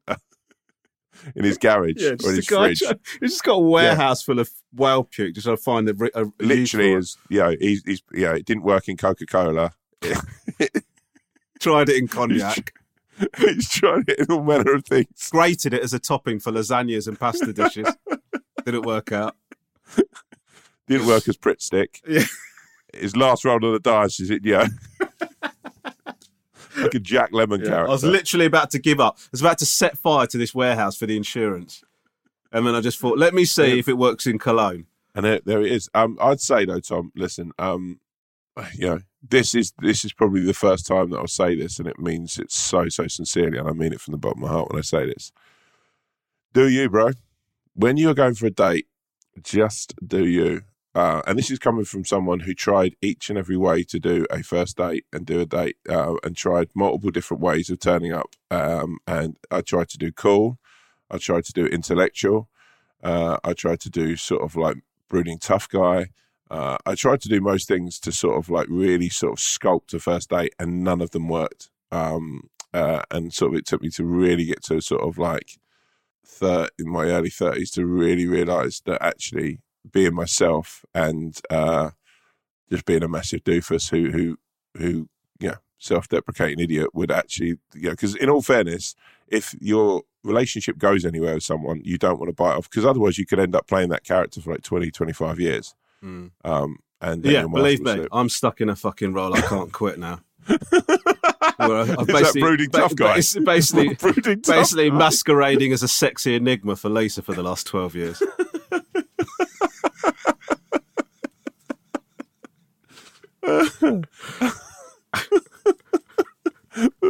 in 1.36 1.44
his 1.44 1.58
garage 1.58 1.94
Yeah, 1.98 2.16
or 2.24 2.32
his 2.32 2.48
guy. 2.48 2.74
fridge. 2.76 2.82
He's 3.22 3.32
just 3.32 3.44
got 3.44 3.54
a 3.56 3.60
warehouse 3.60 4.22
full 4.22 4.40
of 4.40 4.50
whale 4.74 5.04
puke. 5.04 5.36
Just 5.36 5.48
to 5.48 5.58
find 5.58 5.88
a, 5.90 5.94
a 6.20 6.26
Literally, 6.40 6.94
is 6.94 7.18
you 7.30 7.40
know, 7.40 7.56
he's, 7.60 7.84
he's 7.84 8.02
yeah, 8.14 8.34
it 8.36 8.46
didn't 8.46 8.64
work 8.64 8.88
in 8.88 8.98
Coca 8.98 9.26
Cola. 9.26 9.74
tried 11.60 11.90
it 11.90 11.98
in 11.98 12.08
cognac. 12.10 12.74
he's 13.38 13.70
tried 13.70 14.08
it 14.10 14.20
in 14.20 14.32
all 14.32 14.44
manner 14.44 14.74
of 14.76 14.86
things. 14.86 15.30
grated 15.32 15.74
it 15.74 15.82
as 15.84 15.94
a 15.94 16.00
topping 16.00 16.40
for 16.40 16.52
lasagnas 16.52 17.08
and 17.08 17.20
pasta 17.20 17.52
dishes. 17.52 17.88
Didn't 18.66 18.86
work 18.86 19.12
out. 19.12 19.36
Didn't 20.88 21.08
work 21.08 21.28
as 21.28 21.36
Pritt 21.38 21.62
stick. 21.62 22.02
Yeah. 22.08 22.24
His 22.94 23.16
last 23.16 23.44
roll 23.44 23.64
of 23.66 23.74
the 23.74 23.80
dice 23.80 24.20
is 24.20 24.30
it, 24.30 24.46
yeah. 24.46 24.68
Like 26.78 26.94
a 26.94 27.00
Jack 27.00 27.32
Lemmon 27.32 27.60
Yeah, 27.60 27.70
character. 27.70 27.88
I 27.88 27.92
was 27.92 28.04
literally 28.04 28.46
about 28.46 28.72
to 28.72 28.80
give 28.80 29.00
up. 29.00 29.18
I 29.18 29.28
was 29.32 29.42
about 29.42 29.58
to 29.60 29.66
set 29.66 29.98
fire 29.98 30.28
to 30.28 30.38
this 30.38 30.54
warehouse 30.54 30.98
for 30.98 31.06
the 31.06 31.18
insurance. 31.18 31.84
And 32.52 32.66
then 32.66 32.76
I 32.76 32.82
just 32.82 33.00
thought, 33.00 33.18
let 33.18 33.34
me 33.34 33.46
see 33.46 33.78
if 33.78 33.88
it 33.88 33.98
works 33.98 34.26
in 34.26 34.40
Cologne. 34.40 34.86
And 35.14 35.26
there, 35.26 35.42
there 35.44 35.62
it 35.62 35.72
is. 35.72 35.90
Um, 35.94 36.18
I'd 36.22 36.40
say 36.40 36.66
though, 36.66 36.80
Tom, 36.80 37.12
listen, 37.16 37.52
um, 37.58 38.00
you 38.74 38.88
know, 38.88 39.00
this 39.28 39.56
is 39.56 39.74
this 39.80 40.06
is 40.06 40.14
probably 40.14 40.42
the 40.42 40.54
first 40.54 40.88
time 40.88 41.10
that 41.10 41.18
I'll 41.18 41.28
say 41.28 41.56
this, 41.56 41.80
and 41.80 41.88
it 41.88 42.00
means 42.00 42.38
it 42.38 42.52
so 42.52 42.88
so 42.90 43.08
sincerely, 43.08 43.58
and 43.58 43.68
I 43.68 43.74
mean 43.74 43.94
it 43.94 44.02
from 44.02 44.14
the 44.14 44.18
bottom 44.18 44.44
of 44.44 44.50
my 44.50 44.54
heart 44.56 44.72
when 44.72 44.80
I 44.80 44.84
say 44.84 45.06
this. 45.06 45.32
Do 46.54 46.68
you, 46.68 46.90
bro? 46.90 47.12
When 47.74 47.98
you're 47.98 48.14
going 48.14 48.36
for 48.36 48.48
a 48.48 48.52
date, 48.52 48.88
just 49.42 49.94
do 50.06 50.26
you. 50.26 50.62
Uh, 50.96 51.22
and 51.28 51.38
this 51.38 51.52
is 51.52 51.60
coming 51.60 51.86
from 51.86 52.04
someone 52.04 52.40
who 52.40 52.54
tried 52.54 52.96
each 53.02 53.30
and 53.30 53.38
every 53.38 53.58
way 53.58 53.84
to 53.84 54.00
do 54.00 54.26
a 54.32 54.42
first 54.42 54.78
date 54.78 55.06
and 55.14 55.26
do 55.26 55.40
a 55.40 55.46
date, 55.46 55.78
uh, 55.90 56.16
and 56.24 56.36
tried 56.36 56.70
multiple 56.74 57.12
different 57.12 57.42
ways 57.42 57.70
of 57.70 57.80
turning 57.80 58.14
up. 58.14 58.36
Um, 58.50 58.98
and 59.06 59.38
I 59.52 59.62
tried 59.62 59.90
to 59.90 59.98
do 59.98 60.12
cool, 60.12 60.58
I 61.12 61.18
tried 61.18 61.46
to 61.46 61.54
do 61.54 61.66
intellectual, 61.68 62.50
uh, 63.04 63.38
I 63.44 63.54
tried 63.54 63.80
to 63.82 63.90
do 63.90 64.16
sort 64.16 64.42
of 64.42 64.56
like 64.56 64.78
brooding 65.10 65.40
tough 65.40 65.70
guy. 65.70 66.08
Uh, 66.50 66.78
I 66.86 66.96
tried 66.96 67.22
to 67.22 67.30
do 67.30 67.42
most 67.42 67.68
things 67.68 68.00
to 68.00 68.12
sort 68.12 68.38
of 68.38 68.50
like 68.50 68.68
really 68.70 69.10
sort 69.10 69.34
of 69.34 69.40
sculpt 69.40 69.94
a 69.94 70.00
first 70.00 70.30
date, 70.30 70.56
and 70.60 70.84
none 70.84 71.02
of 71.02 71.12
them 71.12 71.28
worked. 71.28 71.70
Um, 71.92 72.50
uh, 72.74 73.04
and 73.12 73.34
sort 73.34 73.54
of 73.54 73.60
it 73.60 73.66
took 73.66 73.82
me 73.82 73.90
to 73.92 74.06
really 74.06 74.46
get 74.46 74.64
to 74.64 74.82
sort 74.82 75.02
of 75.02 75.18
like 75.18 75.58
thir- 76.26 76.70
in 76.78 76.90
my 76.90 77.06
early 77.06 77.30
thirties 77.30 77.72
to 77.72 77.86
really 77.86 78.28
realize 78.28 78.82
that 78.86 79.02
actually 79.02 79.60
being 79.92 80.14
myself 80.14 80.84
and 80.94 81.40
uh, 81.50 81.92
just 82.70 82.86
being 82.86 83.04
a 83.04 83.08
massive 83.08 83.44
doofus 83.44 83.90
who 83.90 84.12
who 84.12 84.38
who 84.78 85.10
yeah 85.40 85.56
self-deprecating 85.80 86.60
idiot 86.60 86.88
would 86.94 87.12
actually 87.12 87.58
you 87.76 87.84
know 87.84 87.92
because 87.92 88.16
in 88.16 88.30
all 88.30 88.42
fairness 88.42 88.96
if 89.28 89.54
your 89.60 90.02
relationship 90.24 90.78
goes 90.78 91.06
anywhere 91.06 91.36
with 91.36 91.44
someone 91.44 91.80
you 91.84 91.98
don't 91.98 92.20
want 92.20 92.30
to 92.30 92.34
bite 92.34 92.56
off 92.56 92.70
because 92.70 92.84
otherwise 92.86 93.18
you 93.18 93.26
could 93.26 93.40
end 93.40 93.56
up 93.56 93.68
playing 93.68 93.90
that 93.90 94.04
character 94.04 94.42
for 94.42 94.52
like 94.54 94.64
20 94.64 94.90
25 94.92 95.40
years 95.40 95.76
um 96.02 96.32
and 97.00 97.24
Yeah, 97.24 97.46
believe 97.46 97.82
me, 97.82 97.96
say- 97.96 98.08
I'm 98.12 98.28
stuck 98.30 98.60
in 98.60 98.70
a 98.70 98.76
fucking 98.76 99.14
role. 99.14 99.36
I 99.36 99.42
can't 99.42 99.72
quit 99.72 100.00
now. 100.00 100.20
Where 100.48 100.58
I- 101.78 101.82
I've 101.82 101.90
Is 101.90 101.96
that 101.98 102.08
basically- 102.08 102.42
brooding 102.42 102.70
ba- 102.72 102.78
tough 102.80 102.96
guy? 102.96 103.16
bas- 103.18 103.38
Basically, 103.46 103.94
Brooding 104.00 104.42
tough 104.42 104.56
basically 104.56 104.90
guy. 104.90 104.98
masquerading 104.98 105.74
as 105.74 105.84
a 105.84 105.88
sexy 105.88 106.34
enigma 106.36 106.76
for 106.76 106.90
Lisa 106.90 107.22
for 107.22 107.34
the 107.34 107.44
last 107.44 107.68
12 107.68 107.96
years. 107.96 108.24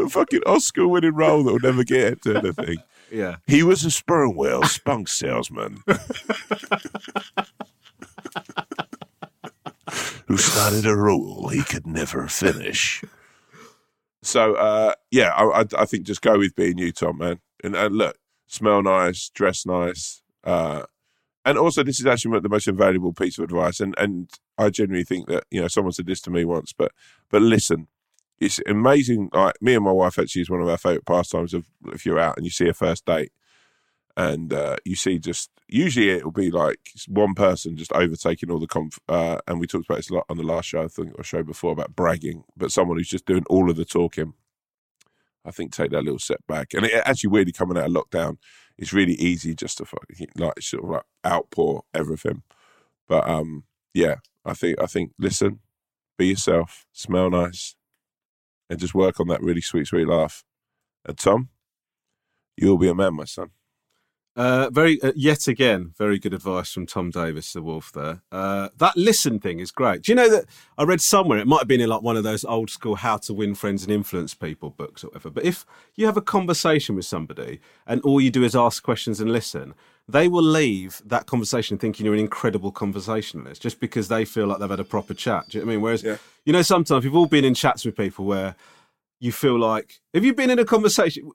fucking 0.09 0.41
Oscar 0.45 0.87
winning 0.87 1.15
role 1.15 1.43
that 1.43 1.51
will 1.51 1.59
never 1.59 1.83
get 1.83 2.21
to 2.23 2.37
anything. 2.37 2.77
Yeah. 3.11 3.37
He 3.47 3.63
was 3.63 3.85
a 3.85 3.91
sperm 3.91 4.35
whale 4.35 4.63
spunk 4.63 5.07
salesman 5.07 5.83
who 10.27 10.37
started 10.37 10.85
a 10.85 10.95
rule 10.95 11.49
he 11.49 11.63
could 11.63 11.87
never 11.87 12.27
finish. 12.27 13.03
So, 14.23 14.55
uh, 14.55 14.93
yeah, 15.11 15.29
I, 15.29 15.61
I, 15.61 15.65
I 15.79 15.85
think 15.85 16.05
just 16.05 16.21
go 16.21 16.37
with 16.37 16.55
being 16.55 16.77
you, 16.77 16.91
Tom, 16.91 17.19
man. 17.19 17.39
And, 17.63 17.75
and 17.75 17.95
look, 17.95 18.17
smell 18.47 18.83
nice, 18.83 19.29
dress 19.29 19.65
nice. 19.65 20.21
Uh, 20.43 20.83
and 21.47 21.57
also, 21.57 21.81
this 21.81 21.99
is 21.99 22.05
actually 22.05 22.39
the 22.41 22.49
most 22.49 22.67
invaluable 22.67 23.13
piece 23.13 23.37
of 23.37 23.45
advice. 23.45 23.79
And, 23.79 23.95
and 23.97 24.29
I 24.57 24.69
genuinely 24.69 25.05
think 25.05 25.27
that, 25.29 25.45
you 25.49 25.61
know, 25.61 25.69
someone 25.69 25.93
said 25.93 26.05
this 26.05 26.19
to 26.21 26.29
me 26.29 26.43
once, 26.43 26.73
but, 26.73 26.91
but 27.29 27.41
listen, 27.41 27.87
it's 28.37 28.59
amazing. 28.67 29.29
Like 29.31 29.55
me 29.61 29.73
and 29.73 29.85
my 29.85 29.93
wife 29.93 30.19
actually 30.19 30.41
is 30.41 30.49
one 30.49 30.61
of 30.61 30.67
our 30.67 30.77
favorite 30.77 31.05
pastimes 31.05 31.53
of 31.53 31.65
if 31.93 32.05
you're 32.05 32.19
out 32.19 32.35
and 32.35 32.45
you 32.45 32.51
see 32.51 32.67
a 32.67 32.73
first 32.73 33.05
date 33.05 33.31
and 34.17 34.51
uh, 34.51 34.75
you 34.83 34.95
see 34.95 35.19
just 35.19 35.49
usually 35.69 36.09
it'll 36.09 36.31
be 36.31 36.51
like 36.51 36.79
one 37.07 37.33
person 37.33 37.77
just 37.77 37.93
overtaking 37.93 38.51
all 38.51 38.59
the 38.59 38.67
conf. 38.67 38.99
Uh, 39.07 39.37
and 39.47 39.59
we 39.59 39.67
talked 39.67 39.85
about 39.85 39.97
this 39.97 40.09
a 40.09 40.15
lot 40.15 40.25
on 40.29 40.35
the 40.35 40.43
last 40.43 40.65
show, 40.65 40.83
I 40.83 40.87
think, 40.87 41.13
or 41.17 41.23
show 41.23 41.43
before 41.43 41.71
about 41.71 41.95
bragging, 41.95 42.43
but 42.57 42.73
someone 42.73 42.97
who's 42.97 43.07
just 43.07 43.25
doing 43.25 43.45
all 43.49 43.69
of 43.69 43.77
the 43.77 43.85
talking. 43.85 44.33
I 45.45 45.51
think 45.51 45.71
take 45.71 45.91
that 45.91 46.03
little 46.03 46.19
step 46.19 46.41
back, 46.45 46.73
and 46.73 46.83
it 46.83 46.93
actually 47.05 47.29
weirdly 47.29 47.53
coming 47.53 47.77
out 47.77 47.85
of 47.85 47.91
lockdown, 47.91 48.37
it's 48.77 48.93
really 48.93 49.13
easy 49.13 49.55
just 49.55 49.79
to 49.79 49.85
fucking 49.85 50.27
like 50.37 50.61
sort 50.61 50.83
of 50.83 50.89
like 50.89 51.03
outpour 51.25 51.83
everything. 51.93 52.43
But 53.07 53.27
um, 53.29 53.63
yeah, 53.93 54.15
I 54.45 54.53
think 54.53 54.81
I 54.81 54.85
think 54.85 55.11
listen, 55.19 55.59
be 56.17 56.27
yourself, 56.27 56.85
smell 56.93 57.29
nice, 57.29 57.75
and 58.69 58.79
just 58.79 58.95
work 58.95 59.19
on 59.19 59.27
that 59.29 59.41
really 59.41 59.61
sweet, 59.61 59.87
sweet 59.87 60.07
laugh. 60.07 60.43
And 61.05 61.17
Tom, 61.17 61.49
you'll 62.57 62.77
be 62.77 62.89
a 62.89 62.95
man, 62.95 63.15
my 63.15 63.25
son. 63.25 63.51
Uh, 64.37 64.69
very 64.69 65.01
uh, 65.01 65.11
yet 65.15 65.47
again, 65.47 65.93
very 65.97 66.19
good 66.19 66.31
advice 66.31 66.71
from 66.71 66.85
Tom 66.85 67.09
Davis, 67.09 67.53
the 67.53 67.61
Wolf. 67.61 67.91
There, 67.91 68.21
uh, 68.31 68.69
that 68.77 68.95
listen 68.95 69.39
thing 69.39 69.59
is 69.59 69.71
great. 69.71 70.03
Do 70.03 70.11
you 70.11 70.15
know 70.15 70.29
that 70.29 70.45
I 70.77 70.83
read 70.83 71.01
somewhere? 71.01 71.39
It 71.39 71.47
might 71.47 71.61
have 71.61 71.67
been 71.67 71.81
in 71.81 71.89
like 71.89 72.03
one 72.03 72.15
of 72.15 72.23
those 72.23 72.45
old 72.45 72.69
school 72.69 72.97
"How 72.97 73.17
to 73.17 73.33
Win 73.33 73.55
Friends 73.55 73.81
and 73.81 73.91
Influence 73.91 74.35
People" 74.35 74.69
books 74.69 75.03
or 75.03 75.07
whatever. 75.07 75.31
But 75.31 75.43
if 75.43 75.65
you 75.95 76.05
have 76.05 76.17
a 76.17 76.21
conversation 76.21 76.95
with 76.95 77.05
somebody 77.05 77.59
and 77.87 77.99
all 78.01 78.21
you 78.21 78.29
do 78.29 78.43
is 78.43 78.55
ask 78.55 78.83
questions 78.83 79.19
and 79.19 79.31
listen, 79.31 79.73
they 80.07 80.27
will 80.27 80.43
leave 80.43 81.01
that 81.03 81.25
conversation 81.25 81.79
thinking 81.79 82.05
you're 82.05 82.13
an 82.13 82.19
incredible 82.19 82.71
conversationalist 82.71 83.59
just 83.59 83.79
because 83.79 84.07
they 84.07 84.23
feel 84.23 84.45
like 84.45 84.59
they've 84.59 84.69
had 84.69 84.79
a 84.79 84.83
proper 84.83 85.15
chat. 85.15 85.49
Do 85.49 85.57
you 85.57 85.63
know 85.63 85.65
what 85.65 85.71
I 85.71 85.75
mean? 85.75 85.81
Whereas, 85.81 86.03
you 86.45 86.53
know, 86.53 86.61
sometimes 86.61 87.03
we've 87.03 87.15
all 87.15 87.25
been 87.25 87.43
in 87.43 87.55
chats 87.55 87.85
with 87.85 87.97
people 87.97 88.25
where 88.25 88.55
you 89.19 89.31
feel 89.31 89.57
like 89.57 89.99
have 90.13 90.23
you 90.23 90.33
been 90.33 90.49
in 90.49 90.59
a 90.59 90.65
conversation 90.65 91.31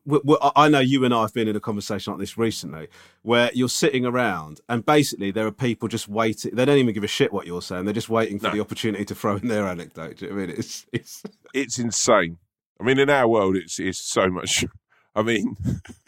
I 0.54 0.68
know 0.68 0.78
you 0.78 1.04
and 1.04 1.12
i 1.12 1.22
have 1.22 1.34
been 1.34 1.48
in 1.48 1.56
a 1.56 1.60
conversation 1.60 2.12
like 2.12 2.20
this 2.20 2.38
recently 2.38 2.88
where 3.22 3.50
you're 3.54 3.68
sitting 3.68 4.06
around 4.06 4.60
and 4.68 4.86
basically 4.86 5.30
there 5.32 5.46
are 5.46 5.52
people 5.52 5.88
just 5.88 6.06
waiting 6.08 6.54
they 6.54 6.64
don't 6.64 6.78
even 6.78 6.94
give 6.94 7.02
a 7.04 7.08
shit 7.08 7.32
what 7.32 7.46
you're 7.46 7.60
saying 7.62 7.84
they're 7.84 7.92
just 7.94 8.08
waiting 8.08 8.38
for 8.38 8.48
No. 8.48 8.52
the 8.54 8.60
opportunity 8.60 9.04
to 9.04 9.14
throw 9.14 9.36
in 9.36 9.48
their 9.48 9.66
anecdote 9.66 10.18
Do 10.18 10.26
you 10.26 10.30
know 10.32 10.36
i 10.42 10.46
mean 10.46 10.50
it's 10.56 10.86
it's 10.92 11.22
It's 11.54 11.78
insane. 11.78 12.38
I 12.80 12.84
mean, 12.84 12.98
in 12.98 13.10
our 13.10 13.28
world, 13.28 13.56
it's 13.56 13.78
it's 13.78 13.98
so 13.98 14.28
much. 14.30 14.64
I 15.14 15.20
mean, 15.22 15.56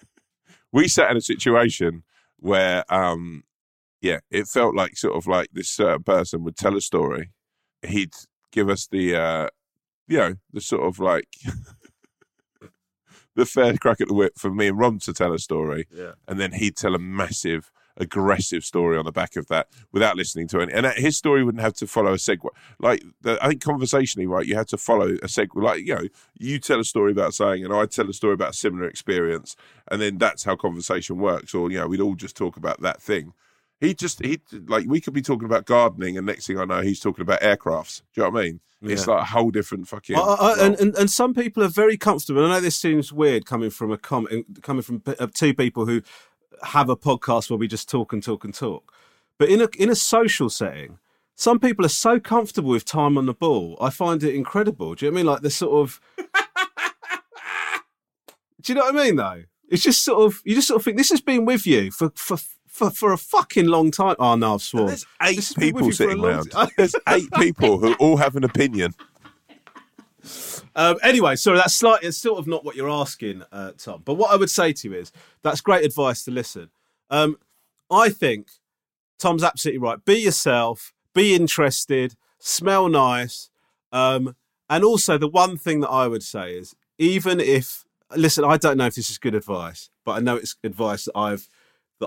we 0.73 0.89
sat 0.89 1.11
in 1.11 1.17
a 1.17 1.21
situation 1.21 2.03
where, 2.39 2.85
um, 2.93 3.45
yeah, 4.01 4.21
it 4.31 4.47
felt 4.49 4.75
like 4.75 4.97
sort 4.97 5.17
of 5.17 5.27
like 5.27 5.49
this 5.53 5.69
certain 5.69 6.03
person 6.03 6.45
would 6.45 6.57
tell 6.57 6.77
a 6.77 6.81
story. 6.81 7.31
He'd 7.87 8.15
give 8.53 8.69
us 8.71 8.87
the, 8.91 9.17
uh, 9.17 9.49
you 10.09 10.19
know, 10.19 10.35
the 10.53 10.61
sort 10.61 10.83
of 10.83 10.99
like 10.99 11.29
the 13.37 13.47
fair 13.47 13.77
crack 13.77 14.01
at 14.01 14.09
the 14.09 14.15
whip 14.15 14.39
for 14.39 14.51
me 14.51 14.69
and 14.69 14.79
Rom 14.79 14.99
to 15.01 15.13
tell 15.13 15.33
a 15.33 15.39
story, 15.39 15.87
Yeah. 15.93 16.13
and 16.29 16.39
then 16.39 16.53
he'd 16.53 16.77
tell 16.77 16.95
a 16.95 16.99
massive, 16.99 17.71
aggressive 17.97 18.65
story 18.65 18.97
on 18.97 19.05
the 19.05 19.13
back 19.13 19.35
of 19.37 19.49
that 19.49 19.69
without 19.93 20.17
listening 20.17 20.47
to 20.49 20.61
any. 20.61 20.73
And 20.73 20.87
his 20.87 21.17
story 21.17 21.43
wouldn't 21.43 21.63
have 21.63 21.75
to 21.75 21.87
follow 21.87 22.13
a 22.13 22.17
segue. 22.17 22.49
Like 22.79 23.03
the, 23.23 23.39
I 23.43 23.49
think 23.49 23.63
conversationally, 23.63 24.27
right, 24.27 24.47
you 24.47 24.55
had 24.55 24.69
to 24.69 24.77
follow 24.77 25.09
a 25.09 25.27
segue. 25.27 25.49
Like 25.55 25.81
you 25.81 25.95
know, 25.95 26.05
you 26.39 26.59
tell 26.61 26.79
a 26.81 26.85
story 26.85 27.13
about 27.13 27.35
something, 27.35 27.65
and 27.65 27.75
I 27.75 27.87
tell 27.87 28.09
a 28.09 28.13
story 28.13 28.35
about 28.35 28.51
a 28.51 28.55
similar 28.55 28.87
experience, 28.89 29.57
and 29.91 30.01
then 30.01 30.19
that's 30.19 30.45
how 30.45 30.55
conversation 30.57 31.19
works. 31.19 31.55
Or 31.55 31.71
you 31.71 31.79
know, 31.79 31.89
we'd 31.89 32.01
all 32.01 32.15
just 32.15 32.37
talk 32.37 32.57
about 32.57 32.81
that 32.83 33.03
thing. 33.03 33.33
He 33.81 33.95
just 33.95 34.25
he 34.25 34.41
like 34.67 34.87
we 34.87 35.01
could 35.01 35.15
be 35.15 35.23
talking 35.23 35.47
about 35.47 35.67
gardening, 35.67 36.17
and 36.17 36.27
next 36.27 36.47
thing 36.47 36.59
I 36.59 36.65
know, 36.65 36.81
he's 36.81 37.01
talking 37.01 37.23
about 37.23 37.41
aircrafts. 37.41 38.03
Do 38.15 38.21
you 38.21 38.27
know 38.27 38.31
what 38.31 38.41
I 38.41 38.45
mean? 38.45 38.61
It's 38.87 39.07
like 39.07 39.23
a 39.23 39.25
whole 39.25 39.51
different 39.51 39.89
fucking. 39.89 40.17
I, 40.17 40.21
I, 40.21 40.67
and, 40.67 40.79
and 40.79 40.95
and 40.97 41.11
some 41.11 41.33
people 41.33 41.63
are 41.63 41.69
very 41.69 41.97
comfortable. 41.97 42.45
I 42.45 42.51
know 42.51 42.61
this 42.61 42.77
seems 42.77 43.13
weird 43.13 43.47
coming 43.47 43.71
from 43.71 43.91
a 43.91 43.99
com- 43.99 44.29
coming 44.63 44.83
from 44.83 45.03
uh, 45.07 45.27
two 45.33 45.55
people 45.55 45.87
who 45.87 46.03
have 46.63 46.89
a 46.91 46.97
podcast 46.97 47.51
where 47.51 47.59
we 47.59 47.67
just 47.67 47.89
talk 47.89 48.13
and 48.13 48.23
talk 48.23 48.45
and 48.45 48.53
talk. 48.53 48.93
But 49.39 49.49
in 49.49 49.63
a 49.63 49.69
in 49.79 49.89
a 49.89 49.95
social 49.95 50.51
setting, 50.51 50.99
some 51.35 51.59
people 51.59 51.85
are 51.85 51.91
so 51.91 52.21
comfortable 52.21 52.71
with 52.71 52.85
time 52.85 53.17
on 53.17 53.27
the 53.27 53.35
ball. 53.35 53.79
I 53.81 53.91
find 53.91 54.23
it 54.23 54.35
incredible. 54.35 54.95
Do 54.95 55.07
you 55.07 55.11
know 55.11 55.15
what 55.15 55.21
I 55.21 55.23
mean? 55.23 55.33
Like 55.33 55.43
the 55.43 55.51
sort 55.51 55.73
of. 55.73 56.01
Do 58.61 58.73
you 58.73 58.79
know 58.79 58.85
what 58.85 58.97
I 58.97 59.05
mean? 59.05 59.17
Though 59.17 59.45
it's 59.69 59.83
just 59.83 60.05
sort 60.05 60.25
of 60.25 60.41
you 60.45 60.55
just 60.55 60.69
sort 60.69 60.81
of 60.81 60.85
think 60.85 60.97
this 60.97 61.11
has 61.11 61.21
been 61.21 61.45
with 61.45 61.67
you 61.67 61.91
for 61.91 62.13
for. 62.15 62.39
For, 62.75 62.91
for 62.91 63.13
a 63.13 63.17
fucking 63.17 63.67
long 63.67 63.93
time. 63.93 64.17
Oh 64.19 64.35
no, 64.35 64.55
I've 64.55 64.63
sworn. 64.63 64.89
There's 64.89 65.07
eight 65.23 65.37
This 65.37 65.49
has 65.51 65.55
been 65.55 65.75
with 65.77 65.85
people 65.85 65.87
you 65.87 65.93
for 65.93 66.03
a 66.03 66.09
sitting 66.09 66.25
around. 66.25 66.73
There's 66.77 66.95
eight 67.09 67.31
people 67.35 67.79
who 67.79 67.95
all 67.95 68.17
have 68.17 68.35
an 68.35 68.43
opinion. 68.43 68.95
Um, 70.77 70.97
anyway, 71.03 71.37
sorry, 71.37 71.59
that's 71.59 71.75
slightly, 71.75 72.09
it's 72.09 72.17
sort 72.17 72.39
of 72.39 72.47
not 72.49 72.65
what 72.65 72.75
you're 72.75 72.91
asking, 72.91 73.43
uh, 73.53 73.73
Tom. 73.79 74.03
But 74.05 74.15
what 74.15 74.33
I 74.33 74.37
would 74.37 74.51
say 74.51 74.73
to 74.73 74.89
you 74.89 74.95
is 74.97 75.13
that's 75.43 75.61
great 75.61 75.85
advice 75.85 76.25
to 76.25 76.31
listen. 76.31 76.71
Um, 77.11 77.37
I 77.91 78.09
think 78.09 78.49
Tom's 79.19 79.45
absolutely 79.45 79.79
right. 79.79 80.05
Be 80.05 80.17
yourself, 80.17 80.93
be 81.15 81.35
interested, 81.35 82.17
smell 82.39 82.89
nice. 82.89 83.51
Um, 83.93 84.35
and 84.69 84.83
also, 84.83 85.19
the 85.19 85.29
one 85.29 85.59
thing 85.59 85.81
that 85.81 85.91
I 85.91 86.09
would 86.09 86.23
say 86.25 86.55
is 86.55 86.75
even 86.99 87.39
if, 87.39 87.85
listen, 88.17 88.45
I 88.45 88.57
don't 88.57 88.79
know 88.79 88.87
if 88.87 88.97
this 88.97 89.11
is 89.11 89.19
good 89.19 89.35
advice, 89.35 89.91
but 90.05 90.13
I 90.13 90.21
know 90.21 90.37
it's 90.37 90.57
advice 90.65 91.05
that 91.05 91.17
I've 91.17 91.49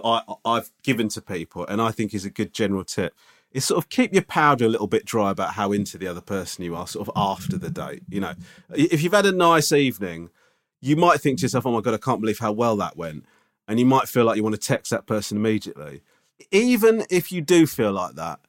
that 0.02 0.08
I, 0.08 0.36
I've 0.46 0.72
given 0.84 1.10
to 1.10 1.22
people, 1.22 1.66
and 1.66 1.82
I 1.82 1.92
think 1.92 2.14
is 2.14 2.26
a 2.26 2.30
good 2.30 2.54
general 2.54 2.84
tip. 2.84 3.14
Is 3.52 3.66
sort 3.66 3.78
of 3.78 3.90
keep 3.90 4.14
your 4.14 4.24
powder 4.24 4.66
a 4.66 4.70
little 4.70 4.88
bit 4.88 5.06
dry 5.06 5.32
about 5.32 5.54
how 5.54 5.72
into 5.72 5.98
the 5.98 6.08
other 6.08 6.22
person 6.22 6.64
you 6.64 6.76
are, 6.76 6.86
sort 6.86 7.08
of 7.08 7.14
after 7.16 7.58
the 7.58 7.70
date. 7.70 8.04
You 8.10 8.20
know, 8.20 8.34
if 8.74 9.02
you've 9.02 9.14
had 9.14 9.26
a 9.26 9.32
nice 9.32 9.72
evening, 9.72 10.30
you 10.82 10.96
might 10.96 11.22
think 11.22 11.40
to 11.40 11.44
yourself, 11.44 11.66
"Oh 11.66 11.72
my 11.72 11.82
god, 11.82 11.94
I 11.94 11.98
can't 11.98 12.20
believe 12.20 12.40
how 12.40 12.52
well 12.52 12.76
that 12.78 12.98
went," 12.98 13.26
and 13.68 13.80
you 13.80 13.86
might 13.86 14.08
feel 14.08 14.26
like 14.26 14.36
you 14.36 14.44
want 14.44 14.56
to 14.56 14.68
text 14.68 14.92
that 14.92 15.06
person 15.06 15.38
immediately. 15.38 16.02
Even 16.52 17.06
if 17.10 17.32
you 17.32 17.42
do 17.42 17.66
feel 17.66 17.92
like 17.94 18.16
that, 18.16 18.40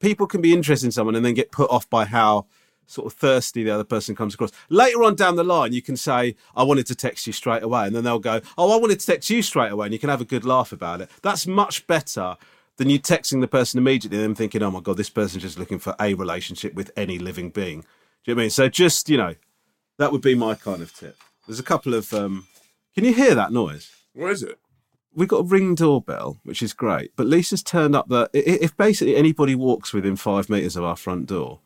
people 0.00 0.26
can 0.26 0.40
be 0.40 0.52
interested 0.52 0.86
in 0.86 0.92
someone 0.92 1.14
and 1.14 1.24
then 1.24 1.34
get 1.34 1.52
put 1.52 1.70
off 1.70 1.88
by 1.88 2.04
how 2.04 2.46
sort 2.92 3.06
of 3.06 3.18
thirsty 3.18 3.64
the 3.64 3.70
other 3.70 3.84
person 3.84 4.14
comes 4.14 4.34
across. 4.34 4.52
Later 4.68 5.02
on 5.02 5.14
down 5.14 5.36
the 5.36 5.44
line, 5.44 5.72
you 5.72 5.80
can 5.82 5.96
say, 5.96 6.36
I 6.54 6.62
wanted 6.62 6.86
to 6.86 6.94
text 6.94 7.26
you 7.26 7.32
straight 7.32 7.62
away. 7.62 7.86
And 7.86 7.96
then 7.96 8.04
they'll 8.04 8.18
go, 8.18 8.40
Oh, 8.58 8.70
I 8.76 8.80
wanted 8.80 9.00
to 9.00 9.06
text 9.06 9.30
you 9.30 9.42
straight 9.42 9.72
away. 9.72 9.86
And 9.86 9.92
you 9.92 9.98
can 9.98 10.10
have 10.10 10.20
a 10.20 10.26
good 10.26 10.44
laugh 10.44 10.72
about 10.72 11.00
it. 11.00 11.10
That's 11.22 11.46
much 11.46 11.86
better 11.86 12.36
than 12.76 12.90
you 12.90 12.98
texting 13.00 13.40
the 13.40 13.48
person 13.48 13.78
immediately 13.78 14.18
and 14.18 14.28
then 14.28 14.34
thinking, 14.34 14.62
Oh 14.62 14.70
my 14.70 14.80
God, 14.80 14.96
this 14.98 15.10
person's 15.10 15.42
just 15.42 15.58
looking 15.58 15.78
for 15.78 15.94
a 16.00 16.14
relationship 16.14 16.74
with 16.74 16.90
any 16.96 17.18
living 17.18 17.50
being. 17.50 17.80
Do 17.80 17.86
you 18.30 18.34
know 18.34 18.38
what 18.38 18.40
I 18.40 18.44
mean? 18.44 18.50
So 18.50 18.68
just, 18.68 19.08
you 19.08 19.16
know, 19.16 19.34
that 19.98 20.12
would 20.12 20.22
be 20.22 20.34
my 20.34 20.54
kind 20.54 20.82
of 20.82 20.94
tip. 20.94 21.16
There's 21.46 21.58
a 21.60 21.64
couple 21.64 21.94
of, 21.94 22.12
um, 22.12 22.46
can 22.94 23.04
you 23.04 23.12
hear 23.14 23.34
that 23.34 23.52
noise? 23.52 23.90
What 24.14 24.32
is 24.32 24.42
it? 24.42 24.58
We've 25.14 25.28
got 25.28 25.38
a 25.40 25.44
ring 25.44 25.74
doorbell, 25.74 26.38
which 26.44 26.62
is 26.62 26.72
great. 26.72 27.12
But 27.16 27.26
Lisa's 27.26 27.62
turned 27.62 27.94
up 27.96 28.06
i- 28.10 28.28
if 28.34 28.76
basically 28.76 29.16
anybody 29.16 29.54
walks 29.54 29.92
within 29.92 30.16
five 30.16 30.48
metres 30.48 30.76
of 30.76 30.84
our 30.84 30.96
front 30.96 31.26
door, 31.26 31.60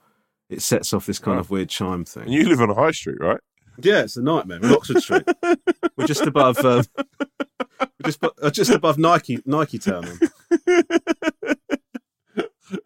it 0.51 0.63
sets 0.63 0.93
off 0.93 1.07
this 1.07 1.19
kind 1.19 1.37
Oh. 1.37 1.41
of 1.41 1.51
weird 1.51 1.69
chime 1.69 1.93
And 1.95 2.09
thing. 2.09 2.29
you 2.29 2.49
live 2.49 2.61
on 2.61 2.71
a 2.71 2.75
high 2.75 2.91
street, 2.93 3.19
right? 3.21 3.41
Yeah, 3.83 4.03
it's 4.03 4.17
a 4.17 4.23
nightmare. 4.23 4.59
We're 4.63 4.69
in 4.69 4.75
Oxford 4.75 5.03
Street. 5.03 5.25
We're 5.97 6.07
just 6.07 6.23
above, 6.27 6.59
um, 6.65 6.83
we're 6.99 7.87
just, 8.07 8.25
uh, 8.25 8.51
just 8.51 8.71
above 8.71 8.97
Nike 8.99 9.41
Nike 9.45 9.79
Town. 9.79 10.05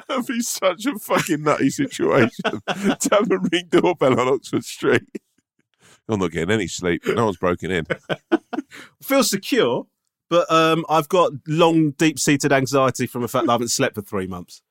That'd 0.08 0.26
be 0.26 0.40
such 0.42 0.84
a 0.86 0.98
fucking 0.98 1.42
nutty 1.42 1.70
situation 1.70 2.44
to 2.44 3.08
have 3.12 3.30
a 3.30 3.38
ring 3.50 3.66
doorbell 3.70 4.18
on 4.20 4.28
Oxford 4.28 4.64
Street. 4.64 5.02
I'm 6.08 6.18
not 6.20 6.32
getting 6.32 6.50
any 6.50 6.66
sleep. 6.66 7.02
No 7.06 7.24
one's 7.26 7.36
broken 7.38 7.70
in. 7.70 7.86
Feel 9.02 9.22
secure, 9.24 9.86
but 10.28 10.50
um, 10.52 10.84
I've 10.88 11.08
got 11.08 11.32
long, 11.46 11.92
deep-seated 11.92 12.52
anxiety 12.52 13.06
from 13.06 13.22
the 13.22 13.28
fact 13.28 13.46
that 13.46 13.52
I 13.52 13.54
haven't 13.54 13.68
slept 13.68 13.94
for 13.94 14.02
three 14.02 14.26
months. 14.26 14.62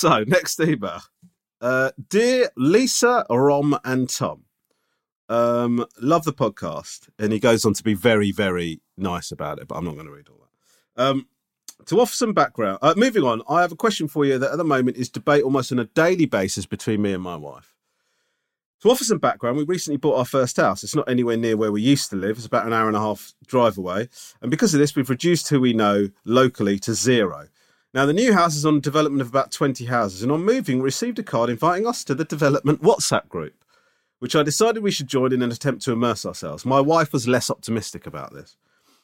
So, 0.00 0.24
next 0.26 0.58
email. 0.60 1.02
Uh, 1.60 1.90
dear 2.08 2.48
Lisa, 2.56 3.26
Rom, 3.28 3.78
and 3.84 4.08
Tom, 4.08 4.44
um, 5.28 5.84
love 6.00 6.24
the 6.24 6.32
podcast. 6.32 7.10
And 7.18 7.34
he 7.34 7.38
goes 7.38 7.66
on 7.66 7.74
to 7.74 7.84
be 7.84 7.92
very, 7.92 8.32
very 8.32 8.80
nice 8.96 9.30
about 9.30 9.58
it, 9.58 9.68
but 9.68 9.74
I'm 9.74 9.84
not 9.84 9.96
going 9.96 10.06
to 10.06 10.12
read 10.12 10.28
all 10.30 10.48
that. 10.96 11.04
Um, 11.04 11.28
to 11.84 12.00
offer 12.00 12.14
some 12.14 12.32
background, 12.32 12.78
uh, 12.80 12.94
moving 12.96 13.24
on, 13.24 13.42
I 13.46 13.60
have 13.60 13.72
a 13.72 13.76
question 13.76 14.08
for 14.08 14.24
you 14.24 14.38
that 14.38 14.52
at 14.52 14.56
the 14.56 14.64
moment 14.64 14.96
is 14.96 15.10
debate 15.10 15.44
almost 15.44 15.70
on 15.70 15.78
a 15.78 15.84
daily 15.84 16.24
basis 16.24 16.64
between 16.64 17.02
me 17.02 17.12
and 17.12 17.22
my 17.22 17.36
wife. 17.36 17.74
To 18.80 18.90
offer 18.90 19.04
some 19.04 19.18
background, 19.18 19.58
we 19.58 19.64
recently 19.64 19.98
bought 19.98 20.16
our 20.16 20.24
first 20.24 20.56
house. 20.56 20.82
It's 20.82 20.96
not 20.96 21.10
anywhere 21.10 21.36
near 21.36 21.58
where 21.58 21.72
we 21.72 21.82
used 21.82 22.08
to 22.08 22.16
live. 22.16 22.38
It's 22.38 22.46
about 22.46 22.64
an 22.64 22.72
hour 22.72 22.88
and 22.88 22.96
a 22.96 23.00
half 23.00 23.34
drive 23.46 23.76
away. 23.76 24.08
And 24.40 24.50
because 24.50 24.72
of 24.72 24.80
this, 24.80 24.96
we've 24.96 25.10
reduced 25.10 25.50
who 25.50 25.60
we 25.60 25.74
know 25.74 26.08
locally 26.24 26.78
to 26.78 26.94
zero. 26.94 27.48
Now, 27.92 28.06
the 28.06 28.12
new 28.12 28.32
house 28.32 28.54
is 28.54 28.64
on 28.64 28.78
development 28.78 29.20
of 29.20 29.28
about 29.28 29.50
20 29.50 29.86
houses, 29.86 30.22
and 30.22 30.30
on 30.30 30.44
moving, 30.44 30.78
we 30.78 30.84
received 30.84 31.18
a 31.18 31.24
card 31.24 31.50
inviting 31.50 31.88
us 31.88 32.04
to 32.04 32.14
the 32.14 32.24
development 32.24 32.82
WhatsApp 32.82 33.28
group, 33.28 33.64
which 34.20 34.36
I 34.36 34.44
decided 34.44 34.84
we 34.84 34.92
should 34.92 35.08
join 35.08 35.32
in 35.32 35.42
an 35.42 35.50
attempt 35.50 35.82
to 35.84 35.92
immerse 35.92 36.24
ourselves. 36.24 36.64
My 36.64 36.80
wife 36.80 37.12
was 37.12 37.26
less 37.26 37.50
optimistic 37.50 38.06
about 38.06 38.32
this. 38.32 38.56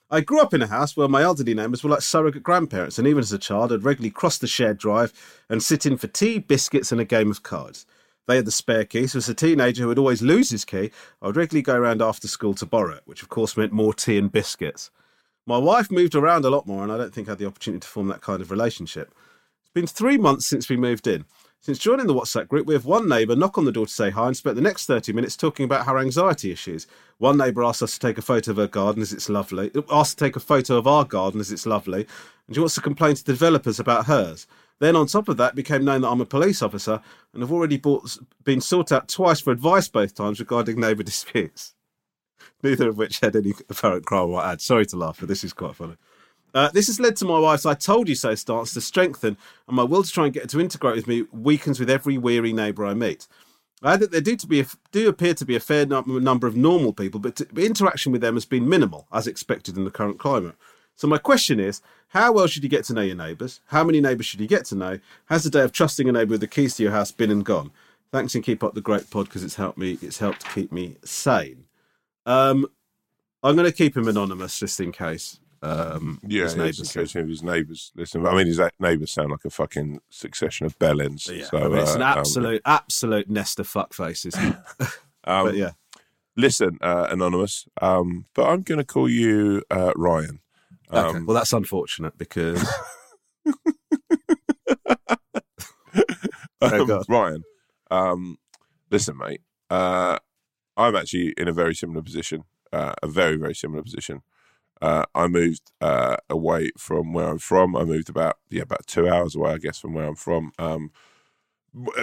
I 0.09 0.21
grew 0.21 0.41
up 0.41 0.55
in 0.55 0.63
a 0.63 0.69
house 0.69 0.97
where 0.97 1.09
my 1.09 1.23
elderly 1.23 1.53
neighbours 1.53 1.83
were 1.83 1.91
like 1.91 2.03
surrogate 2.03 2.45
grandparents, 2.45 2.97
and 2.97 3.09
even 3.09 3.19
as 3.19 3.33
a 3.33 3.39
child, 3.39 3.73
I'd 3.73 3.83
regularly 3.83 4.13
cross 4.13 4.39
the 4.39 4.47
shared 4.47 4.79
drive 4.79 5.13
and 5.51 5.61
sit 5.61 5.85
in 5.85 5.97
for 5.97 6.07
tea, 6.07 6.39
biscuits, 6.39 6.93
and 6.93 7.01
a 7.01 7.05
game 7.05 7.33
of 7.33 7.43
cards. 7.43 7.87
They 8.29 8.37
had 8.37 8.45
the 8.45 8.53
spare 8.53 8.85
key, 8.85 9.09
so 9.09 9.19
as 9.19 9.29
a 9.29 9.35
teenager 9.35 9.83
who 9.83 9.89
would 9.89 9.99
always 9.99 10.23
lose 10.23 10.51
his 10.51 10.65
key, 10.65 10.93
I 11.21 11.27
would 11.27 11.37
regularly 11.37 11.63
go 11.63 11.75
around 11.75 12.03
after 12.03 12.29
school 12.29 12.55
to 12.55 12.67
borrow 12.67 12.95
it, 12.95 13.03
which 13.05 13.23
of 13.23 13.31
course 13.31 13.57
meant 13.57 13.73
more 13.73 13.95
tea 13.95 14.17
and 14.17 14.31
biscuits. 14.31 14.93
My 15.49 15.59
wife 15.59 15.93
moved 15.93 16.17
around 16.17 16.45
a 16.45 16.51
lot 16.51 16.67
more, 16.67 16.83
and 16.83 16.91
I 16.91 16.97
don't 16.97 17.15
think 17.15 17.29
I 17.29 17.33
had 17.33 17.39
the 17.39 17.47
opportunity 17.47 17.81
to 17.81 17.89
form 17.89 18.09
that 18.09 18.21
kind 18.21 18.43
of 18.43 18.51
relationship. 18.51 19.15
It's 19.63 19.73
been 19.73 19.87
three 19.87 20.19
months 20.19 20.45
since 20.45 20.69
we 20.69 20.77
moved 20.77 21.07
in. 21.07 21.25
Since 21.61 21.79
joining 21.79 22.09
the 22.09 22.15
WhatsApp 22.15 22.49
group, 22.49 22.67
we 22.67 22.75
have 22.75 22.85
one 22.85 23.09
neighbour 23.09 23.37
knock 23.37 23.57
on 23.57 23.65
the 23.65 23.71
door 23.71 23.87
to 23.87 23.93
say 23.93 24.11
hi 24.11 24.27
and 24.27 24.37
spent 24.37 24.57
the 24.57 24.63
next 24.63 24.87
30 24.87 25.13
minutes 25.13 25.37
talking 25.37 25.65
about 25.65 25.87
her 25.87 25.99
anxiety 25.99 26.51
issues. 26.51 26.89
One 27.19 27.39
neighbour 27.39 27.63
asked 27.63 27.83
us 27.83 27.95
to 27.95 28.01
take 28.01 28.19
a 28.19 28.23
photo 28.23 28.51
of 28.51 28.57
her 28.57 28.67
garden 28.67 29.03
as 29.03 29.13
it's 29.13 29.29
lovely, 29.29 29.71
asked 29.89 30.19
to 30.19 30.25
take 30.25 30.35
a 30.35 30.41
photo 30.41 30.79
of 30.79 30.89
our 30.89 31.05
garden 31.05 31.41
as 31.41 31.53
it's 31.53 31.65
lovely, 31.65 32.09
and 32.47 32.57
she 32.57 32.61
wants 32.61 32.75
to 32.75 32.81
complain 32.81 33.15
to 33.15 33.25
the 33.25 33.33
developers 33.33 33.79
about 33.79 34.07
hers. 34.07 34.49
Then, 34.81 34.97
on 34.97 35.07
top 35.07 35.29
of 35.29 35.37
that, 35.37 35.55
became 35.55 35.85
known 35.85 36.01
that 36.01 36.09
I'm 36.09 36.21
a 36.21 36.27
police 36.27 36.61
officer 36.61 37.01
and 37.33 37.43
have 37.43 37.53
already 37.53 37.77
bought, 37.77 38.19
been 38.43 38.61
sought 38.61 38.91
out 38.91 39.09
twice 39.09 39.41
for 39.41 39.53
advice 39.53 39.87
both 39.87 40.13
times 40.13 40.41
regarding 40.41 40.81
neighbour 40.81 41.03
disputes. 41.05 41.76
Neither 42.63 42.89
of 42.89 42.99
which 42.99 43.21
had 43.21 43.37
any 43.37 43.55
apparent 43.69 44.07
crime 44.07 44.31
or 44.31 44.43
add. 44.43 44.61
Sorry 44.61 44.87
to 44.87 44.97
laugh, 44.97 45.19
but 45.21 45.29
this 45.29 45.45
is 45.45 45.53
quite 45.53 45.75
funny. 45.75 45.97
Uh, 46.55 46.71
this 46.71 46.87
has 46.87 46.99
led 46.99 47.17
to 47.17 47.27
my 47.27 47.39
wife's 47.39 47.67
I 47.67 47.75
told 47.75 48.09
you 48.09 48.15
so 48.15 48.35
stance 48.35 48.73
to 48.75 48.81
strengthen, 48.81 49.37
and 49.69 49.77
my 49.77 49.83
will 49.83 50.03
to 50.03 50.11
try 50.11 50.25
and 50.25 50.33
get 50.33 50.45
her 50.45 50.49
to 50.49 50.61
integrate 50.61 50.97
with 50.97 51.07
me 51.07 51.25
weakens 51.33 51.79
with 51.79 51.91
every 51.91 52.17
weary 52.17 52.53
neighbour 52.53 52.87
I 52.87 52.95
meet. 52.95 53.27
I 53.83 53.95
add 53.95 54.01
that 54.01 54.11
there 54.11 54.23
do, 54.23 54.37
to 54.37 54.47
be 54.47 54.61
a, 54.61 54.67
do 54.91 55.09
appear 55.09 55.35
to 55.35 55.45
be 55.45 55.55
a 55.55 55.61
fair 55.61 55.85
number 55.85 56.47
of 56.47 56.57
normal 56.57 56.95
people, 56.95 57.21
but, 57.21 57.37
to, 57.37 57.47
interaction 57.57 58.11
with 58.11 58.23
them 58.23 58.35
has 58.35 58.47
been 58.47 58.69
minimal, 58.69 59.07
as 59.13 59.27
expected 59.27 59.77
in 59.77 59.85
the 59.85 59.91
current 59.91 60.19
climate. 60.19 60.55
So 60.95 61.07
my 61.07 61.19
question 61.19 61.61
is, 61.61 61.83
how 62.09 62.33
well 62.33 62.47
should 62.47 62.63
you 62.63 62.71
get 62.71 62.85
to 62.85 62.95
know 62.95 63.03
your 63.03 63.17
neighbours? 63.17 63.61
How 63.67 63.85
many 63.85 64.01
neighbours 64.01 64.25
should 64.25 64.41
you 64.41 64.47
get 64.47 64.65
to 64.67 64.75
know? 64.75 64.99
Has 65.27 65.45
the 65.45 65.51
day 65.51 65.61
of 65.61 65.73
trusting 65.73 66.09
a 66.09 66.13
neighbour 66.13 66.33
with 66.33 66.41
the 66.41 66.47
keys 66.47 66.77
to 66.77 66.85
your 66.85 66.93
house 66.93 67.13
been 67.13 67.31
and 67.31 67.45
gone? 67.45 67.71
Thanks 68.13 68.35
and 68.35 68.43
keep 68.43 68.65
up 68.65 68.73
the 68.73 68.81
great 68.81 69.11
pod 69.11 69.27
because 69.27 69.45
it's 69.45 69.57
helped 69.57 69.77
me. 69.77 69.99
It's 70.01 70.21
helped 70.21 70.49
keep 70.55 70.73
me 70.73 70.97
sane. 71.05 71.66
Um, 72.27 72.67
I'm 73.43 73.57
going 73.57 73.67
to 73.71 73.77
keep 73.77 73.97
him 73.97 74.09
anonymous 74.09 74.59
just 74.59 74.81
in 74.81 74.93
case. 74.93 75.41
Um, 75.63 76.21
Yeah, 76.27 76.43
his 76.43 76.53
his 76.53 76.59
neighbours. 76.59 76.97
neighbours. 77.15 77.29
His 77.29 77.43
neighbours. 77.43 77.93
Listen, 77.97 78.27
I 78.27 78.35
mean, 78.35 78.47
his 78.47 78.61
neighbours 78.79 79.13
sound 79.13 79.31
like 79.31 79.45
a 79.45 79.51
fucking 79.51 80.01
succession 80.11 80.67
of 80.67 80.79
bellends. 80.79 81.31
Yeah, 81.35 81.45
so, 81.47 81.59
I 81.59 81.69
mean, 81.69 81.79
it's 81.79 81.95
an 81.95 82.03
uh, 82.03 82.13
um, 82.13 82.19
absolute, 82.19 82.63
absolute 82.67 83.31
nest 83.31 83.59
of 83.59 83.69
fuckfaces. 83.69 84.37
um, 85.25 85.47
but 85.47 85.57
yeah, 85.57 85.71
Listen, 86.37 86.79
uh, 86.83 87.09
anonymous. 87.11 87.67
Um, 87.81 88.27
but 88.35 88.47
I'm 88.49 88.61
going 88.63 88.79
to 88.79 88.85
call 88.85 89.09
you 89.09 89.63
uh, 89.71 89.93
Ryan. 89.97 90.41
okay. 90.93 91.19
Um, 91.19 91.25
well, 91.27 91.35
that's 91.35 91.55
unfortunate 91.55 92.19
because 92.19 92.63
Oh, 96.61 96.97
um, 96.97 97.03
Ryan, 97.09 97.43
um, 97.91 98.39
listen, 98.91 99.17
mate. 99.17 99.41
Uh, 99.71 100.19
I'm 100.77 100.97
actually 100.97 101.35
in 101.37 101.49
a 101.49 101.53
very 101.53 101.75
similar 101.75 102.03
position. 102.03 102.45
Uh, 102.73 102.95
a 103.03 103.07
very, 103.07 103.37
very 103.37 103.55
similar 103.55 103.83
position. 103.83 104.23
Uh, 104.83 105.05
I 105.15 105.29
moved 105.29 105.73
uh, 105.81 106.17
away 106.29 106.71
from 106.77 107.13
where 107.13 107.29
I'm 107.29 107.39
from. 107.39 107.75
I 107.77 107.85
moved 107.85 108.11
about 108.11 108.39
yeah 108.51 108.63
about 108.63 108.87
two 108.87 109.09
hours 109.09 109.35
away, 109.35 109.53
I 109.53 109.59
guess, 109.59 109.79
from 109.79 109.95
where 109.95 110.07
I'm 110.07 110.17
from. 110.17 110.53
Um, 110.59 110.91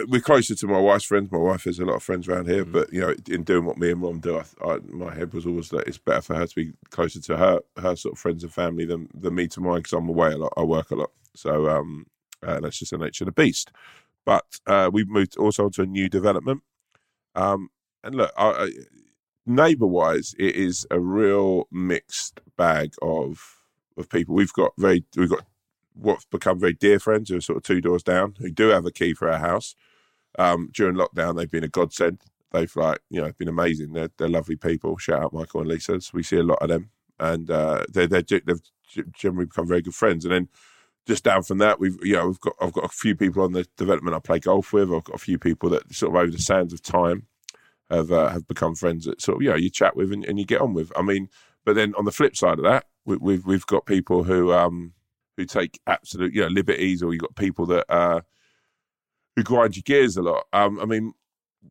we're 0.08 0.22
closer 0.22 0.54
to 0.54 0.68
my 0.68 0.80
wife's 0.80 1.06
friends. 1.06 1.32
My 1.32 1.40
wife 1.40 1.64
has 1.64 1.80
a 1.80 1.86
lot 1.86 1.96
of 1.96 2.04
friends 2.04 2.28
around 2.28 2.48
here, 2.48 2.64
but 2.64 2.94
you 2.94 3.02
know, 3.02 3.16
in 3.30 3.44
doing 3.44 3.66
what 3.66 3.78
me 3.78 3.92
and 3.92 4.02
mum 4.02 4.20
do, 4.20 4.38
I, 4.38 4.44
I, 4.64 4.78
my 4.88 5.14
head 5.14 5.34
was 5.34 5.48
always 5.48 5.70
that 5.70 5.88
it's 5.88 5.98
better 5.98 6.22
for 6.22 6.36
her 6.36 6.46
to 6.46 6.56
be 6.56 6.74
closer 6.92 7.20
to 7.22 7.38
her 7.38 7.60
her 7.78 7.96
sort 7.96 8.14
of 8.14 8.20
friends 8.20 8.44
and 8.44 8.54
family 8.54 8.86
than 8.86 9.10
than 9.14 9.36
me 9.36 9.48
to 9.50 9.62
mine 9.62 9.78
because 9.78 9.94
I'm 9.94 10.10
away 10.10 10.32
a 10.32 10.38
lot. 10.38 10.54
I 10.58 10.64
work 10.64 10.92
a 10.92 10.96
lot, 10.96 11.12
so 11.36 11.70
um, 11.70 12.08
uh, 12.42 12.60
that's 12.60 12.80
just 12.80 12.92
the 12.92 12.98
nature 12.98 13.24
of 13.24 13.28
the 13.28 13.42
beast. 13.44 13.72
But 14.26 14.46
uh, 14.68 14.90
we've 14.94 15.10
moved 15.10 15.38
also 15.38 15.66
onto 15.66 15.82
a 15.82 15.88
new 15.88 16.08
development. 16.08 16.64
Um, 17.36 17.70
and 18.04 18.16
look, 18.16 18.32
I, 18.38 18.48
I, 18.48 18.70
neighbour 19.46 19.88
wise, 19.88 20.36
it 20.38 20.56
is 20.56 20.86
a 20.92 21.00
real 21.00 21.68
mixed 21.72 22.42
bag 22.58 22.94
of 23.02 23.64
of 23.98 24.10
people. 24.10 24.36
We've 24.36 24.54
got 24.54 24.72
very 24.78 25.06
we've 25.16 25.30
got 25.30 25.46
what's 25.94 26.26
become 26.26 26.60
very 26.60 26.74
dear 26.74 27.00
friends 27.00 27.30
who 27.30 27.38
are 27.38 27.42
sort 27.42 27.58
of 27.58 27.64
two 27.64 27.82
doors 27.82 28.04
down 28.04 28.36
who 28.40 28.52
do 28.52 28.70
have 28.70 28.86
a 28.86 28.92
key 28.92 29.14
for 29.14 29.30
our 29.30 29.40
house. 29.40 29.76
Um, 30.40 30.70
during 30.74 30.96
lockdown, 30.96 31.38
they've 31.38 31.50
been 31.50 31.64
a 31.64 31.70
godsend. 31.70 32.22
They've 32.52 32.76
like 32.76 33.00
you 33.10 33.22
know 33.22 33.32
been 33.38 33.48
amazing. 33.48 33.94
They're 33.94 34.10
they're 34.18 34.30
lovely 34.30 34.56
people. 34.56 34.98
Shout 34.98 35.24
out 35.24 35.34
Michael 35.34 35.62
and 35.62 35.70
Lisa. 35.70 36.00
So 36.02 36.12
we 36.14 36.24
see 36.24 36.38
a 36.38 36.44
lot 36.44 36.62
of 36.62 36.70
them, 36.70 36.90
and 37.20 37.50
uh, 37.50 37.86
they're, 37.90 38.08
they're 38.08 38.22
they've 38.22 38.62
generally 39.14 39.46
become 39.46 39.68
very 39.68 39.82
good 39.82 39.96
friends. 39.96 40.26
And 40.26 40.34
then 40.34 40.50
just 41.08 41.24
down 41.24 41.44
from 41.44 41.60
that, 41.60 41.80
we've 41.80 41.98
you 42.02 42.14
know 42.14 42.28
we've 42.28 42.40
got 42.40 42.54
I've 42.62 42.74
got 42.74 42.86
a 42.86 42.90
few 42.90 43.16
people 43.16 43.44
on 43.44 43.54
the 43.54 43.68
development 43.78 44.16
I 44.16 44.20
play 44.20 44.40
golf 44.40 44.74
with. 44.74 44.92
I've 44.92 45.04
got 45.04 45.16
a 45.16 45.20
few 45.20 45.38
people 45.38 45.70
that 45.72 45.94
sort 45.94 46.12
of 46.12 46.22
over 46.22 46.32
the 46.32 46.40
sands 46.40 46.74
of 46.74 46.82
time 46.82 47.28
have 47.96 48.12
uh, 48.12 48.30
have 48.30 48.48
become 48.48 48.76
friends 48.76 49.06
that 49.06 49.22
sort 49.22 49.38
of 49.38 49.42
you 49.42 49.50
know 49.50 49.56
you 49.56 49.70
chat 49.70 49.96
with 49.96 50.12
and, 50.12 50.26
and 50.26 50.40
you 50.40 50.46
get 50.46 50.62
on 50.62 50.74
with. 50.74 50.92
I 50.96 51.02
mean, 51.02 51.30
but 51.66 51.76
then 51.76 51.94
on 51.98 52.06
the 52.06 52.12
flip 52.12 52.36
side 52.36 52.60
of 52.60 52.66
that, 52.66 52.86
we, 53.06 53.18
we've 53.18 53.46
we've 53.46 53.66
got 53.66 53.86
people 53.86 54.24
who 54.24 54.54
um 54.54 54.94
who 55.38 55.46
take 55.46 55.80
absolute 55.88 56.34
you 56.34 56.42
know 56.42 56.48
liberties, 56.48 57.02
or 57.02 57.14
you 57.14 57.20
have 57.22 57.30
got 57.30 57.36
people 57.36 57.66
that 57.68 57.86
uh 57.90 58.22
who 59.36 59.44
grind 59.44 59.76
your 59.76 59.84
gears 59.84 60.18
a 60.18 60.22
lot. 60.22 60.46
Um, 60.54 60.80
I 60.80 60.86
mean, 60.86 61.14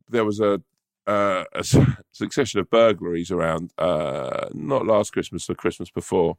there 0.09 0.25
was 0.25 0.41
a 0.41 0.63
uh, 1.07 1.45
a 1.53 1.65
succession 2.13 2.61
of 2.61 2.71
burglaries 2.71 3.31
around 3.31 3.73
uh 3.79 4.49
not 4.53 4.87
last 4.87 5.13
Christmas, 5.13 5.47
the 5.47 5.55
Christmas 5.55 5.91
before, 5.91 6.37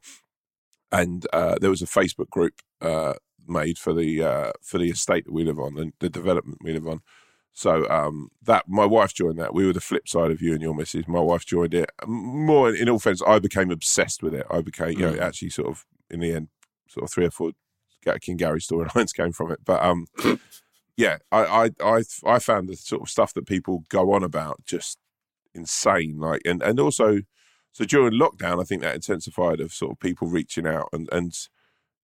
and 0.90 1.26
uh, 1.32 1.56
there 1.60 1.70
was 1.70 1.82
a 1.82 1.86
Facebook 1.86 2.30
group 2.30 2.60
uh 2.80 3.14
made 3.46 3.76
for 3.78 3.92
the 3.92 4.22
uh 4.22 4.52
for 4.62 4.78
the 4.78 4.88
estate 4.90 5.26
that 5.26 5.32
we 5.34 5.44
live 5.44 5.58
on 5.58 5.76
and 5.76 5.92
the 6.00 6.08
development 6.08 6.58
we 6.62 6.72
live 6.72 6.86
on. 6.86 7.00
So 7.56 7.88
um, 7.88 8.30
that 8.42 8.64
my 8.68 8.84
wife 8.84 9.14
joined 9.14 9.38
that. 9.38 9.54
We 9.54 9.64
were 9.64 9.72
the 9.72 9.80
flip 9.80 10.08
side 10.08 10.32
of 10.32 10.42
you 10.42 10.52
and 10.52 10.60
your 10.60 10.74
missus. 10.74 11.06
My 11.06 11.20
wife 11.20 11.46
joined 11.46 11.72
it. 11.72 11.88
More 12.04 12.74
in 12.74 12.88
all 12.88 12.98
fairness, 12.98 13.22
I 13.24 13.38
became 13.38 13.70
obsessed 13.70 14.24
with 14.24 14.34
it. 14.34 14.44
I 14.50 14.60
became, 14.60 14.90
you 14.98 15.10
know, 15.10 15.16
actually 15.20 15.50
sort 15.50 15.68
of 15.68 15.86
in 16.10 16.18
the 16.18 16.32
end, 16.32 16.48
sort 16.88 17.04
of 17.04 17.12
three 17.12 17.26
or 17.26 17.30
four 17.30 17.52
King 18.20 18.36
Gary 18.36 18.60
storylines 18.60 19.14
came 19.16 19.32
from 19.32 19.52
it. 19.52 19.60
But 19.64 19.82
um, 19.84 20.06
yeah, 20.96 21.18
I, 21.30 21.44
I 21.44 21.70
I 21.80 22.02
I 22.26 22.38
found 22.40 22.68
the 22.68 22.76
sort 22.76 23.02
of 23.02 23.08
stuff 23.08 23.32
that 23.34 23.46
people 23.46 23.84
go 23.88 24.12
on 24.12 24.24
about 24.24 24.64
just 24.66 24.98
insane. 25.54 26.18
Like 26.18 26.42
and 26.44 26.60
and 26.60 26.80
also, 26.80 27.20
so 27.70 27.84
during 27.84 28.18
lockdown, 28.18 28.60
I 28.60 28.64
think 28.64 28.82
that 28.82 28.96
intensified 28.96 29.60
of 29.60 29.72
sort 29.72 29.92
of 29.92 30.00
people 30.00 30.26
reaching 30.26 30.66
out 30.66 30.88
and 30.92 31.08
and 31.12 31.32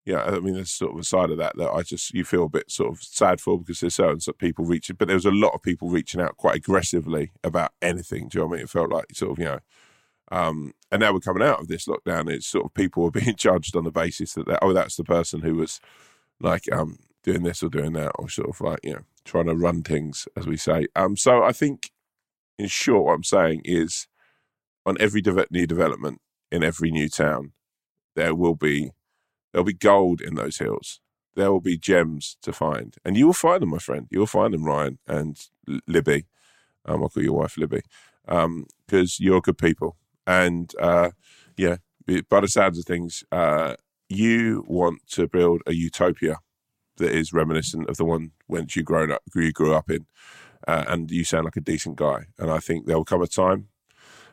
yeah, 0.06 0.22
I 0.22 0.40
mean, 0.40 0.54
there's 0.54 0.70
sort 0.70 0.94
of 0.94 0.98
a 0.98 1.04
side 1.04 1.30
of 1.30 1.38
that 1.38 1.56
that 1.56 1.70
I 1.70 1.82
just 1.82 2.14
you 2.14 2.24
feel 2.24 2.44
a 2.44 2.48
bit 2.48 2.70
sort 2.70 2.90
of 2.90 3.02
sad 3.02 3.40
for 3.40 3.58
because 3.58 3.80
there's 3.80 3.94
certain 3.94 4.18
people 4.38 4.64
reaching, 4.64 4.96
but 4.96 5.08
there 5.08 5.16
was 5.16 5.26
a 5.26 5.30
lot 5.30 5.52
of 5.54 5.62
people 5.62 5.90
reaching 5.90 6.20
out 6.20 6.36
quite 6.36 6.56
aggressively 6.56 7.32
about 7.44 7.72
anything. 7.82 8.28
Do 8.28 8.38
you 8.38 8.40
know 8.40 8.46
what 8.48 8.54
I 8.54 8.56
mean? 8.56 8.64
It 8.64 8.70
felt 8.70 8.90
like 8.90 9.06
sort 9.12 9.32
of 9.32 9.38
you 9.38 9.44
know, 9.44 9.58
um, 10.32 10.72
and 10.90 11.00
now 11.00 11.12
we're 11.12 11.20
coming 11.20 11.46
out 11.46 11.60
of 11.60 11.68
this 11.68 11.86
lockdown. 11.86 12.30
It's 12.30 12.46
sort 12.46 12.64
of 12.64 12.74
people 12.74 13.04
are 13.04 13.10
being 13.20 13.36
judged 13.36 13.76
on 13.76 13.84
the 13.84 13.90
basis 13.90 14.32
that 14.34 14.58
oh, 14.62 14.72
that's 14.72 14.96
the 14.96 15.04
person 15.04 15.42
who 15.42 15.56
was 15.56 15.80
like 16.40 16.70
um 16.72 16.98
doing 17.22 17.42
this 17.42 17.62
or 17.62 17.68
doing 17.68 17.92
that, 17.92 18.12
or 18.14 18.28
sort 18.28 18.48
of 18.48 18.60
like 18.62 18.80
you 18.82 18.94
know 18.94 19.04
trying 19.24 19.46
to 19.46 19.54
run 19.54 19.82
things, 19.82 20.26
as 20.34 20.46
we 20.46 20.56
say. 20.56 20.86
Um, 20.96 21.16
so 21.16 21.42
I 21.42 21.52
think, 21.52 21.90
in 22.58 22.68
short, 22.68 23.04
what 23.04 23.14
I'm 23.14 23.24
saying 23.24 23.62
is, 23.66 24.06
on 24.86 24.96
every 24.98 25.20
de- 25.20 25.46
new 25.50 25.66
development 25.66 26.22
in 26.50 26.64
every 26.64 26.90
new 26.90 27.10
town, 27.10 27.52
there 28.16 28.34
will 28.34 28.54
be 28.54 28.92
there'll 29.52 29.64
be 29.64 29.72
gold 29.72 30.20
in 30.20 30.34
those 30.34 30.58
hills. 30.58 31.00
There 31.36 31.50
will 31.52 31.60
be 31.60 31.78
gems 31.78 32.36
to 32.42 32.52
find, 32.52 32.96
and 33.04 33.16
you 33.16 33.26
will 33.26 33.32
find 33.32 33.62
them, 33.62 33.70
my 33.70 33.78
friend. 33.78 34.08
You 34.10 34.20
will 34.20 34.26
find 34.26 34.52
them, 34.52 34.64
Ryan 34.64 34.98
and 35.06 35.38
Libby. 35.86 36.26
Um, 36.84 37.02
I'll 37.02 37.08
call 37.08 37.22
your 37.22 37.34
wife 37.34 37.56
Libby, 37.56 37.82
because 38.26 39.20
you're 39.20 39.40
good 39.40 39.58
people, 39.58 39.96
and 40.26 40.72
uh, 40.80 41.10
yeah, 41.56 41.76
by 42.28 42.40
the 42.40 42.48
sounds 42.48 42.78
of 42.78 42.84
things, 42.84 43.22
uh, 43.30 43.74
you 44.08 44.64
want 44.66 45.06
to 45.10 45.28
build 45.28 45.62
a 45.66 45.72
utopia 45.72 46.38
that 46.96 47.12
is 47.12 47.32
reminiscent 47.32 47.88
of 47.88 47.96
the 47.96 48.04
one 48.04 48.32
whence 48.46 48.76
you 48.76 48.82
grown 48.82 49.12
up, 49.12 49.22
you 49.34 49.52
grew 49.52 49.74
up 49.74 49.90
in, 49.90 50.06
uh, 50.66 50.84
and 50.88 51.10
you 51.10 51.24
sound 51.24 51.44
like 51.44 51.56
a 51.56 51.60
decent 51.60 51.96
guy. 51.96 52.26
And 52.38 52.50
I 52.50 52.58
think 52.58 52.86
there 52.86 52.96
will 52.96 53.04
come 53.04 53.22
a 53.22 53.26
time 53.26 53.68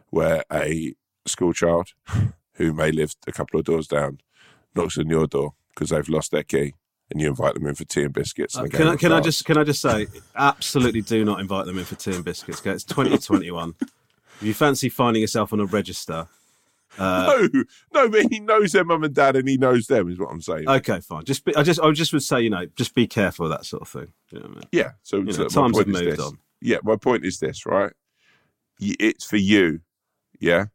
where 0.10 0.44
a 0.52 0.94
school 1.26 1.54
child 1.54 1.90
who 2.54 2.74
may 2.74 2.92
live 2.92 3.16
a 3.28 3.32
couple 3.32 3.60
of 3.60 3.66
doors 3.66 3.88
down 3.88 4.20
knocks 4.78 4.98
on 4.98 5.08
your 5.08 5.28
door 5.28 5.54
because 5.74 5.90
they've 5.90 6.10
lost 6.10 6.32
their 6.32 6.44
key, 6.44 6.74
and 7.12 7.22
you 7.22 7.28
invite 7.28 7.54
them 7.54 7.68
in 7.68 7.76
for 7.76 7.86
tea 7.86 8.04
and 8.04 8.14
biscuits. 8.14 8.56
And 8.56 8.74
Uh, 8.74 8.78
can 8.78 8.88
I 8.88 8.96
can 8.96 9.12
I 9.12 9.22
just 9.22 9.46
can 9.46 9.58
I 9.58 9.64
just 9.64 9.82
say, 9.82 10.08
absolutely 10.36 11.02
do 11.02 11.24
not 11.26 11.40
invite 11.40 11.66
them 11.66 11.78
in 11.78 11.86
for 11.86 11.96
tea 11.96 12.14
and 12.16 12.24
biscuits. 12.26 12.60
Okay, 12.62 12.72
it's 12.72 12.84
2021. 12.84 13.76
if 13.82 13.92
you 14.42 14.54
fancy 14.54 14.90
finding 14.90 15.22
yourself 15.22 15.52
on 15.54 15.60
a 15.60 15.66
register, 15.66 16.28
uh, 16.98 17.48
no, 17.54 17.64
no, 17.94 18.10
but 18.10 18.26
he 18.32 18.40
knows 18.40 18.72
their 18.72 18.84
mum 18.86 19.04
and 19.04 19.14
dad, 19.14 19.36
and 19.36 19.48
he 19.48 19.58
knows 19.58 19.88
them. 19.88 20.10
Is 20.10 20.18
what 20.18 20.32
I'm 20.32 20.42
saying. 20.42 20.68
okay, 20.68 21.00
fine. 21.02 21.24
Just 21.26 21.46
be, 21.46 21.56
I 21.56 21.64
just 21.64 21.80
I 21.80 21.92
just 21.92 22.14
would 22.14 22.24
say, 22.24 22.42
you 22.42 22.50
know, 22.50 22.66
just 22.76 22.96
be 22.96 23.08
careful 23.08 23.46
of 23.46 23.52
that 23.52 23.66
sort 23.66 23.84
of 23.84 23.90
thing. 23.90 24.14
You 24.32 24.40
know 24.40 24.46
I 24.46 24.50
mean? 24.50 24.64
Yeah. 24.72 24.92
So, 25.04 25.18
You 25.18 25.32
so 25.32 25.44
know, 25.44 25.50
times 25.50 25.78
have 25.78 25.88
moved 25.88 26.06
this. 26.06 26.20
on. 26.20 26.38
Yeah, 26.62 26.78
my 26.84 26.96
point 26.96 27.24
is 27.26 27.40
this, 27.40 27.66
right? 27.66 27.94
It's 28.80 29.26
for 29.26 29.38
you. 29.38 29.82
Yeah, 30.40 30.66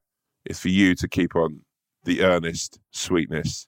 it's 0.44 0.60
for 0.60 0.68
you 0.68 0.94
to 0.96 1.08
keep 1.08 1.34
on 1.34 1.60
the 2.04 2.22
earnest 2.22 2.78
sweetness 2.90 3.66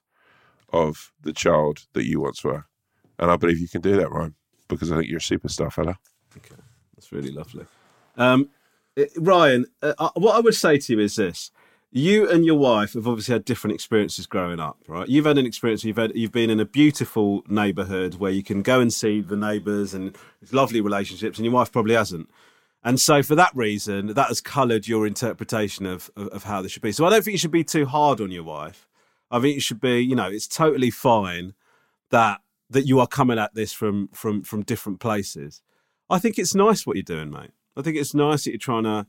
of 0.75 1.11
the 1.23 1.33
child 1.33 1.87
that 1.93 2.05
you 2.05 2.19
once 2.19 2.43
were, 2.43 2.65
and 3.17 3.31
I 3.31 3.37
believe 3.37 3.59
you 3.59 3.67
can 3.67 3.81
do 3.81 3.95
that, 3.95 4.11
Ryan, 4.11 4.35
because 4.67 4.91
I 4.91 4.97
think 4.97 5.09
you're 5.09 5.17
a 5.17 5.21
superstar, 5.21 5.71
fella. 5.71 5.97
Okay, 6.35 6.61
that's 6.95 7.11
really 7.11 7.31
lovely. 7.31 7.65
Um, 8.17 8.49
eh, 8.97 9.05
Ryan, 9.17 9.65
uh, 9.81 9.93
uh, 9.97 10.09
what 10.15 10.35
I 10.35 10.39
would 10.39 10.55
say 10.55 10.77
to 10.77 10.93
you 10.93 10.99
is 10.99 11.15
this: 11.15 11.51
you 11.91 12.29
and 12.29 12.45
your 12.45 12.57
wife 12.57 12.93
have 12.93 13.07
obviously 13.07 13.33
had 13.33 13.45
different 13.45 13.73
experiences 13.73 14.25
growing 14.25 14.59
up, 14.59 14.77
right? 14.87 15.07
You've 15.07 15.25
had 15.25 15.37
an 15.37 15.45
experience. 15.45 15.85
You've 15.85 15.95
had 15.95 16.11
you've 16.13 16.33
been 16.33 16.49
in 16.49 16.59
a 16.59 16.65
beautiful 16.65 17.43
neighbourhood 17.47 18.15
where 18.15 18.31
you 18.31 18.43
can 18.43 18.61
go 18.61 18.81
and 18.81 18.93
see 18.93 19.21
the 19.21 19.37
neighbours 19.37 19.93
and 19.93 20.15
it's 20.41 20.51
lovely 20.51 20.81
relationships, 20.81 21.37
and 21.37 21.45
your 21.45 21.53
wife 21.53 21.71
probably 21.71 21.95
hasn't. 21.95 22.29
And 22.83 22.99
so, 22.99 23.23
for 23.23 23.33
that 23.35 23.55
reason, 23.55 24.07
that 24.07 24.27
has 24.27 24.41
coloured 24.41 24.87
your 24.87 25.07
interpretation 25.07 25.85
of, 25.85 26.11
of 26.17 26.27
of 26.27 26.43
how 26.43 26.61
this 26.61 26.73
should 26.73 26.83
be. 26.83 26.91
So, 26.91 27.05
I 27.05 27.09
don't 27.09 27.23
think 27.23 27.33
you 27.33 27.39
should 27.39 27.49
be 27.49 27.63
too 27.63 27.85
hard 27.85 28.19
on 28.19 28.29
your 28.29 28.43
wife. 28.43 28.87
I 29.31 29.39
think 29.39 29.55
you 29.55 29.61
should 29.61 29.81
be, 29.81 29.99
you 29.99 30.15
know, 30.15 30.29
it's 30.29 30.47
totally 30.47 30.91
fine 30.91 31.53
that 32.11 32.41
that 32.69 32.87
you 32.87 32.99
are 32.99 33.07
coming 33.07 33.39
at 33.39 33.53
this 33.53 33.73
from 33.73 34.09
from 34.09 34.43
from 34.43 34.63
different 34.63 34.99
places. 34.99 35.61
I 36.09 36.19
think 36.19 36.37
it's 36.37 36.55
nice 36.55 36.85
what 36.85 36.95
you're 36.95 37.03
doing, 37.03 37.31
mate. 37.31 37.51
I 37.75 37.81
think 37.81 37.97
it's 37.97 38.13
nice 38.13 38.43
that 38.43 38.51
you're 38.51 38.59
trying 38.59 38.83
to 38.83 39.07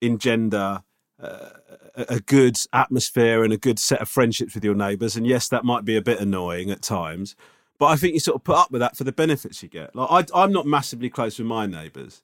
engender 0.00 0.82
uh, 1.22 1.50
a 1.94 2.20
good 2.20 2.56
atmosphere 2.72 3.44
and 3.44 3.52
a 3.52 3.56
good 3.56 3.78
set 3.78 4.02
of 4.02 4.08
friendships 4.08 4.54
with 4.54 4.64
your 4.64 4.74
neighbours. 4.74 5.16
And 5.16 5.26
yes, 5.26 5.48
that 5.48 5.64
might 5.64 5.84
be 5.84 5.96
a 5.96 6.02
bit 6.02 6.20
annoying 6.20 6.70
at 6.70 6.82
times, 6.82 7.36
but 7.78 7.86
I 7.86 7.96
think 7.96 8.14
you 8.14 8.20
sort 8.20 8.36
of 8.36 8.44
put 8.44 8.56
up 8.56 8.70
with 8.70 8.80
that 8.80 8.96
for 8.96 9.04
the 9.04 9.12
benefits 9.12 9.62
you 9.62 9.68
get. 9.68 9.94
Like 9.94 10.30
I, 10.34 10.42
I'm 10.42 10.52
not 10.52 10.66
massively 10.66 11.08
close 11.08 11.38
with 11.38 11.46
my 11.46 11.66
neighbours, 11.66 12.22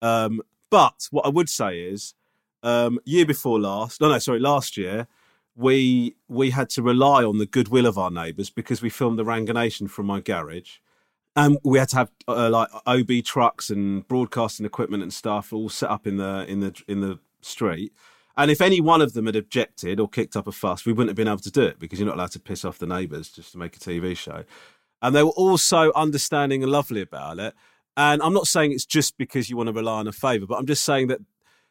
um, 0.00 0.40
but 0.70 1.08
what 1.10 1.26
I 1.26 1.28
would 1.28 1.48
say 1.48 1.80
is, 1.80 2.14
um, 2.62 3.00
year 3.04 3.26
before 3.26 3.58
last, 3.58 4.00
no, 4.00 4.08
no, 4.08 4.18
sorry, 4.18 4.38
last 4.38 4.76
year, 4.76 5.08
we 5.56 6.16
we 6.28 6.50
had 6.50 6.70
to 6.70 6.82
rely 6.82 7.24
on 7.24 7.38
the 7.38 7.46
goodwill 7.46 7.86
of 7.86 7.98
our 7.98 8.10
neighbours 8.10 8.50
because 8.50 8.82
we 8.82 8.90
filmed 8.90 9.18
the 9.18 9.24
Ranganation 9.24 9.88
from 9.88 10.06
my 10.06 10.20
garage. 10.20 10.78
And 11.36 11.58
we 11.62 11.78
had 11.78 11.88
to 11.90 11.96
have 11.96 12.10
uh, 12.26 12.50
like 12.50 12.68
OB 12.86 13.24
trucks 13.24 13.70
and 13.70 14.06
broadcasting 14.08 14.66
equipment 14.66 15.02
and 15.02 15.12
stuff 15.12 15.52
all 15.52 15.68
set 15.68 15.90
up 15.90 16.06
in 16.06 16.16
the 16.16 16.44
in 16.48 16.60
the 16.60 16.82
in 16.88 17.00
the 17.00 17.18
street. 17.40 17.92
And 18.36 18.50
if 18.50 18.60
any 18.60 18.80
one 18.80 19.02
of 19.02 19.12
them 19.12 19.26
had 19.26 19.36
objected 19.36 20.00
or 20.00 20.08
kicked 20.08 20.36
up 20.36 20.46
a 20.46 20.52
fuss, 20.52 20.86
we 20.86 20.92
wouldn't 20.92 21.10
have 21.10 21.16
been 21.16 21.28
able 21.28 21.38
to 21.38 21.50
do 21.50 21.62
it 21.62 21.78
because 21.78 21.98
you're 21.98 22.06
not 22.06 22.16
allowed 22.16 22.32
to 22.32 22.40
piss 22.40 22.64
off 22.64 22.78
the 22.78 22.86
neighbours 22.86 23.28
just 23.28 23.52
to 23.52 23.58
make 23.58 23.76
a 23.76 23.80
TV 23.80 24.16
show. 24.16 24.44
And 25.02 25.14
they 25.14 25.22
were 25.22 25.30
all 25.30 25.58
so 25.58 25.92
understanding 25.94 26.62
and 26.62 26.72
lovely 26.72 27.02
about 27.02 27.38
it. 27.38 27.54
And 27.96 28.22
I'm 28.22 28.32
not 28.32 28.46
saying 28.46 28.72
it's 28.72 28.86
just 28.86 29.18
because 29.18 29.50
you 29.50 29.56
want 29.56 29.68
to 29.68 29.72
rely 29.72 29.98
on 29.98 30.08
a 30.08 30.12
favour, 30.12 30.46
but 30.46 30.56
I'm 30.56 30.66
just 30.66 30.84
saying 30.84 31.08
that, 31.08 31.20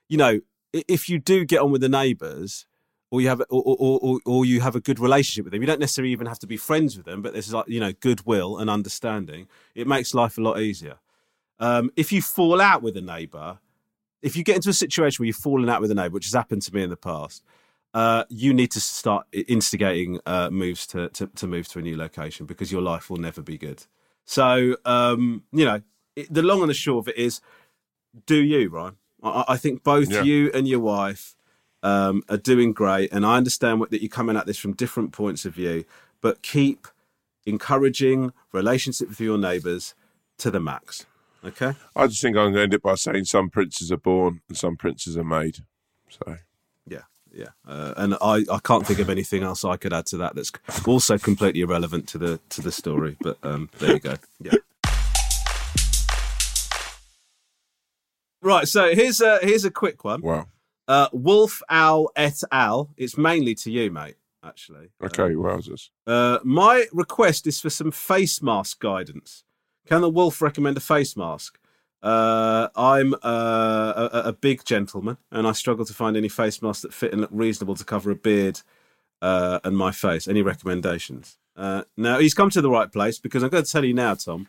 you 0.09 0.17
know, 0.17 0.41
if 0.73 1.09
you 1.09 1.17
do 1.17 1.45
get 1.45 1.61
on 1.61 1.71
with 1.71 1.81
the 1.81 1.89
neighbours, 1.89 2.65
or 3.11 3.21
you 3.21 3.27
have, 3.27 3.41
or, 3.49 3.63
or, 3.65 3.99
or, 4.01 4.19
or 4.25 4.45
you 4.45 4.61
have 4.61 4.75
a 4.75 4.79
good 4.79 4.99
relationship 4.99 5.45
with 5.45 5.51
them, 5.53 5.61
you 5.61 5.67
don't 5.67 5.79
necessarily 5.79 6.11
even 6.11 6.27
have 6.27 6.39
to 6.39 6.47
be 6.47 6.57
friends 6.57 6.95
with 6.95 7.05
them, 7.05 7.21
but 7.21 7.33
there's 7.33 7.53
like 7.53 7.67
you 7.67 7.79
know 7.79 7.91
goodwill 7.99 8.57
and 8.57 8.69
understanding. 8.69 9.47
It 9.75 9.87
makes 9.87 10.13
life 10.13 10.37
a 10.37 10.41
lot 10.41 10.59
easier. 10.59 10.97
Um, 11.59 11.91
if 11.95 12.11
you 12.11 12.21
fall 12.21 12.61
out 12.61 12.81
with 12.81 12.95
a 12.97 13.01
neighbour, 13.01 13.59
if 14.21 14.35
you 14.37 14.43
get 14.43 14.55
into 14.57 14.69
a 14.69 14.73
situation 14.73 15.21
where 15.23 15.27
you've 15.27 15.35
fallen 15.35 15.69
out 15.69 15.81
with 15.81 15.91
a 15.91 15.95
neighbour, 15.95 16.13
which 16.13 16.25
has 16.25 16.33
happened 16.33 16.61
to 16.63 16.73
me 16.73 16.83
in 16.83 16.89
the 16.89 16.95
past, 16.97 17.43
uh, 17.93 18.23
you 18.29 18.53
need 18.53 18.69
to 18.71 18.79
start 18.79 19.25
instigating 19.33 20.19
uh, 20.25 20.49
moves 20.51 20.85
to, 20.87 21.09
to 21.09 21.27
to 21.27 21.47
move 21.47 21.67
to 21.69 21.79
a 21.79 21.81
new 21.81 21.97
location 21.97 22.45
because 22.45 22.71
your 22.71 22.81
life 22.81 23.09
will 23.09 23.17
never 23.17 23.41
be 23.41 23.57
good. 23.57 23.83
So 24.25 24.77
um, 24.85 25.43
you 25.51 25.65
know, 25.65 25.81
it, 26.15 26.31
the 26.31 26.43
long 26.43 26.61
and 26.61 26.69
the 26.69 26.75
short 26.75 27.05
of 27.05 27.07
it 27.09 27.17
is, 27.17 27.41
do 28.27 28.35
you, 28.35 28.69
Ryan? 28.69 28.97
I, 29.23 29.43
I 29.49 29.57
think 29.57 29.83
both 29.83 30.09
Yeah. 30.11 30.21
you 30.23 30.51
and 30.53 30.67
your 30.67 30.79
wife 30.79 31.35
um, 31.83 32.23
are 32.29 32.37
doing 32.37 32.73
great, 32.73 33.11
and 33.11 33.25
I 33.25 33.37
understand 33.37 33.79
what, 33.79 33.91
that 33.91 34.01
you're 34.01 34.09
coming 34.09 34.37
at 34.37 34.45
this 34.45 34.57
from 34.57 34.73
different 34.73 35.11
points 35.11 35.45
of 35.45 35.53
view, 35.53 35.85
but 36.21 36.41
keep 36.41 36.87
encouraging 37.45 38.33
relationship 38.51 39.09
with 39.09 39.19
your 39.19 39.37
neighbours 39.37 39.95
to 40.37 40.51
the 40.51 40.59
max. 40.59 41.05
Okay. 41.43 41.73
I 41.95 42.07
just 42.07 42.21
think 42.21 42.35
I'm 42.35 42.45
going 42.45 42.53
to 42.55 42.61
end 42.61 42.73
it 42.73 42.81
by 42.81 42.95
saying 42.95 43.25
some 43.25 43.49
princes 43.49 43.91
are 43.91 43.97
born 43.97 44.41
and 44.49 44.57
some 44.57 44.75
princes 44.75 45.17
are 45.17 45.23
made. 45.23 45.59
So 46.09 46.37
Yeah, 46.85 47.03
yeah, 47.31 47.49
uh, 47.67 47.93
and 47.97 48.15
I, 48.21 48.43
I 48.51 48.59
can't 48.63 48.85
think 48.85 48.99
of 48.99 49.09
anything 49.09 49.43
else 49.43 49.63
I 49.63 49.77
could 49.77 49.93
add 49.93 50.05
to 50.07 50.17
that 50.17 50.35
that's 50.35 50.51
also 50.85 51.17
completely 51.17 51.61
irrelevant 51.61 52.07
to 52.09 52.17
the 52.17 52.39
to 52.49 52.61
the 52.61 52.71
story. 52.71 53.15
But 53.21 53.37
um, 53.43 53.69
there 53.79 53.93
you 53.93 53.99
go. 53.99 54.15
Yeah. 54.41 54.55
Right. 58.41 58.67
So 58.67 58.93
here's 58.95 59.21
a 59.21 59.39
here's 59.41 59.65
a 59.65 59.71
quick 59.71 60.03
one. 60.03 60.21
wow. 60.21 60.47
Uh, 60.89 61.07
Wolf 61.13 61.61
Owl 61.69 62.09
et 62.15 62.41
al. 62.51 62.89
It's 62.97 63.15
mainly 63.15 63.53
to 63.55 63.71
you, 63.71 63.91
mate. 63.91 64.15
Actually. 64.43 64.89
Okay, 65.03 65.35
wowzers. 65.35 65.89
Uh, 66.07 66.39
my 66.43 66.85
request 66.91 67.45
is 67.45 67.61
for 67.61 67.69
some 67.69 67.91
face 67.91 68.41
mask 68.41 68.79
guidance. 68.79 69.43
Can 69.85 70.01
the 70.01 70.09
wolf 70.09 70.41
recommend 70.41 70.77
a 70.77 70.79
face 70.79 71.15
mask? 71.15 71.59
Uh, 72.01 72.69
I'm 72.75 73.13
uh, 73.15 74.09
a, 74.13 74.21
a 74.29 74.33
big 74.33 74.63
gentleman, 74.65 75.17
and 75.31 75.45
I 75.45 75.51
struggle 75.51 75.85
to 75.85 75.93
find 75.93 76.17
any 76.17 76.29
face 76.29 76.61
masks 76.61 76.81
that 76.81 76.93
fit 76.93 77.11
and 77.11 77.21
look 77.21 77.29
reasonable 77.33 77.75
to 77.75 77.83
cover 77.83 78.09
a 78.09 78.15
beard 78.15 78.61
uh, 79.21 79.59
and 79.63 79.77
my 79.77 79.91
face. 79.91 80.27
Any 80.27 80.41
recommendations? 80.41 81.37
Uh, 81.55 81.83
now 81.97 82.17
he's 82.17 82.33
come 82.33 82.49
to 82.51 82.61
the 82.61 82.69
right 82.69 82.91
place 82.91 83.19
because 83.19 83.43
I'm 83.43 83.49
going 83.49 83.63
to 83.63 83.71
tell 83.71 83.85
you 83.85 83.93
now, 83.93 84.15
Tom. 84.15 84.47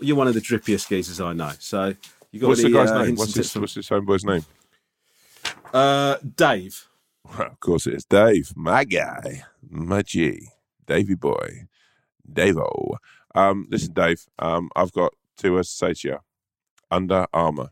You're 0.00 0.16
one 0.16 0.28
of 0.28 0.34
the 0.34 0.40
drippiest 0.40 0.88
geezers 0.88 1.20
I 1.20 1.32
know. 1.32 1.52
So 1.58 1.94
you 2.32 2.40
got 2.40 2.48
What's 2.48 2.60
the 2.60 2.66
any, 2.66 2.74
guy's 2.74 2.90
name? 2.92 3.16
What's 3.16 3.34
his, 3.34 3.52
from- 3.52 3.62
what's 3.62 3.74
his 3.74 3.88
homeboy's 3.88 4.24
name? 4.24 4.44
Uh, 5.72 6.16
Dave. 6.36 6.88
Well, 7.24 7.48
of 7.48 7.60
course 7.60 7.86
it 7.86 7.94
is 7.94 8.04
Dave, 8.04 8.52
my 8.56 8.84
guy, 8.84 9.44
my 9.68 10.02
G, 10.02 10.48
Davy 10.86 11.14
boy, 11.14 11.66
Davo. 12.30 12.96
Um, 13.34 13.68
listen, 13.70 13.92
Dave, 13.92 14.26
um, 14.38 14.70
I've 14.74 14.92
got 14.92 15.12
two 15.36 15.52
words 15.52 15.68
to 15.70 15.74
say 15.76 15.94
to 15.94 16.08
you. 16.08 16.18
Under 16.90 17.26
Armour. 17.32 17.70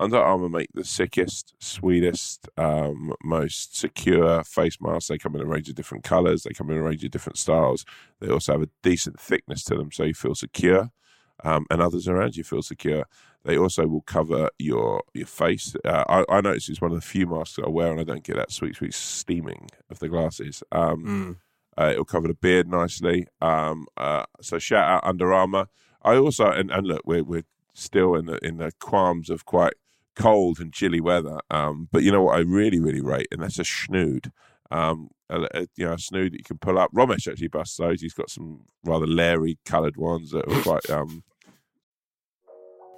Under 0.00 0.16
Armour 0.18 0.48
make 0.48 0.70
the 0.72 0.84
sickest, 0.84 1.54
sweetest, 1.58 2.48
um, 2.56 3.12
most 3.22 3.76
secure 3.76 4.42
face 4.42 4.78
masks. 4.80 5.08
They 5.08 5.18
come 5.18 5.36
in 5.36 5.42
a 5.42 5.46
range 5.46 5.68
of 5.68 5.74
different 5.74 6.02
colours. 6.02 6.42
They 6.42 6.54
come 6.54 6.70
in 6.70 6.78
a 6.78 6.82
range 6.82 7.04
of 7.04 7.10
different 7.10 7.38
styles. 7.38 7.84
They 8.20 8.28
also 8.28 8.52
have 8.52 8.62
a 8.62 8.70
decent 8.82 9.20
thickness 9.20 9.62
to 9.64 9.74
them, 9.74 9.92
so 9.92 10.04
you 10.04 10.14
feel 10.14 10.34
secure, 10.34 10.90
um, 11.44 11.66
and 11.70 11.82
others 11.82 12.08
around 12.08 12.36
you 12.36 12.44
feel 12.44 12.62
secure. 12.62 13.04
They 13.44 13.56
also 13.58 13.86
will 13.86 14.02
cover 14.02 14.50
your 14.58 15.02
your 15.14 15.26
face. 15.26 15.74
Uh, 15.84 16.04
I, 16.08 16.24
I 16.36 16.40
notice 16.40 16.68
it's 16.68 16.80
one 16.80 16.92
of 16.92 16.96
the 17.00 17.06
few 17.06 17.26
masks 17.26 17.58
I 17.64 17.68
wear, 17.68 17.90
and 17.90 18.00
I 18.00 18.04
don't 18.04 18.22
get 18.24 18.36
that 18.36 18.52
sweet, 18.52 18.76
sweet 18.76 18.94
steaming 18.94 19.68
of 19.90 19.98
the 19.98 20.08
glasses. 20.08 20.62
Um, 20.70 21.38
uh, 21.76 21.90
it'll 21.92 22.04
cover 22.04 22.28
the 22.28 22.34
beard 22.34 22.68
nicely. 22.68 23.26
Um, 23.40 23.86
uh, 23.96 24.24
so 24.40 24.58
shout 24.58 24.88
out 24.88 25.04
Under 25.04 25.32
Armour. 25.32 25.66
I 26.02 26.16
also 26.16 26.50
and, 26.50 26.70
and 26.70 26.86
look, 26.86 27.02
we're 27.04 27.24
we're 27.24 27.44
still 27.74 28.14
in 28.14 28.26
the 28.26 28.38
in 28.44 28.58
the 28.58 28.72
qualms 28.80 29.30
of 29.30 29.44
quite 29.44 29.72
cold 30.14 30.60
and 30.60 30.72
chilly 30.72 31.00
weather. 31.00 31.38
Um, 31.50 31.88
but 31.90 32.02
you 32.02 32.12
know 32.12 32.22
what 32.22 32.36
I 32.36 32.40
really 32.40 32.78
really 32.78 33.00
rate, 33.00 33.28
and 33.32 33.42
that's 33.42 33.58
a 33.58 33.62
schnood. 33.64 34.30
Um, 34.70 35.10
a, 35.28 35.42
a- 35.54 35.66
you 35.76 35.84
know, 35.86 35.92
a 35.94 35.98
snood 35.98 36.32
that 36.32 36.38
you 36.38 36.44
can 36.44 36.58
pull 36.58 36.78
up. 36.78 36.90
Romesh 36.92 37.26
actually 37.30 37.48
busts 37.48 37.76
those. 37.76 38.00
He's 38.02 38.14
got 38.14 38.30
some 38.30 38.62
rather 38.84 39.06
leery 39.06 39.58
coloured 39.64 39.96
ones 39.96 40.30
that 40.30 40.46
are 40.50 40.62
quite 40.62 40.88
um, 40.90 41.24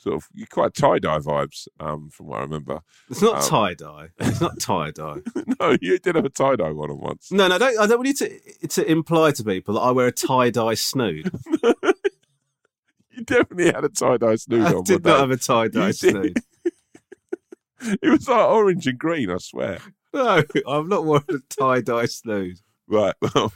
Sort 0.00 0.14
of, 0.14 0.28
you 0.32 0.46
quite 0.46 0.74
tie 0.74 1.00
dye 1.00 1.18
vibes, 1.18 1.66
um, 1.80 2.08
from 2.10 2.26
what 2.28 2.38
I 2.38 2.42
remember. 2.42 2.80
It's 3.10 3.20
not 3.20 3.42
Um, 3.42 3.48
tie 3.48 3.74
dye. 3.74 4.08
It's 4.20 4.40
not 4.40 4.58
tie 4.60 4.92
dye. 4.92 5.16
no, 5.60 5.76
you 5.80 5.98
did 5.98 6.14
have 6.14 6.24
a 6.24 6.28
tie 6.28 6.54
dye 6.54 6.70
one 6.70 6.90
on 6.90 7.00
once. 7.00 7.32
No, 7.32 7.48
no, 7.48 7.56
I 7.56 7.58
don't, 7.58 7.78
I 7.80 7.86
don't 7.88 7.98
want 7.98 8.06
you 8.08 8.14
to 8.14 8.68
to 8.68 8.88
imply 8.90 9.32
to 9.32 9.42
people 9.42 9.74
that 9.74 9.80
I 9.80 9.90
wear 9.90 10.06
a 10.06 10.12
tie 10.12 10.50
dye 10.50 10.74
snood. 10.74 11.30
You 13.10 13.24
definitely 13.24 13.72
had 13.72 13.82
a 13.84 13.88
tie 13.88 14.16
dye 14.16 14.36
snood 14.36 14.62
I 14.62 14.72
on. 14.74 14.84
did 14.84 15.04
not 15.04 15.14
day. 15.14 15.18
have 15.18 15.30
a 15.32 15.36
tie 15.36 15.66
dye 15.68 15.90
snood. 15.90 16.36
It 17.80 18.08
was 18.10 18.28
like 18.28 18.48
orange 18.48 18.86
and 18.88 18.98
green, 18.98 19.30
I 19.30 19.38
swear. 19.38 19.78
No, 20.12 20.42
I've 20.68 20.86
not 20.88 21.04
worn 21.04 21.22
a 21.28 21.38
tie 21.48 21.80
dye 21.80 22.06
snood. 22.06 22.58
Right. 22.88 23.14
Well, 23.20 23.52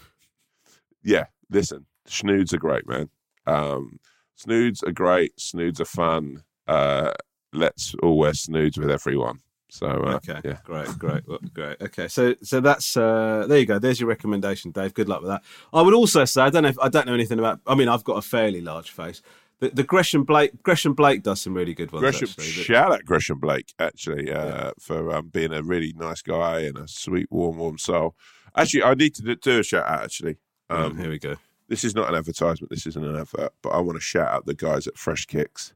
yeah. 1.03 1.27
Listen, 1.51 1.87
snoods 2.07 2.53
are 2.55 2.59
great, 2.59 2.89
man. 2.89 3.09
Um, 3.47 3.99
snoods 4.43 4.83
are 4.83 4.93
great. 4.93 5.39
Snoods 5.41 5.81
are 5.81 5.85
fun. 5.87 6.43
Uh, 6.67 7.13
let's 7.53 7.95
all 8.03 8.17
wear 8.19 8.35
snoods 8.35 8.79
with 8.79 8.91
everyone. 8.91 9.41
So 9.71 9.87
uh, 9.87 10.17
Okay, 10.17 10.39
yeah. 10.45 10.59
great, 10.65 10.89
great, 10.99 11.23
great. 11.55 11.81
Okay, 11.81 12.07
so 12.09 12.35
so 12.43 12.61
that's 12.61 12.95
uh, 12.97 13.47
there 13.49 13.59
you 13.59 13.67
go. 13.67 13.79
There's 13.79 14.01
your 14.01 14.09
recommendation, 14.09 14.71
Dave. 14.71 14.93
Good 14.93 15.09
luck 15.09 15.23
with 15.23 15.31
that. 15.31 15.43
I 15.73 15.81
would 15.81 15.95
also 15.95 16.25
say 16.27 16.43
I 16.43 16.51
don't 16.51 16.65
know 16.65 16.69
if 16.69 16.79
I 16.79 16.89
don't 16.89 17.07
know 17.07 17.15
anything 17.15 17.39
about. 17.39 17.61
I 17.67 17.75
mean, 17.75 17.89
I've 17.89 18.05
got 18.05 18.19
a 18.19 18.23
fairly 18.23 18.61
large 18.61 18.91
face. 18.91 19.23
The, 19.61 19.71
the 19.71 19.83
Gresham 19.85 20.25
Blake 20.25 20.63
Gresham 20.63 20.93
Blake 20.93 21.23
does 21.23 21.41
some 21.41 21.55
really 21.55 21.73
good 21.73 21.91
ones. 21.91 22.03
Gresham, 22.03 22.29
actually. 22.29 22.65
Shout 22.65 22.93
out 22.93 23.05
Gresham 23.07 23.39
Blake 23.39 23.73
actually 23.79 24.31
uh, 24.31 24.73
for 24.79 25.15
um, 25.15 25.29
being 25.29 25.53
a 25.55 25.63
really 25.63 25.95
nice 25.97 26.21
guy 26.21 26.61
and 26.61 26.77
a 26.77 26.87
sweet, 26.87 27.29
warm, 27.31 27.57
warm 27.57 27.79
soul. 27.79 28.15
Actually, 28.55 28.83
I 28.83 28.93
need 28.95 29.15
to 29.15 29.37
do- 29.37 29.59
a 29.61 29.63
shout 29.63 29.87
out. 29.87 30.03
Actually, 30.05 30.37
um, 30.69 30.99
here 30.99 31.09
we 31.09 31.19
go. 31.19 31.37
This 31.73 31.85
is 31.85 31.95
not 31.95 32.11
an 32.11 32.17
advertisement. 32.17 32.69
This 32.69 32.87
isn't 32.87 33.03
an 33.03 33.17
advert, 33.17 33.55
but 33.63 33.71
I 33.71 33.79
want 33.79 33.97
to 33.97 34.05
shout 34.05 34.29
out 34.29 34.45
the 34.45 34.53
guys 34.53 34.87
at 34.87 34.99
Fresh 34.99 35.25
Kicks 35.25 35.73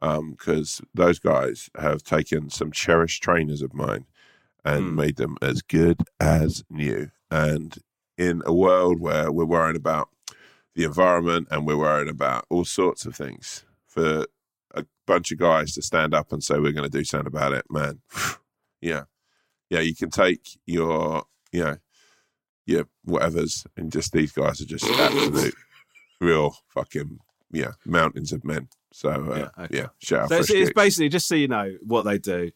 um, 0.00 0.30
because 0.30 0.80
those 0.94 1.18
guys 1.18 1.68
have 1.78 2.02
taken 2.02 2.48
some 2.48 2.72
cherished 2.72 3.22
trainers 3.22 3.60
of 3.60 3.74
mine 3.74 4.06
and 4.64 4.86
hmm. 4.86 4.94
made 4.94 5.16
them 5.16 5.36
as 5.42 5.60
good 5.60 6.00
as 6.18 6.64
new. 6.70 7.10
And 7.30 7.76
in 8.16 8.40
a 8.46 8.54
world 8.54 8.98
where 8.98 9.30
we're 9.30 9.44
worrying 9.44 9.76
about 9.76 10.08
the 10.74 10.84
environment 10.84 11.48
and 11.50 11.66
we're 11.66 11.76
worried 11.76 12.08
about 12.08 12.46
all 12.48 12.64
sorts 12.64 13.04
of 13.04 13.14
things, 13.14 13.66
for 13.86 14.24
a 14.74 14.86
bunch 15.06 15.32
of 15.32 15.38
guys 15.38 15.74
to 15.74 15.82
stand 15.82 16.14
up 16.14 16.32
and 16.32 16.42
say 16.42 16.54
we're 16.54 16.72
going 16.72 16.90
to 16.90 16.98
do 16.98 17.04
something 17.04 17.26
about 17.26 17.52
it, 17.52 17.66
man. 17.68 18.00
yeah, 18.80 19.02
yeah, 19.68 19.80
you 19.80 19.94
can 19.94 20.08
take 20.08 20.58
your, 20.64 21.24
you 21.52 21.62
know, 21.62 21.76
your 22.66 22.86
whatever's, 23.04 23.64
and 23.76 23.90
just 23.90 24.12
these 24.12 24.32
guys 24.32 24.60
are 24.60 24.66
just 24.66 24.84
absolute, 24.84 25.54
real 26.20 26.56
fucking 26.68 27.18
yeah 27.52 27.72
mountains 27.84 28.32
of 28.32 28.44
men. 28.44 28.68
So 28.92 29.10
uh, 29.56 29.66
yeah, 29.70 29.86
shout 29.98 30.24
out 30.24 30.28
So 30.28 30.36
it's, 30.36 30.50
it's 30.50 30.72
basically 30.72 31.08
just 31.08 31.28
so 31.28 31.34
you 31.34 31.48
know 31.48 31.76
what 31.82 32.02
they 32.02 32.18
do. 32.18 32.50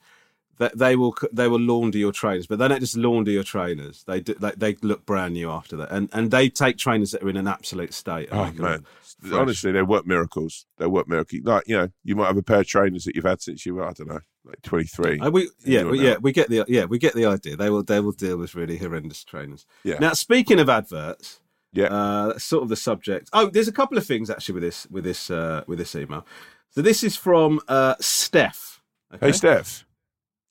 That 0.61 0.77
they 0.77 0.95
will 0.95 1.17
they 1.33 1.49
will 1.49 1.59
launder 1.59 1.97
your 1.97 2.13
trainers, 2.13 2.47
but 2.47 2.59
they 2.59 2.69
don't 2.69 2.81
just 2.81 2.97
launder 2.97 3.31
your 3.31 3.43
trainers. 3.43 4.05
They 4.05 4.21
do, 4.21 4.35
they, 4.35 4.53
they 4.53 4.77
look 4.83 5.07
brand 5.07 5.33
new 5.33 5.51
after 5.51 5.75
that, 5.79 5.91
and 5.91 6.11
and 6.13 6.31
they 6.31 6.51
take 6.51 6.77
trainers 6.77 7.13
that 7.13 7.23
are 7.23 7.31
in 7.31 7.39
an 7.39 7.49
absolute 7.49 7.95
state. 7.95 8.29
Oh 8.31 8.53
man, 8.53 8.85
fresh. 9.19 9.33
honestly, 9.33 9.73
they 9.73 9.81
work 9.83 10.07
miracles. 10.07 10.67
They 10.77 10.87
work 10.87 11.09
miracles. 11.09 11.41
Like 11.45 11.67
you 11.67 11.79
know, 11.79 11.89
you 12.05 12.15
might 12.15 12.27
have 12.27 12.37
a 12.37 12.43
pair 12.43 12.61
of 12.61 12.67
trainers 12.67 13.05
that 13.05 13.17
you've 13.17 13.25
had 13.25 13.41
since 13.41 13.65
you 13.65 13.77
were 13.77 13.87
I 13.87 13.93
don't 13.93 14.09
know, 14.09 14.21
like 14.45 14.61
twenty 14.61 14.85
three. 14.85 15.19
Uh, 15.19 15.31
we, 15.31 15.49
yeah, 15.65 15.85
we, 15.85 15.99
yeah, 15.99 16.19
we 16.19 16.31
get 16.31 16.51
the 16.51 16.67
yeah, 16.69 16.85
we 16.85 16.99
get 16.99 17.15
the 17.15 17.25
idea. 17.25 17.57
They 17.57 17.71
will 17.71 17.83
they 17.83 18.01
will 18.01 18.13
deal 18.13 18.37
with 18.37 18.55
really 18.55 18.77
horrendous 18.77 19.25
trainers. 19.25 19.65
Yeah. 19.83 19.99
Now, 19.99 20.13
speaking 20.13 20.61
of 20.61 20.69
adverts, 20.69 21.41
yeah, 21.73 21.87
uh, 21.87 22.27
that's 22.29 22.45
sort 22.45 22.63
of 22.63 22.69
the 22.69 22.77
subject. 22.77 23.31
Oh, 23.33 23.49
there's 23.49 23.69
a 23.69 23.73
couple 23.73 23.97
of 23.97 24.05
things 24.05 24.29
actually 24.29 24.55
with 24.55 24.63
this 24.63 24.87
with 24.91 25.05
this 25.05 25.31
uh, 25.31 25.65
with 25.67 25.79
this 25.79 25.95
email. 25.95 26.27
So 26.71 26.83
this 26.83 27.03
is 27.03 27.17
from 27.17 27.61
uh, 27.67 27.95
Steph. 27.99 28.83
Hey 29.21 29.33
Steph, 29.33 29.85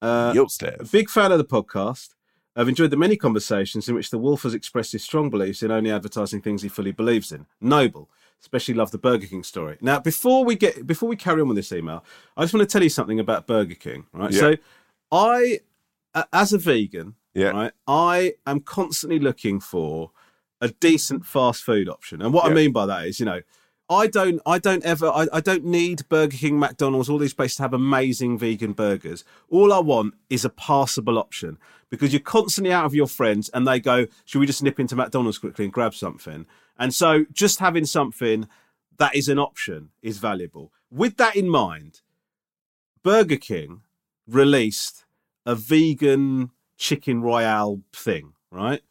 Uh, 0.02 0.32
Yo, 0.36 0.48
Steph. 0.48 0.92
Big 0.92 1.10
fan 1.10 1.32
of 1.32 1.38
the 1.38 1.46
podcast. 1.46 2.16
I've 2.56 2.70
enjoyed 2.70 2.92
the 2.92 2.98
many 2.98 3.16
conversations 3.16 3.88
in 3.88 3.96
which 3.96 4.10
the 4.10 4.18
Wolf 4.18 4.44
has 4.44 4.54
expressed 4.54 4.92
his 4.92 5.04
strong 5.04 5.30
beliefs 5.30 5.64
in 5.64 5.72
only 5.72 5.92
advertising 5.92 6.42
things 6.42 6.62
he 6.62 6.70
fully 6.70 6.92
believes 6.92 7.32
in. 7.32 7.46
Noble. 7.62 8.10
Especially 8.42 8.74
love 8.74 8.92
the 8.92 8.98
Burger 8.98 9.28
King 9.28 9.44
story. 9.44 9.78
Now, 9.82 10.00
before 10.00 10.46
we 10.46 10.56
get 10.56 10.88
before 10.88 11.10
we 11.10 11.18
carry 11.18 11.42
on 11.42 11.50
with 11.50 11.58
this 11.58 11.74
email, 11.74 12.06
I 12.38 12.44
just 12.44 12.54
want 12.54 12.68
to 12.68 12.72
tell 12.72 12.82
you 12.84 12.90
something 12.90 13.20
about 13.20 13.48
Burger 13.48 13.76
King. 13.76 14.06
Right. 14.14 14.32
Yeah. 14.32 14.40
So, 14.40 14.56
I, 15.12 15.60
as 16.32 16.54
a 16.54 16.58
vegan, 16.58 17.16
Yeah. 17.34 17.50
right, 17.50 17.72
I 17.88 18.36
am 18.48 18.62
constantly 18.62 19.20
looking 19.20 19.60
for 19.60 20.12
a 20.62 20.70
decent 20.70 21.26
fast 21.26 21.64
food 21.64 21.90
option. 21.90 22.22
And 22.22 22.34
what 22.34 22.46
I 22.46 22.54
mean 22.54 22.72
by 22.72 22.86
that 22.86 23.08
is, 23.08 23.20
you 23.20 23.26
know, 23.26 23.42
I 23.90 24.08
don't, 24.08 24.40
I 24.46 24.60
don't 24.60 24.84
ever, 24.84 25.08
I, 25.08 25.28
I 25.34 25.42
don't 25.42 25.66
need 25.66 26.08
Burger 26.10 26.38
King, 26.38 26.60
McDonald's, 26.60 27.10
all 27.10 27.18
these 27.18 27.34
places 27.34 27.58
to 27.58 27.64
have 27.64 27.74
amazing 27.74 28.38
vegan 28.38 28.74
burgers. 28.74 29.24
All 29.50 29.74
I 29.74 29.80
want 29.80 30.14
is 30.30 30.46
a 30.46 30.50
passable 30.50 31.18
option 31.18 31.58
because 31.90 32.14
you're 32.14 32.20
constantly 32.20 32.72
out 32.72 32.86
of 32.86 32.94
your 32.94 33.08
friends 33.08 33.50
and 33.50 33.68
they 33.68 33.80
go, 33.80 34.06
should 34.26 34.40
we 34.40 34.46
just 34.46 34.62
nip 34.62 34.80
into 34.80 34.96
McDonald's 34.96 35.40
quickly 35.40 35.66
and 35.66 35.74
grab 35.74 35.96
something? 35.96 36.46
And 36.78 36.94
so 36.94 37.26
just 37.34 37.60
having 37.60 37.86
something 37.86 38.48
that 38.98 39.16
is 39.16 39.28
an 39.28 39.40
option 39.40 39.90
is 40.04 40.20
valuable. 40.20 40.72
With 40.92 41.18
that 41.18 41.36
in 41.36 41.50
mind, 41.50 42.02
Burger 43.02 43.38
King 43.38 43.82
released 44.28 45.06
a 45.46 45.56
vegan 45.56 46.52
chicken 46.78 47.22
royale 47.22 47.82
thing, 47.92 48.34
right? 48.52 48.82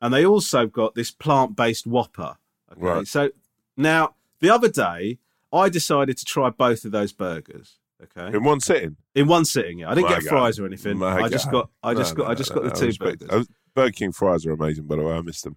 And 0.00 0.12
they 0.12 0.26
also 0.26 0.66
got 0.66 0.94
this 0.94 1.10
plant 1.10 1.54
based 1.54 1.86
Whopper. 1.86 2.36
Okay. 2.72 2.80
Right. 2.80 3.06
So 3.06 3.30
now, 3.76 4.14
the 4.40 4.50
other 4.50 4.68
day, 4.68 5.18
I 5.52 5.68
decided 5.68 6.16
to 6.18 6.24
try 6.24 6.50
both 6.50 6.84
of 6.84 6.92
those 6.92 7.12
burgers. 7.12 7.78
Okay. 8.00 8.36
in 8.36 8.44
one 8.44 8.60
sitting. 8.60 8.96
In 9.16 9.26
one 9.26 9.44
sitting, 9.44 9.80
yeah. 9.80 9.90
I 9.90 9.94
didn't 9.96 10.08
My 10.10 10.14
get 10.16 10.24
God. 10.24 10.28
fries 10.30 10.58
or 10.60 10.66
anything. 10.66 10.98
My 10.98 11.20
I 11.20 11.28
just 11.28 11.50
got, 11.50 11.68
I 11.82 11.94
No, 11.94 11.98
just 11.98 12.14
got, 12.14 12.24
no, 12.26 12.30
I 12.30 12.34
just 12.36 12.50
no, 12.50 12.54
got 12.54 12.62
no, 12.64 12.68
the 12.70 12.76
two 12.76 12.86
respect- 12.86 13.18
burgers. 13.26 13.46
uh, 13.48 13.52
Burger 13.74 13.90
King 13.92 14.12
fries 14.12 14.46
are 14.46 14.52
amazing, 14.52 14.84
by 14.86 14.94
the 14.96 15.02
way. 15.02 15.14
I 15.14 15.20
missed 15.20 15.42
them. 15.44 15.56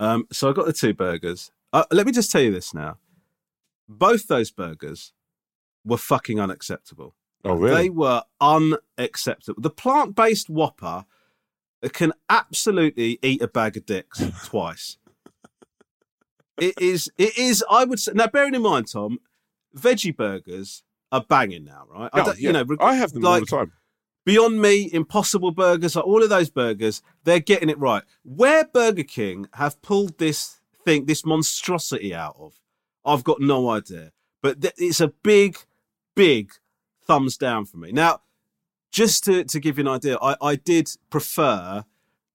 Um, 0.00 0.26
so 0.32 0.50
I 0.50 0.52
got 0.52 0.66
the 0.66 0.72
two 0.72 0.92
burgers. 0.92 1.52
Uh, 1.72 1.84
let 1.92 2.04
me 2.04 2.10
just 2.12 2.30
tell 2.32 2.40
you 2.42 2.52
this 2.52 2.74
now. 2.74 2.98
Both 3.88 4.26
those 4.26 4.50
burgers 4.50 5.12
were 5.84 5.96
fucking 5.98 6.40
unacceptable. 6.40 7.14
Oh, 7.44 7.54
really? 7.54 7.82
They 7.84 7.90
were 7.90 8.22
unacceptable. 8.40 9.62
The 9.62 9.70
plant 9.70 10.16
based 10.16 10.50
Whopper 10.50 11.04
can 11.92 12.12
absolutely 12.28 13.18
eat 13.22 13.40
a 13.40 13.46
bag 13.48 13.76
of 13.76 13.86
dicks 13.86 14.20
twice. 14.44 14.98
It 16.58 16.74
is, 16.80 17.10
it 17.18 17.36
is, 17.36 17.64
I 17.70 17.84
would 17.84 18.00
say, 18.00 18.12
now 18.14 18.26
bearing 18.28 18.54
in 18.54 18.62
mind, 18.62 18.90
Tom, 18.90 19.18
veggie 19.76 20.16
burgers 20.16 20.82
are 21.12 21.24
banging 21.28 21.64
now, 21.64 21.84
right? 21.90 22.10
I 22.12 22.20
Oh, 22.20 22.24
don't, 22.26 22.38
yeah. 22.38 22.46
You 22.48 22.52
know, 22.64 22.76
I 22.80 22.94
have 22.96 23.12
them 23.12 23.24
all 23.24 23.40
the 23.40 23.46
time. 23.46 23.72
Beyond 24.24 24.60
Meat, 24.60 24.92
Impossible 24.92 25.52
Burgers, 25.52 25.94
like 25.94 26.04
all 26.04 26.22
of 26.22 26.28
those 26.30 26.50
burgers, 26.50 27.00
they're 27.22 27.38
getting 27.38 27.68
it 27.68 27.78
right. 27.78 28.02
Where 28.24 28.64
Burger 28.64 29.04
King 29.04 29.46
have 29.54 29.80
pulled 29.82 30.18
this 30.18 30.58
thing, 30.84 31.06
this 31.06 31.24
monstrosity 31.24 32.12
out 32.12 32.34
of, 32.38 32.54
I've 33.04 33.22
got 33.22 33.40
no 33.40 33.70
idea. 33.70 34.10
But 34.42 34.62
th- 34.62 34.74
it's 34.78 35.00
a 35.00 35.08
big, 35.08 35.58
big 36.16 36.50
thumbs 37.06 37.36
down 37.36 37.66
for 37.66 37.76
me. 37.76 37.92
Now, 37.92 38.22
just 38.90 39.22
to, 39.24 39.44
to 39.44 39.60
give 39.60 39.78
you 39.78 39.82
an 39.82 39.88
idea, 39.88 40.18
I, 40.20 40.36
I 40.42 40.56
did 40.56 40.88
prefer 41.08 41.84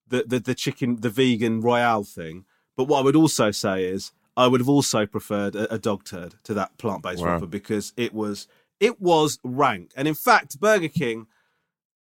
the, 0.07 0.23
the, 0.25 0.39
the 0.39 0.55
chicken, 0.55 0.97
the 1.01 1.09
vegan 1.09 1.59
Royale 1.59 2.03
thing. 2.05 2.45
But 2.77 2.85
what 2.85 2.99
I 2.99 3.03
would 3.03 3.15
also 3.15 3.51
say 3.51 3.85
is 3.85 4.11
I 4.37 4.47
would 4.47 4.61
have 4.61 4.69
also 4.69 5.05
preferred 5.05 5.55
a, 5.55 5.73
a 5.73 5.77
dog 5.79 6.03
turd 6.05 6.35
to 6.43 6.53
that 6.55 6.77
plant 6.77 7.03
based 7.03 7.21
Wow. 7.21 7.33
Whopper 7.33 7.47
because 7.47 7.93
it 7.97 8.13
was 8.13 8.47
it 8.79 8.99
was 9.01 9.39
rank. 9.43 9.91
And 9.95 10.07
in 10.07 10.15
fact, 10.15 10.59
Burger 10.59 10.87
King, 10.87 11.27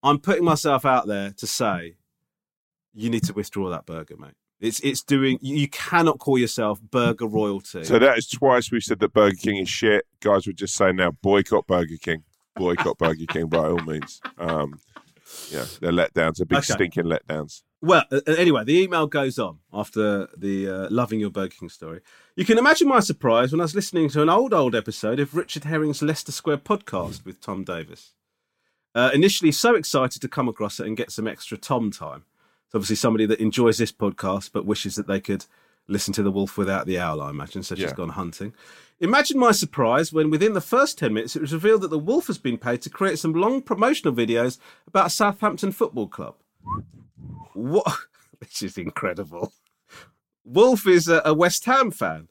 I'm 0.03 0.19
putting 0.19 0.43
myself 0.43 0.85
out 0.85 1.07
there 1.07 1.31
to 1.31 1.47
say 1.47 1.95
you 2.93 3.09
need 3.09 3.23
to 3.23 3.33
withdraw 3.33 3.69
that 3.69 3.85
burger, 3.85 4.17
mate. 4.17 4.33
It's 4.59 4.79
it's 4.79 5.03
doing 5.03 5.37
you 5.41 5.55
you 5.55 5.67
cannot 5.67 6.17
call 6.17 6.37
yourself 6.39 6.81
burger 6.81 7.27
royalty. 7.27 7.83
So 7.83 7.99
that 7.99 8.17
is 8.17 8.27
twice 8.27 8.71
we've 8.71 8.81
said 8.83 8.99
that 8.99 9.13
Burger 9.13 9.35
King 9.35 9.57
is 9.57 9.69
shit. 9.69 10.05
Guys, 10.19 10.47
we're 10.47 10.53
just 10.53 10.75
saying 10.75 10.95
now, 10.95 11.11
boycott 11.11 11.67
Burger 11.67 11.97
King. 12.01 12.23
Boycott 12.55 12.97
Burger 12.97 13.27
King 13.27 13.47
by 13.49 13.59
all 13.69 13.77
means. 13.85 14.19
Um, 14.39 14.79
yeah, 15.51 15.65
they're 15.79 15.91
letdowns. 15.91 16.37
They're 16.37 16.47
big 16.47 16.57
Okay. 16.57 16.73
stinking 16.73 17.03
letdowns. 17.03 17.61
Well, 17.81 18.03
anyway, 18.25 18.63
the 18.63 18.81
email 18.81 19.05
goes 19.05 19.37
on 19.37 19.59
after 19.71 20.27
the 20.35 20.67
uh, 20.67 20.87
loving 20.89 21.19
your 21.19 21.29
Burger 21.29 21.53
King 21.59 21.69
story. 21.69 22.01
You 22.35 22.43
can 22.43 22.57
imagine 22.57 22.87
my 22.87 22.99
surprise 23.01 23.51
when 23.51 23.61
I 23.61 23.65
was 23.65 23.75
listening 23.75 24.09
to 24.09 24.21
an 24.23 24.29
old, 24.29 24.51
old 24.53 24.73
episode 24.73 25.19
of 25.19 25.35
Richard 25.35 25.63
Herring's 25.65 26.01
Leicester 26.01 26.31
Square 26.31 26.57
podcast 26.59 27.23
with 27.23 27.39
Tom 27.39 27.63
Davis. 27.63 28.13
Uh, 28.95 29.11
initially, 29.13 29.51
so 29.51 29.75
excited 29.75 30.21
to 30.23 30.27
come 30.27 30.47
across 30.47 30.79
it 30.79 30.87
and 30.87 30.97
get 30.97 31.11
some 31.11 31.27
extra 31.27 31.55
Tom 31.55 31.91
time. 31.91 32.23
It's 32.65 32.73
obviously 32.73 32.95
somebody 32.95 33.27
that 33.27 33.39
enjoys 33.39 33.77
this 33.77 33.91
podcast 33.91 34.49
but 34.51 34.65
wishes 34.65 34.95
that 34.95 35.05
they 35.07 35.19
could 35.19 35.45
listen 35.87 36.13
to 36.15 36.23
the 36.23 36.31
wolf 36.31 36.57
without 36.57 36.87
the 36.87 36.97
owl, 36.99 37.21
I 37.21 37.29
imagine, 37.29 37.61
so 37.61 37.75
she's 37.75 37.83
Yeah. 37.85 37.93
gone 37.93 38.09
hunting. 38.09 38.53
Imagine 38.99 39.37
my 39.37 39.51
surprise 39.51 40.11
when 40.11 40.31
within 40.31 40.53
the 40.53 40.61
first 40.61 40.97
10 40.97 41.13
minutes 41.13 41.35
it 41.35 41.41
was 41.43 41.53
revealed 41.53 41.81
that 41.81 41.91
the 41.91 41.99
wolf 41.99 42.25
has 42.25 42.39
been 42.39 42.57
paid 42.57 42.81
to 42.81 42.89
create 42.89 43.19
some 43.19 43.33
long 43.33 43.61
promotional 43.61 44.13
videos 44.15 44.57
about 44.87 45.11
Southampton 45.11 45.71
Football 45.71 46.07
Club. 46.07 46.35
What? 47.53 47.85
This 48.39 48.61
is 48.61 48.77
incredible. 48.77 49.51
Wolf 50.45 50.85
is 50.85 51.07
a, 51.07 51.23
a 51.25 51.33
West 51.33 51.65
Ham 51.65 51.89
fan, 51.89 52.27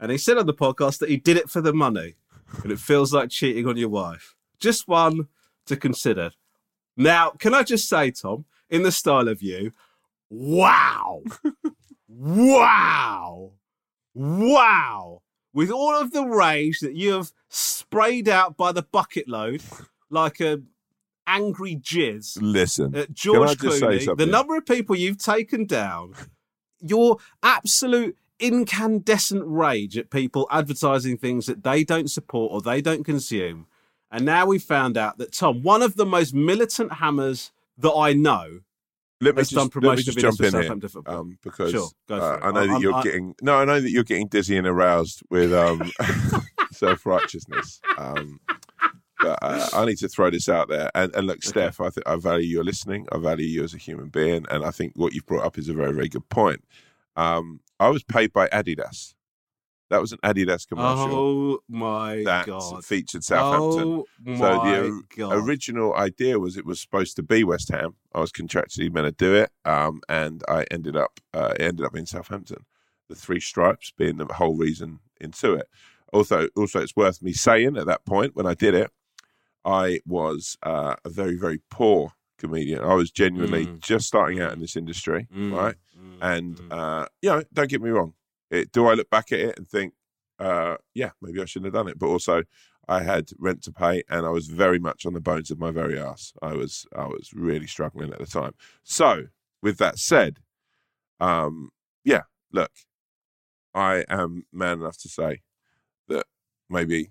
and 0.00 0.10
he 0.10 0.18
said 0.18 0.36
on 0.36 0.46
the 0.46 0.52
podcast 0.52 0.98
that 0.98 1.08
he 1.08 1.16
did 1.16 1.36
it 1.36 1.48
for 1.48 1.60
the 1.60 1.72
money, 1.72 2.16
and 2.64 2.72
it 2.72 2.80
feels 2.80 3.14
like 3.14 3.30
cheating 3.30 3.68
on 3.68 3.76
your 3.76 3.88
wife. 3.88 4.34
Just 4.58 4.88
one 4.88 5.28
to 5.66 5.76
consider. 5.76 6.32
Now, 6.96 7.30
can 7.30 7.54
I 7.54 7.62
just 7.62 7.88
say, 7.88 8.10
Tom, 8.10 8.46
in 8.68 8.82
the 8.82 8.90
style 8.90 9.28
of 9.28 9.42
you, 9.42 9.72
wow, 10.28 11.22
wow, 12.08 13.52
wow, 14.12 15.22
with 15.52 15.70
all 15.70 15.94
of 15.94 16.10
the 16.10 16.24
rage 16.24 16.80
that 16.80 16.94
you 16.94 17.12
have 17.12 17.32
sprayed 17.48 18.28
out 18.28 18.56
by 18.56 18.72
the 18.72 18.82
bucket 18.82 19.28
load 19.28 19.62
like 20.10 20.40
a 20.40 20.62
angry 21.26 21.76
jizz 21.76 22.38
Listen, 22.40 22.94
at 22.94 23.12
George 23.12 23.56
Clooney, 23.58 24.16
the 24.16 24.26
number 24.26 24.56
of 24.56 24.66
people 24.66 24.94
you've 24.96 25.18
taken 25.18 25.66
down, 25.66 26.14
your 26.80 27.18
absolute 27.42 28.16
incandescent 28.40 29.42
rage 29.46 29.96
at 29.96 30.10
people 30.10 30.46
advertising 30.50 31.16
things 31.16 31.46
that 31.46 31.62
they 31.62 31.84
don't 31.84 32.10
support 32.10 32.52
or 32.52 32.60
they 32.60 32.80
don't 32.80 33.04
consume. 33.04 33.66
And 34.10 34.24
now 34.24 34.46
we've 34.46 34.62
found 34.62 34.96
out 34.96 35.18
that 35.18 35.32
Tom, 35.32 35.62
one 35.62 35.82
of 35.82 35.96
the 35.96 36.06
most 36.06 36.34
militant 36.34 36.94
hammers 36.94 37.52
that 37.78 37.92
I 37.92 38.12
know, 38.12 38.60
Let 39.20 39.34
me 39.34 39.40
has 39.40 39.50
just, 39.50 39.54
done 39.56 39.64
let 39.66 39.66
me 39.66 39.70
promotion 39.80 40.04
just 40.04 40.18
jump 40.18 40.40
in 40.40 40.44
here, 40.52 40.62
Southampton 40.62 40.88
football. 40.90 41.20
um, 41.20 41.38
because 41.42 41.70
Sure, 41.72 41.88
uh. 42.10 42.38
I 42.42 42.52
know 42.52 42.60
I- 42.60 42.66
that 42.66 42.80
you're 42.80 42.94
I- 42.94 43.02
getting 43.02 43.34
no, 43.42 43.56
I 43.56 43.64
know 43.64 43.80
that 43.80 43.90
you're 43.90 44.04
getting 44.04 44.28
dizzy 44.28 44.56
and 44.56 44.66
aroused 44.66 45.22
with 45.30 45.52
um, 45.52 45.90
self 46.72 47.06
righteousness. 47.06 47.80
Um, 47.98 48.40
but 49.24 49.38
uh, 49.42 49.68
I 49.72 49.84
need 49.84 49.98
to 49.98 50.08
throw 50.08 50.30
this 50.30 50.48
out 50.48 50.68
there. 50.68 50.90
And, 50.94 51.14
and 51.14 51.26
look, 51.26 51.42
Steph, 51.42 51.80
I 51.80 51.90
think 51.90 52.06
I 52.06 52.16
value 52.16 52.46
your 52.46 52.64
listening. 52.64 53.06
I 53.12 53.18
value 53.18 53.46
you 53.46 53.64
as 53.64 53.74
a 53.74 53.78
human 53.78 54.08
being, 54.08 54.46
and 54.50 54.64
I 54.64 54.70
think 54.70 54.92
what 54.96 55.12
you've 55.12 55.26
brought 55.26 55.44
up 55.44 55.58
is 55.58 55.68
a 55.68 55.74
very, 55.74 55.92
very 55.92 56.08
good 56.08 56.28
point. 56.28 56.64
Um, 57.16 57.60
I 57.80 57.88
was 57.88 58.02
paid 58.02 58.32
by 58.32 58.48
Adidas. 58.48 59.14
That 59.90 60.00
was 60.00 60.12
an 60.12 60.18
Adidas 60.24 60.66
commercial 60.66 61.14
Oh 61.14 61.58
my 61.68 62.22
that 62.24 62.46
god! 62.46 62.84
featured 62.84 63.22
Southampton. 63.22 64.02
Oh 64.26 64.36
so 64.36 64.56
my 64.58 64.76
the 64.76 65.02
God. 65.16 65.32
original 65.34 65.94
idea 65.94 66.38
was 66.38 66.56
it 66.56 66.64
was 66.66 66.80
supposed 66.80 67.16
to 67.16 67.22
be 67.22 67.44
West 67.44 67.68
Ham. 67.70 67.94
I 68.12 68.20
was 68.20 68.32
contractually 68.32 68.92
meant 68.92 69.06
to 69.06 69.12
do 69.12 69.34
it, 69.34 69.50
um, 69.64 70.00
and 70.08 70.42
I 70.48 70.64
ended 70.70 70.96
up 70.96 71.20
uh, 71.32 71.52
it 71.56 71.62
ended 71.62 71.86
up 71.86 71.94
in 71.94 72.06
Southampton. 72.06 72.64
The 73.08 73.14
three 73.14 73.40
stripes 73.40 73.92
being 73.96 74.16
the 74.16 74.24
whole 74.24 74.56
reason 74.56 75.00
into 75.20 75.54
it. 75.54 75.68
Also, 76.12 76.48
also, 76.56 76.80
it's 76.80 76.96
worth 76.96 77.22
me 77.22 77.32
saying 77.32 77.76
at 77.76 77.86
that 77.86 78.04
point 78.04 78.34
when 78.34 78.46
I 78.46 78.54
did 78.54 78.74
it, 78.74 78.90
I 79.64 80.00
was 80.06 80.56
uh, 80.62 80.96
a 81.04 81.08
very, 81.10 81.36
very 81.36 81.60
poor 81.70 82.12
comedian. 82.38 82.82
I 82.82 82.94
was 82.94 83.10
genuinely 83.10 83.66
Mm. 83.66 83.80
just 83.80 84.06
starting 84.06 84.40
out 84.40 84.52
in 84.52 84.60
this 84.60 84.76
industry, 84.76 85.28
Mm, 85.32 85.52
right? 85.52 85.76
And 86.20 86.60
uh, 86.70 87.06
you 87.22 87.30
know, 87.30 87.42
don't 87.52 87.68
get 87.70 87.82
me 87.82 87.90
wrong. 87.90 88.14
It, 88.50 88.72
do 88.72 88.86
I 88.86 88.94
look 88.94 89.10
back 89.10 89.32
at 89.32 89.40
it 89.40 89.58
and 89.58 89.68
think, 89.68 89.94
uh, 90.38 90.76
yeah, 90.94 91.10
maybe 91.22 91.40
I 91.40 91.44
shouldn't 91.44 91.66
have 91.66 91.74
done 91.74 91.88
it? 91.88 91.98
But 91.98 92.08
also, 92.08 92.42
I 92.88 93.02
had 93.02 93.30
rent 93.38 93.62
to 93.64 93.72
pay, 93.72 94.02
and 94.10 94.26
I 94.26 94.30
was 94.30 94.48
very 94.48 94.78
much 94.78 95.06
on 95.06 95.14
the 95.14 95.20
bones 95.20 95.50
of 95.50 95.58
my 95.58 95.70
very 95.70 95.98
ass. 95.98 96.32
I 96.42 96.52
was, 96.52 96.86
I 96.94 97.06
was 97.06 97.32
really 97.32 97.66
struggling 97.66 98.12
at 98.12 98.18
the 98.18 98.26
time. 98.26 98.52
So, 98.82 99.24
with 99.62 99.78
that 99.78 99.98
said, 99.98 100.40
um, 101.20 101.70
yeah, 102.04 102.22
look, 102.52 102.70
I 103.74 104.04
am 104.08 104.44
man 104.52 104.80
enough 104.80 104.98
to 104.98 105.08
say 105.08 105.40
that 106.08 106.26
maybe 106.68 107.10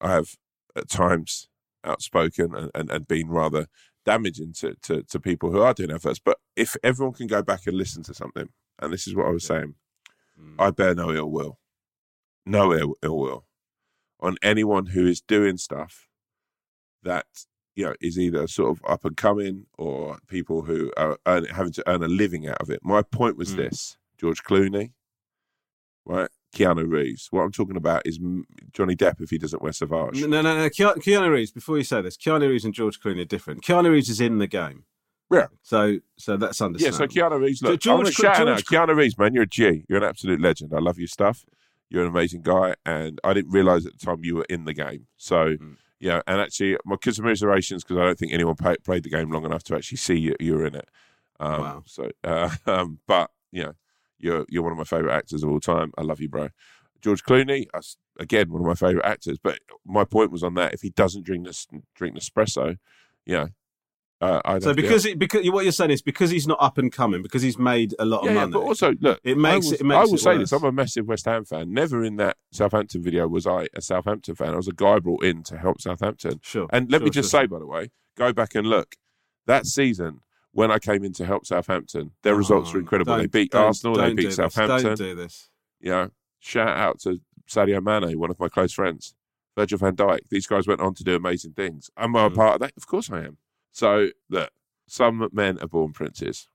I 0.00 0.10
have 0.12 0.36
at 0.76 0.88
times 0.90 1.48
outspoken 1.84 2.54
and, 2.54 2.70
and, 2.74 2.90
and 2.90 3.08
been 3.08 3.28
rather 3.28 3.66
damaging 4.04 4.52
to, 4.54 4.74
to, 4.82 5.02
to 5.02 5.20
people 5.20 5.50
who 5.50 5.60
are 5.60 5.74
doing 5.74 5.90
adverts. 5.90 6.18
But 6.18 6.38
if 6.54 6.76
everyone 6.82 7.14
can 7.14 7.26
go 7.26 7.42
back 7.42 7.66
and 7.66 7.76
listen 7.76 8.02
to 8.04 8.14
something, 8.14 8.48
and 8.78 8.92
this 8.92 9.06
is 9.06 9.14
what 9.14 9.26
I 9.26 9.30
was 9.30 9.44
saying, 9.44 9.74
I 10.58 10.70
bear 10.70 10.94
no 10.94 11.12
ill 11.12 11.30
will, 11.30 11.58
no 12.44 12.72
ill, 12.74 12.94
ill 13.02 13.18
will 13.18 13.46
on 14.20 14.36
anyone 14.42 14.86
who 14.86 15.06
is 15.06 15.20
doing 15.20 15.56
stuff 15.56 16.08
that 17.02 17.26
you 17.74 17.84
know 17.84 17.94
is 18.00 18.18
either 18.18 18.46
sort 18.46 18.70
of 18.70 18.82
up 18.88 19.04
and 19.04 19.16
coming 19.16 19.66
or 19.78 20.18
people 20.28 20.62
who 20.62 20.92
are 20.96 21.18
earn, 21.26 21.44
having 21.46 21.72
to 21.72 21.82
earn 21.86 22.02
a 22.02 22.08
living 22.08 22.46
out 22.48 22.60
of 22.60 22.70
it. 22.70 22.80
My 22.82 23.02
point 23.02 23.36
was 23.36 23.52
Mm. 23.52 23.56
this: 23.56 23.98
George 24.18 24.42
Clooney, 24.42 24.92
right? 26.04 26.30
Keanu 26.56 26.90
Reeves. 26.90 27.28
What 27.30 27.42
I'm 27.42 27.52
talking 27.52 27.76
about 27.76 28.02
is 28.06 28.18
Johnny 28.72 28.96
Depp 28.96 29.20
if 29.20 29.30
he 29.30 29.38
doesn't 29.38 29.62
wear 29.62 29.72
Sauvage. 29.72 30.20
No, 30.22 30.40
no, 30.40 30.42
no. 30.42 30.68
Keanu, 30.68 30.96
Keanu 30.96 31.30
Reeves. 31.30 31.50
Before 31.52 31.76
you 31.78 31.84
say 31.84 32.00
this, 32.00 32.16
Keanu 32.16 32.48
Reeves 32.48 32.64
and 32.64 32.74
George 32.74 33.00
Clooney 33.00 33.20
are 33.20 33.24
different. 33.26 33.62
Keanu 33.62 33.90
Reeves 33.90 34.08
is 34.08 34.20
in 34.20 34.38
the 34.38 34.46
game. 34.46 34.84
Yeah. 35.32 35.46
So, 35.62 35.98
so 36.16 36.36
that's 36.36 36.60
understandable. 36.60 37.06
Yeah, 37.06 37.12
so 37.14 37.20
Keanu 37.28 37.40
Reeves, 37.40 37.62
look, 37.62 37.84
I'm 37.86 37.96
going 38.02 38.12
George- 38.12 38.24
out. 38.24 38.46
Keanu 38.64 38.96
Reeves, 38.96 39.18
man, 39.18 39.34
you're 39.34 39.42
a 39.42 39.46
G. 39.48 39.84
You're 39.88 39.98
an 39.98 40.04
absolute 40.04 40.40
legend. 40.40 40.72
I 40.74 40.78
love 40.78 40.98
your 40.98 41.08
stuff. 41.08 41.44
You're 41.90 42.02
an 42.02 42.08
amazing 42.08 42.42
guy, 42.42 42.74
and 42.84 43.20
I 43.22 43.32
didn't 43.34 43.50
realize 43.52 43.86
at 43.86 43.92
the 43.98 44.04
time 44.04 44.20
you 44.24 44.36
were 44.36 44.46
in 44.48 44.64
the 44.64 44.72
game. 44.74 45.06
So, 45.16 45.56
Mm. 45.56 45.76
yeah, 46.00 46.20
and 46.26 46.40
actually, 46.40 46.76
my 46.84 46.96
commiserations 46.96 47.84
because 47.84 47.96
I 47.98 48.04
don't 48.04 48.18
think 48.18 48.32
anyone 48.32 48.56
pay, 48.56 48.76
played 48.84 49.02
the 49.04 49.10
game 49.10 49.30
long 49.30 49.44
enough 49.44 49.62
to 49.64 49.76
actually 49.76 49.98
see 49.98 50.16
you, 50.16 50.34
you 50.40 50.54
were 50.54 50.66
in 50.66 50.74
it. 50.74 50.88
Um, 51.38 51.60
Wow. 51.60 51.82
So, 51.86 52.10
uh, 52.24 52.50
um, 52.66 52.98
but 53.06 53.30
you 53.52 53.62
know, 53.64 53.72
you're 54.18 54.44
you're 54.48 54.62
one 54.62 54.72
of 54.72 54.78
my 54.78 54.84
favorite 54.84 55.14
actors 55.14 55.42
of 55.42 55.50
all 55.50 55.60
time. 55.60 55.92
I 55.98 56.02
love 56.02 56.20
you, 56.20 56.28
bro. 56.28 56.48
George 57.02 57.22
Clooney, 57.22 57.66
again, 58.18 58.50
one 58.50 58.62
of 58.62 58.66
my 58.66 58.74
favorite 58.74 59.04
actors. 59.04 59.38
But 59.42 59.60
my 59.84 60.04
point 60.04 60.32
was 60.32 60.42
on 60.42 60.54
that: 60.54 60.74
if 60.74 60.82
he 60.82 60.90
doesn't 60.90 61.24
drink 61.24 61.46
this 61.46 61.66
drink 61.94 62.16
Nespresso, 62.16 62.76
you 63.24 63.34
know, 63.34 63.48
uh, 64.20 64.40
I 64.44 64.58
So 64.60 64.72
because 64.72 65.04
it, 65.04 65.18
because 65.18 65.48
what 65.50 65.64
you're 65.64 65.72
saying 65.72 65.90
is 65.90 66.00
because 66.00 66.30
he's 66.30 66.46
not 66.46 66.58
up 66.60 66.78
and 66.78 66.90
coming 66.90 67.22
because 67.22 67.42
he's 67.42 67.58
made 67.58 67.94
a 67.98 68.06
lot 68.06 68.20
of 68.20 68.26
yeah, 68.26 68.32
yeah, 68.32 68.40
money. 68.40 68.52
but 68.52 68.60
also 68.60 68.94
look, 69.00 69.20
it 69.22 69.36
makes 69.36 69.66
I 69.66 69.68
will, 69.68 69.74
it, 69.74 69.84
makes 69.84 69.96
I 69.96 70.04
will 70.04 70.14
it 70.14 70.18
say 70.18 70.30
worse. 70.30 70.50
this: 70.50 70.52
I'm 70.52 70.64
a 70.64 70.72
massive 70.72 71.06
West 71.06 71.26
Ham 71.26 71.44
fan. 71.44 71.72
Never 71.72 72.02
in 72.02 72.16
that 72.16 72.38
Southampton 72.50 73.02
video 73.02 73.28
was 73.28 73.46
I 73.46 73.68
a 73.74 73.82
Southampton 73.82 74.34
fan. 74.34 74.54
I 74.54 74.56
was 74.56 74.68
a 74.68 74.72
guy 74.72 74.98
brought 75.00 75.24
in 75.24 75.42
to 75.44 75.58
help 75.58 75.80
Southampton. 75.82 76.40
Sure. 76.42 76.66
And 76.72 76.90
let 76.90 77.02
me 77.02 77.10
just 77.10 77.30
sure, 77.30 77.42
say, 77.42 77.46
by 77.46 77.58
the 77.58 77.66
way, 77.66 77.90
go 78.16 78.32
back 78.32 78.54
and 78.54 78.66
look 78.66 78.96
that 79.46 79.66
season 79.66 80.20
when 80.56 80.70
I 80.70 80.78
came 80.78 81.04
in 81.04 81.12
to 81.14 81.24
help 81.26 81.46
Southampton. 81.46 82.12
Their 82.22 82.34
results 82.34 82.72
were 82.72 82.78
Oh, 82.78 82.80
incredible. 82.80 83.16
They 83.16 83.26
beat 83.26 83.54
Arsenal. 83.54 83.94
They 83.96 84.02
don't 84.02 84.10
do 84.10 84.16
beat 84.16 84.24
this, 84.26 84.36
Southampton. 84.36 84.82
Don't 84.84 84.98
do 84.98 85.14
this. 85.14 85.50
You 85.80 85.90
know, 85.90 86.10
shout 86.40 86.68
out 86.68 86.98
to 87.00 87.20
Sadio 87.48 87.82
Mane, 87.82 88.18
one 88.18 88.30
of 88.30 88.38
my 88.40 88.48
close 88.48 88.72
friends, 88.72 89.14
Virgil 89.56 89.78
van 89.78 89.94
Dijk. 89.96 90.20
These 90.30 90.46
guys 90.46 90.66
went 90.66 90.80
on 90.80 90.94
to 90.94 91.04
do 91.04 91.14
amazing 91.14 91.52
things. 91.52 91.90
Am 91.96 92.16
I 92.16 92.26
a 92.26 92.30
Mm. 92.30 92.34
part 92.34 92.54
of 92.54 92.60
that? 92.60 92.72
Of 92.76 92.86
course 92.86 93.10
I 93.10 93.20
am. 93.24 93.36
So 93.72 94.08
look, 94.30 94.50
some 94.88 95.28
men 95.32 95.58
are 95.60 95.68
born 95.68 95.92
princes. 95.92 96.48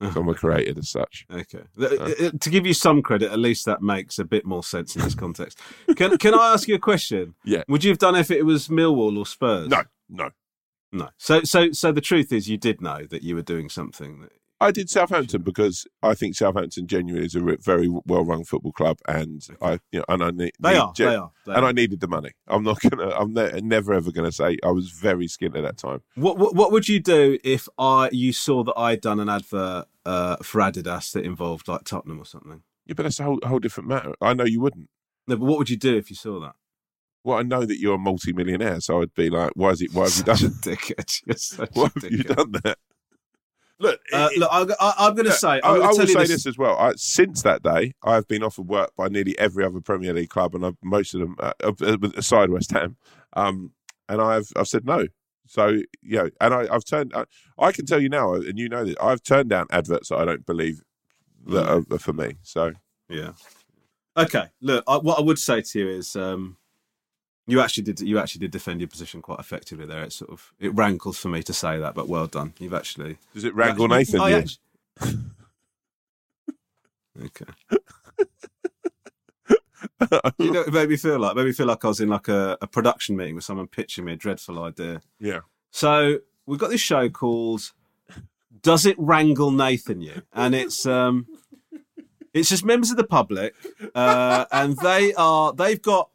Some 0.14 0.30
are 0.30 0.34
created 0.34 0.78
as 0.78 0.88
such. 0.88 1.26
Okay. 1.30 1.60
To 1.78 2.48
give 2.50 2.64
you 2.64 2.72
some 2.72 3.02
credit, 3.02 3.30
at 3.32 3.38
least 3.38 3.66
that 3.66 3.82
makes 3.82 4.18
a 4.18 4.24
bit 4.24 4.46
more 4.46 4.62
sense 4.64 4.96
in 4.96 5.02
this 5.02 5.14
context. 5.14 5.58
Can 5.94 6.16
Can 6.16 6.32
I 6.32 6.54
ask 6.54 6.66
you 6.68 6.74
a 6.76 6.78
question? 6.78 7.34
Yeah. 7.44 7.64
Would 7.68 7.84
you 7.84 7.90
have 7.90 7.98
done 7.98 8.14
if 8.16 8.30
it 8.30 8.44
was 8.46 8.68
Millwall 8.68 9.18
or 9.18 9.26
Spurs? 9.26 9.68
No, 9.68 9.82
no. 10.08 10.30
No. 10.92 11.10
So 11.18 11.42
so 11.42 11.72
so 11.72 11.92
the 11.92 12.00
truth 12.00 12.32
is, 12.32 12.48
you 12.48 12.58
did 12.58 12.80
know 12.80 13.04
that 13.06 13.22
you 13.22 13.34
were 13.34 13.42
doing 13.42 13.68
something. 13.68 14.22
That, 14.22 14.32
I 14.62 14.70
did 14.72 14.90
Southampton 14.90 15.40
because 15.40 15.86
I 16.02 16.12
think 16.14 16.34
Southampton 16.36 16.86
genuinely 16.86 17.24
is 17.24 17.34
a 17.34 17.40
very 17.40 17.88
well-run 17.88 18.44
football 18.44 18.72
club, 18.72 18.98
and 19.08 19.42
I, 19.62 19.78
you 19.90 20.00
know, 20.00 20.04
and 20.06 20.22
I 20.22 20.30
need 20.32 20.52
They 20.60 20.72
need 20.74 20.78
are, 20.78 20.92
they 20.94 21.16
are, 21.16 21.30
they 21.46 21.54
and 21.54 21.64
are. 21.64 21.68
I 21.68 21.72
needed 21.72 22.00
the 22.00 22.08
money. 22.08 22.32
I'm 22.46 22.62
not 22.62 22.78
gonna, 22.90 23.08
I'm 23.10 23.32
ne- 23.32 23.60
never 23.62 23.94
ever 23.94 24.12
gonna 24.12 24.32
say 24.32 24.58
I 24.62 24.70
was 24.70 24.90
very 24.90 25.28
skint 25.28 25.56
at 25.56 25.62
that 25.62 25.78
time. 25.78 26.02
what, 26.14 26.36
what 26.36 26.54
What 26.54 26.72
would 26.72 26.88
you 26.88 27.00
do 27.00 27.38
if 27.42 27.68
I 27.78 28.10
you 28.12 28.32
saw 28.34 28.62
that 28.64 28.74
I'd 28.76 29.00
done 29.00 29.18
an 29.20 29.30
advert 29.30 29.86
uh, 30.04 30.36
for 30.42 30.60
Adidas 30.60 31.12
that 31.12 31.24
involved 31.24 31.66
like 31.66 31.84
Tottenham 31.84 32.20
or 32.20 32.26
something? 32.26 32.62
Yeah, 32.84 32.94
but 32.94 33.04
that's 33.04 33.20
a 33.20 33.24
whole, 33.24 33.38
whole 33.44 33.60
different 33.60 33.88
matter. 33.88 34.14
I 34.20 34.34
know 34.34 34.44
you 34.44 34.60
wouldn't. 34.60 34.90
No, 35.26 35.36
but 35.36 35.46
what 35.46 35.58
would 35.58 35.70
you 35.70 35.76
do 35.78 35.96
if 35.96 36.10
you 36.10 36.16
saw 36.16 36.38
that? 36.40 36.54
Well, 37.22 37.38
I 37.38 37.42
know 37.42 37.64
that 37.64 37.78
you're 37.78 37.96
a 37.96 37.98
multi-millionaire, 37.98 38.80
so 38.80 39.02
I'd 39.02 39.14
be 39.14 39.28
like, 39.28 39.52
why 39.54 39.70
is 39.70 39.82
it? 39.82 39.92
Why 39.92 40.04
have 40.04 40.16
you 40.16 40.24
done? 40.24 40.36
Such 40.36 40.50
a 40.50 40.54
dickhead. 40.54 41.22
You're 41.26 41.36
such 41.36 41.70
Why 41.74 41.90
have 41.94 42.10
you 42.10 42.22
done 42.22 42.52
that? 42.64 42.78
Look, 43.78 44.00
Uh, 44.12 44.28
look, 44.36 44.50
I, 44.52 44.66
I, 44.78 44.94
I'm 44.98 45.14
going 45.14 45.26
to 45.26 45.32
say. 45.32 45.60
I, 45.60 45.70
I 45.70 45.78
will 45.88 46.06
say 46.06 46.26
this. 46.26 46.46
as 46.46 46.58
well. 46.58 46.76
I, 46.78 46.92
since 46.96 47.42
that 47.42 47.62
day, 47.62 47.94
I've 48.02 48.28
been 48.28 48.42
offered 48.42 48.68
work 48.68 48.92
by 48.96 49.08
nearly 49.08 49.38
every 49.38 49.64
other 49.64 49.80
Premier 49.80 50.12
League 50.12 50.28
club, 50.28 50.54
and 50.54 50.64
I've, 50.64 50.76
most 50.82 51.14
of 51.14 51.20
them, 51.20 51.36
uh, 51.40 51.52
uh, 51.62 51.96
aside 52.16 52.50
West 52.50 52.72
Ham, 52.72 52.96
um, 53.32 53.72
and 54.08 54.20
I've 54.20 54.50
I've 54.54 54.68
said 54.68 54.84
no. 54.84 55.06
So 55.46 55.68
you 56.02 56.18
know, 56.18 56.30
and 56.42 56.52
I, 56.52 56.68
I've 56.70 56.84
turned. 56.84 57.12
I, 57.14 57.24
I 57.58 57.72
can 57.72 57.86
tell 57.86 58.00
you 58.00 58.10
now, 58.10 58.34
and 58.34 58.58
you 58.58 58.68
know 58.68 58.84
that 58.84 59.02
I've 59.02 59.22
turned 59.22 59.48
down 59.48 59.66
adverts 59.70 60.10
that 60.10 60.18
I 60.18 60.26
don't 60.26 60.44
believe 60.44 60.82
that 61.46 61.66
are, 61.66 61.82
are 61.90 61.98
for 61.98 62.12
me. 62.12 62.34
So 62.42 62.72
Yeah. 63.08 63.32
Okay. 64.16 64.44
Look, 64.60 64.84
I, 64.86 64.98
what 64.98 65.18
I 65.18 65.22
would 65.22 65.38
say 65.38 65.62
to 65.62 65.78
you 65.78 65.88
is, 65.88 66.16
um, 66.16 66.58
you 67.50 67.60
actually 67.60 67.84
did 67.84 68.00
you 68.00 68.18
actually 68.18 68.40
did 68.40 68.50
defend 68.50 68.80
your 68.80 68.88
position 68.88 69.22
quite 69.22 69.38
effectively 69.38 69.86
there. 69.86 70.02
It 70.02 70.12
sort 70.12 70.30
of 70.30 70.52
it 70.58 70.74
rankles 70.74 71.18
for 71.18 71.28
me 71.28 71.42
to 71.42 71.52
say 71.52 71.78
that, 71.78 71.94
but 71.94 72.08
well 72.08 72.26
done. 72.26 72.54
You've 72.58 72.74
actually. 72.74 73.18
does 73.34 73.44
it 73.44 73.54
wrangle 73.54 73.86
you 73.86 73.96
Nathan? 73.96 74.20
I 74.20 74.28
you? 74.28 74.44
okay. 77.24 77.44
you 80.38 80.52
know, 80.52 80.62
it 80.62 80.72
made 80.72 80.88
me 80.88 80.96
feel 80.96 81.18
like? 81.18 81.36
Made 81.36 81.46
me 81.46 81.52
feel 81.52 81.66
like 81.66 81.84
I 81.84 81.88
was 81.88 82.00
in 82.00 82.08
like 82.08 82.28
a, 82.28 82.56
a 82.60 82.66
production 82.66 83.16
meeting 83.16 83.34
with 83.34 83.44
someone 83.44 83.66
pitching 83.66 84.04
me 84.04 84.12
a 84.12 84.16
dreadful 84.16 84.62
idea. 84.62 85.00
yeah. 85.18 85.40
So 85.70 86.18
we've 86.46 86.58
got 86.58 86.70
this 86.70 86.80
show 86.80 87.08
called 87.08 87.72
does 88.62 88.86
it 88.86 88.96
wrangle 88.98 89.50
Nathan 89.50 90.00
you? 90.00 90.22
And 90.32 90.54
it's 90.54 90.86
um, 90.86 91.26
it's 92.32 92.48
just 92.48 92.64
members 92.64 92.90
of 92.90 92.96
the 92.96 93.04
public, 93.04 93.54
uh, 93.94 94.46
and 94.52 94.76
they 94.78 95.14
are 95.14 95.52
they've 95.52 95.80
got 95.80 96.10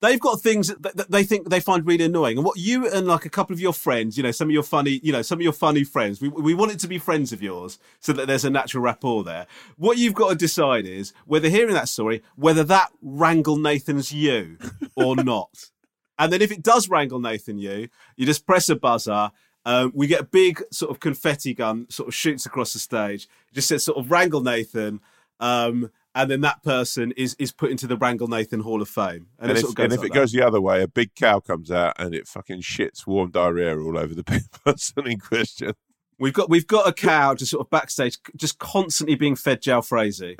they've 0.00 0.20
got 0.20 0.40
things 0.40 0.68
that 0.68 1.10
they 1.10 1.24
think 1.24 1.48
they 1.48 1.60
find 1.60 1.86
really 1.86 2.04
annoying. 2.04 2.36
And 2.36 2.44
what 2.44 2.58
you 2.58 2.88
and 2.88 3.06
like 3.06 3.24
a 3.24 3.30
couple 3.30 3.54
of 3.54 3.60
your 3.60 3.72
friends, 3.72 4.16
you 4.16 4.22
know, 4.22 4.30
some 4.30 4.48
of 4.48 4.52
your 4.52 4.62
funny, 4.62 5.00
you 5.02 5.12
know, 5.12 5.22
some 5.22 5.38
of 5.38 5.42
your 5.42 5.52
funny 5.52 5.84
friends, 5.84 6.20
we 6.20 6.28
we 6.28 6.54
want 6.54 6.72
it 6.72 6.78
to 6.80 6.88
be 6.88 6.98
friends 6.98 7.32
of 7.32 7.42
yours 7.42 7.78
so 8.00 8.12
that 8.12 8.26
there's 8.26 8.44
a 8.44 8.50
natural 8.50 8.82
rapport 8.82 9.24
there. 9.24 9.46
What 9.76 9.98
you've 9.98 10.14
got 10.14 10.30
to 10.30 10.34
decide 10.34 10.86
is 10.86 11.12
whether 11.26 11.48
hearing 11.48 11.74
that 11.74 11.88
story, 11.88 12.22
whether 12.36 12.64
that 12.64 12.90
wrangle 13.02 13.56
Nathan's 13.56 14.12
you 14.12 14.58
or 14.94 15.16
not. 15.24 15.70
And 16.18 16.32
then 16.32 16.42
if 16.42 16.52
it 16.52 16.62
does 16.62 16.88
wrangle 16.88 17.20
Nathan 17.20 17.58
you, 17.58 17.88
you 18.16 18.26
just 18.26 18.46
press 18.46 18.68
a 18.68 18.76
buzzer. 18.76 19.30
Um, 19.66 19.92
we 19.94 20.06
get 20.06 20.20
a 20.20 20.24
big 20.24 20.62
sort 20.70 20.90
of 20.90 21.00
confetti 21.00 21.54
gun, 21.54 21.86
sort 21.88 22.08
of 22.08 22.14
shoots 22.14 22.44
across 22.44 22.74
the 22.74 22.78
stage. 22.78 23.24
It 23.48 23.54
just 23.54 23.68
says 23.68 23.82
sort 23.82 23.98
of 23.98 24.10
wrangle 24.10 24.42
Nathan. 24.42 25.00
Um, 25.40 25.90
and 26.14 26.30
then 26.30 26.40
that 26.42 26.62
person 26.62 27.12
is 27.16 27.34
is 27.38 27.52
put 27.52 27.70
into 27.70 27.86
the 27.86 27.96
Wrangle 27.96 28.28
Nathan 28.28 28.60
Hall 28.60 28.80
of 28.80 28.88
Fame. 28.88 29.28
And, 29.38 29.50
it 29.50 29.56
if, 29.56 29.62
sort 29.62 29.78
of 29.78 29.84
and 29.84 29.92
if 29.92 29.98
like 29.98 30.06
it 30.06 30.12
that. 30.12 30.18
goes 30.18 30.32
the 30.32 30.42
other 30.42 30.60
way, 30.60 30.82
a 30.82 30.88
big 30.88 31.14
cow 31.14 31.40
comes 31.40 31.70
out 31.70 31.94
and 31.98 32.14
it 32.14 32.28
fucking 32.28 32.60
shits 32.62 33.06
warm 33.06 33.30
diarrhea 33.30 33.78
all 33.78 33.98
over 33.98 34.14
the 34.14 34.24
person 34.64 35.06
in 35.06 35.18
question. 35.18 35.72
We've 36.18 36.32
got 36.32 36.48
we've 36.48 36.66
got 36.66 36.88
a 36.88 36.92
cow 36.92 37.34
just 37.34 37.50
sort 37.50 37.66
of 37.66 37.70
backstage, 37.70 38.18
just 38.36 38.58
constantly 38.58 39.16
being 39.16 39.34
fed 39.34 39.60
gel 39.60 39.82
jalfrezi. 39.82 40.36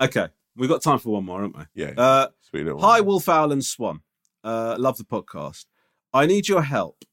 okay, 0.00 0.28
we've 0.56 0.68
got 0.68 0.82
time 0.82 0.98
for 0.98 1.10
one 1.10 1.24
more, 1.24 1.42
haven't 1.42 1.56
we? 1.56 1.64
Yeah. 1.74 1.92
Uh, 1.96 2.26
Sweet 2.40 2.64
little 2.64 2.80
hi. 2.80 3.00
Wolf 3.00 3.28
Owl 3.28 3.52
and 3.52 3.64
Swan. 3.64 4.00
Uh, 4.42 4.74
love 4.78 4.98
the 4.98 5.04
podcast. 5.04 5.66
I 6.12 6.26
need 6.26 6.48
your 6.48 6.62
help. 6.62 7.04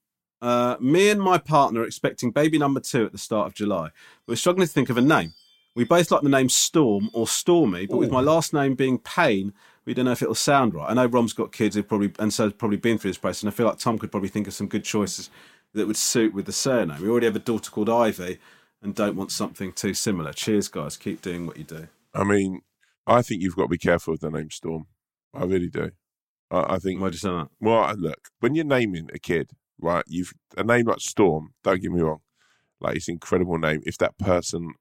Uh, 0.42 0.76
me 0.80 1.10
and 1.10 1.22
my 1.22 1.38
partner 1.38 1.82
are 1.82 1.86
expecting 1.86 2.32
baby 2.32 2.58
number 2.58 2.80
two 2.80 3.06
at 3.06 3.12
the 3.12 3.18
start 3.18 3.48
of 3.48 3.54
July. 3.54 3.90
We're 4.28 4.36
struggling 4.36 4.68
to 4.68 4.74
think 4.74 4.90
of 4.90 4.98
a 4.98 5.02
name. 5.02 5.34
We 5.76 5.84
both 5.84 6.10
like 6.10 6.22
the 6.22 6.30
name 6.30 6.50
Storm 6.50 7.10
or 7.14 7.28
Stormy, 7.28 7.86
but 7.86 7.98
with 7.98 8.12
my 8.12 8.20
last 8.20 8.52
name 8.52 8.74
being 8.74 8.98
Payne, 8.98 9.54
we 9.86 9.94
don't 9.94 10.06
know 10.06 10.12
if 10.12 10.24
it'll 10.24 10.34
sound 10.34 10.74
right. 10.74 10.90
I 10.90 10.94
know 10.96 11.06
Rom's 11.06 11.34
got 11.34 11.52
kids 11.52 11.76
who 11.76 11.84
probably 11.84 12.12
and 12.18 12.34
so 12.34 12.50
probably 12.50 12.78
been 12.78 12.98
through 12.98 13.12
this 13.12 13.18
process, 13.20 13.44
and 13.44 13.52
I 13.52 13.56
feel 13.56 13.68
like 13.68 13.78
Tom 13.78 14.00
could 14.00 14.10
probably 14.10 14.30
think 14.30 14.48
of 14.48 14.56
some 14.56 14.68
good 14.68 14.84
choices 14.84 15.30
that 15.74 15.86
would 15.86 15.96
suit 15.96 16.34
with 16.34 16.48
the 16.48 16.52
surname. 16.52 17.02
We 17.02 17.10
already 17.10 17.28
have 17.28 17.36
a 17.36 17.40
daughter 17.40 17.70
called 17.70 17.90
Ivy, 17.90 18.40
and 18.82 18.96
don't 18.96 19.16
want 19.16 19.32
something 19.32 19.72
too 19.72 19.94
similar. 19.94 20.34
Cheers, 20.34 20.68
guys. 20.68 20.98
Keep 20.98 21.22
doing 21.22 21.46
what 21.46 21.58
you 21.58 21.64
do. 21.64 21.88
I 22.14 22.24
mean, 22.24 22.62
I 23.06 23.22
think 23.22 23.44
you've 23.44 23.56
got 23.56 23.64
to 23.64 23.70
be 23.70 23.78
careful 23.78 24.14
with 24.14 24.22
the 24.22 24.32
name 24.32 24.50
Storm. 24.50 24.88
I 25.34 25.44
really 25.44 25.70
do. 25.70 25.92
I, 26.50 26.76
I 26.76 26.78
think. 26.80 27.00
Why 27.00 27.10
do 27.10 27.14
you 27.14 27.20
say 27.20 27.30
that? 27.30 27.50
Well, 27.60 27.94
look, 27.96 28.30
when 28.40 28.56
you're 28.56 28.66
naming 28.66 29.10
a 29.14 29.20
kid, 29.20 29.52
right? 29.80 30.04
You've 30.08 30.34
a 30.58 30.64
name 30.64 30.88
like 30.88 31.00
Storm. 31.00 31.54
Don't 31.64 31.82
get 31.82 31.92
me 31.92 32.02
wrong, 32.02 32.20
like 32.80 32.96
it's 32.98 33.08
an 33.08 33.14
incredible 33.14 33.58
name. 33.58 33.82
If 33.86 33.98
that 34.00 34.18
person 34.18 34.74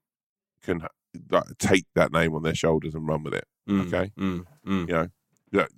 can 0.63 0.87
like, 1.29 1.43
take 1.59 1.85
that 1.95 2.11
name 2.11 2.33
on 2.35 2.43
their 2.43 2.55
shoulders 2.55 2.93
and 2.95 3.07
run 3.07 3.23
with 3.23 3.33
it, 3.33 3.45
Mm, 3.67 3.87
okay. 3.87 4.11
mm, 4.17 4.45
mm. 4.65 4.87
You 4.87 4.93
know, 4.93 5.07
look, 5.51 5.69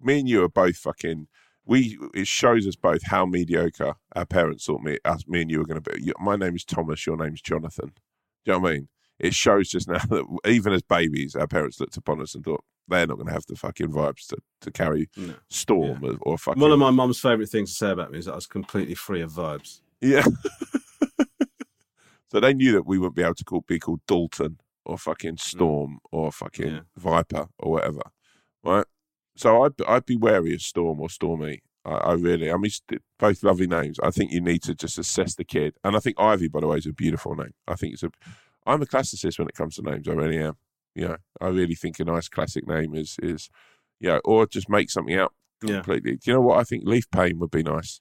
me 0.00 0.20
and 0.20 0.28
you 0.28 0.42
are 0.44 0.48
both 0.48 0.76
fucking. 0.76 1.28
We 1.64 1.98
it 2.14 2.28
shows 2.28 2.66
us 2.66 2.76
both 2.76 3.06
how 3.06 3.26
mediocre 3.26 3.94
our 4.14 4.24
parents 4.26 4.66
thought 4.66 4.82
me, 4.82 4.98
us, 5.04 5.26
me 5.26 5.42
and 5.42 5.50
you 5.50 5.58
were 5.58 5.66
going 5.66 5.82
to 5.82 5.90
be. 5.90 6.12
My 6.20 6.36
name 6.36 6.54
is 6.54 6.64
Thomas. 6.64 7.04
Your 7.06 7.16
name's 7.16 7.42
Jonathan. 7.42 7.92
Do 8.44 8.52
you 8.52 8.52
know 8.52 8.58
what 8.60 8.70
I 8.70 8.74
mean? 8.74 8.88
It 9.18 9.34
shows 9.34 9.68
just 9.68 9.88
now 9.88 9.98
that 9.98 10.38
even 10.46 10.72
as 10.72 10.82
babies, 10.82 11.34
our 11.34 11.48
parents 11.48 11.80
looked 11.80 11.96
upon 11.96 12.20
us 12.20 12.34
and 12.34 12.44
thought 12.44 12.64
they're 12.88 13.06
not 13.06 13.16
going 13.16 13.26
to 13.26 13.32
have 13.32 13.46
the 13.46 13.56
fucking 13.56 13.88
vibes 13.88 14.26
to, 14.28 14.36
to 14.60 14.70
carry 14.70 15.08
Storm 15.50 16.04
or, 16.04 16.16
or 16.22 16.38
fucking. 16.38 16.60
One 16.60 16.72
of 16.72 16.78
my 16.78 16.90
mum's 16.90 17.20
favourite 17.20 17.48
things 17.48 17.70
to 17.70 17.76
say 17.76 17.90
about 17.90 18.12
me 18.12 18.18
is 18.18 18.26
that 18.26 18.32
I 18.32 18.36
was 18.36 18.46
completely 18.46 18.94
free 18.94 19.22
of 19.22 19.32
vibes. 19.32 19.80
Yeah. 20.00 20.24
so 22.30 22.40
they 22.40 22.54
knew 22.54 22.72
that 22.72 22.86
we 22.86 22.98
wouldn't 22.98 23.16
be 23.16 23.22
able 23.22 23.34
to 23.34 23.44
call, 23.44 23.64
be 23.66 23.78
called 23.78 24.00
Dalton 24.06 24.58
or 24.84 24.96
fucking 24.96 25.36
mm. 25.36 25.40
Storm 25.40 25.98
or 26.12 26.32
fucking 26.32 26.82
Viper 26.96 27.48
or 27.58 27.72
whatever, 27.72 28.02
right? 28.62 28.86
So 29.36 29.64
I'd 29.64 29.72
I'd 29.86 30.06
be 30.06 30.16
wary 30.16 30.54
of 30.54 30.62
Storm 30.62 31.00
or 31.00 31.10
Stormy. 31.10 31.62
I, 31.84 31.90
I 31.90 32.12
really, 32.14 32.50
I 32.50 32.56
mean, 32.56 32.70
both 33.18 33.42
lovely 33.42 33.66
names. 33.66 33.98
I 34.02 34.10
think 34.10 34.32
you 34.32 34.40
need 34.40 34.62
to 34.62 34.74
just 34.74 34.98
assess 34.98 35.34
the 35.34 35.44
kid, 35.44 35.74
and 35.84 35.94
I 35.94 35.98
think 35.98 36.18
Ivy, 36.18 36.48
by 36.48 36.60
the 36.60 36.66
way, 36.66 36.78
is 36.78 36.86
a 36.86 36.92
beautiful 36.92 37.34
name. 37.34 37.52
I 37.68 37.74
think 37.74 37.94
it's 37.94 38.02
a. 38.02 38.10
I'm 38.68 38.82
a 38.82 38.86
classicist 38.86 39.38
when 39.38 39.48
it 39.48 39.54
comes 39.54 39.76
to 39.76 39.82
names. 39.82 40.08
I 40.08 40.12
really 40.12 40.38
am. 40.38 40.56
Know, 40.96 41.16
I 41.40 41.48
really 41.48 41.74
think 41.74 42.00
a 42.00 42.04
nice 42.04 42.28
classic 42.28 42.66
name 42.66 42.94
is 42.94 43.16
is, 43.22 43.48
yeah, 44.00 44.18
or 44.24 44.46
just 44.46 44.68
make 44.68 44.90
something 44.90 45.18
up 45.18 45.34
Yeah. 45.62 45.76
completely. 45.76 46.12
Do 46.16 46.30
you 46.30 46.32
know 46.34 46.40
what 46.40 46.58
I 46.58 46.64
think? 46.64 46.84
Leaf 46.86 47.10
Payne 47.10 47.38
would 47.38 47.50
be 47.50 47.62
nice. 47.62 48.00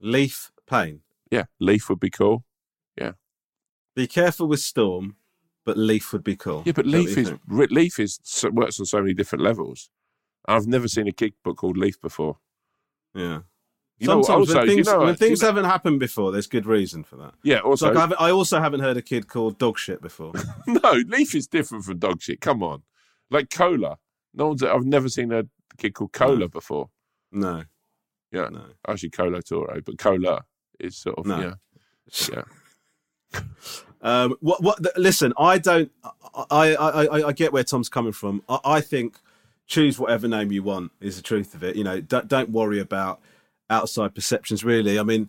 Leaf 0.00 0.50
Payne. 0.66 1.00
Yeah, 1.30 1.44
Leaf 1.60 1.88
would 1.88 2.00
be 2.00 2.10
cool. 2.10 2.44
Yeah. 2.96 3.12
Be 3.94 4.06
careful 4.06 4.46
with 4.48 4.60
Storm, 4.60 5.16
but 5.64 5.76
Leaf 5.76 6.12
would 6.12 6.24
be 6.24 6.36
cool. 6.36 6.62
Yeah, 6.66 6.72
but 6.72 6.86
Is 6.86 6.92
that 6.92 6.98
what 6.98 7.06
Leaf 7.06 7.18
is 7.18 7.28
think? 7.28 7.70
Leaf 7.70 7.98
is 7.98 8.20
works 8.52 8.80
on 8.80 8.86
so 8.86 9.00
many 9.00 9.14
different 9.14 9.42
levels. 9.44 9.90
I've 10.46 10.66
never 10.66 10.88
seen 10.88 11.08
a 11.08 11.12
kid 11.12 11.34
book 11.42 11.56
called 11.58 11.76
Leaf 11.76 12.00
before. 12.00 12.38
Yeah. 13.14 13.42
You 13.98 14.08
know, 14.08 14.22
Sometimes 14.22 14.48
also, 14.48 14.58
when 14.60 14.68
you 14.68 14.74
things, 14.74 14.86
know, 14.88 14.98
when 14.98 15.16
you 15.20 15.36
know- 15.36 15.46
haven't 15.46 15.64
happened 15.66 16.00
before, 16.00 16.32
there's 16.32 16.48
good 16.48 16.66
reason 16.66 17.04
for 17.04 17.16
that. 17.16 17.34
Yeah, 17.44 17.60
also- 17.60 17.92
like 17.92 18.12
I, 18.20 18.28
I 18.28 18.30
also 18.32 18.60
haven't 18.60 18.80
heard 18.80 18.96
a 18.96 19.02
kid 19.02 19.28
called 19.28 19.58
dog 19.58 19.78
shit 19.78 20.02
before. 20.02 20.32
no, 20.66 20.92
Leaf 21.06 21.34
is 21.34 21.46
different 21.46 21.84
from 21.84 21.98
dog 21.98 22.20
shit. 22.20 22.40
Come 22.40 22.62
on, 22.62 22.82
like 23.30 23.50
Cola. 23.50 23.98
No 24.34 24.48
one's. 24.48 24.62
I've 24.64 24.84
never 24.84 25.08
seen 25.08 25.30
a 25.32 25.44
kid 25.78 25.94
called 25.94 26.12
Cola 26.12 26.48
before. 26.48 26.90
No. 27.30 27.62
Yeah. 28.32 28.48
No. 28.48 28.64
Actually, 28.88 29.10
Cola 29.10 29.40
Toro, 29.42 29.80
but 29.86 29.96
Cola 29.96 30.44
is 30.80 30.96
sort 30.96 31.18
of 31.18 31.26
No. 31.26 31.38
yeah, 31.38 31.54
yeah. 33.32 33.40
Um, 34.02 34.36
what? 34.40 34.62
What? 34.62 34.82
th- 34.82 34.94
Listen, 34.98 35.32
I 35.38 35.56
don't. 35.56 35.90
I, 36.50 36.76
I, 36.76 37.06
I, 37.06 37.28
I 37.28 37.32
get 37.32 37.54
where 37.54 37.64
Tom's 37.64 37.88
coming 37.88 38.12
from. 38.12 38.42
I, 38.50 38.58
I 38.64 38.80
think 38.82 39.16
choose 39.66 39.98
whatever 39.98 40.28
name 40.28 40.52
you 40.52 40.62
want 40.62 40.92
is 41.00 41.16
the 41.16 41.22
truth 41.22 41.54
of 41.54 41.64
it. 41.64 41.74
You 41.74 41.84
know, 41.84 42.02
don't 42.02 42.28
don't 42.28 42.50
worry 42.50 42.80
about 42.80 43.20
outside 43.70 44.14
perceptions. 44.14 44.64
Really, 44.64 44.98
I 44.98 45.02
mean, 45.02 45.28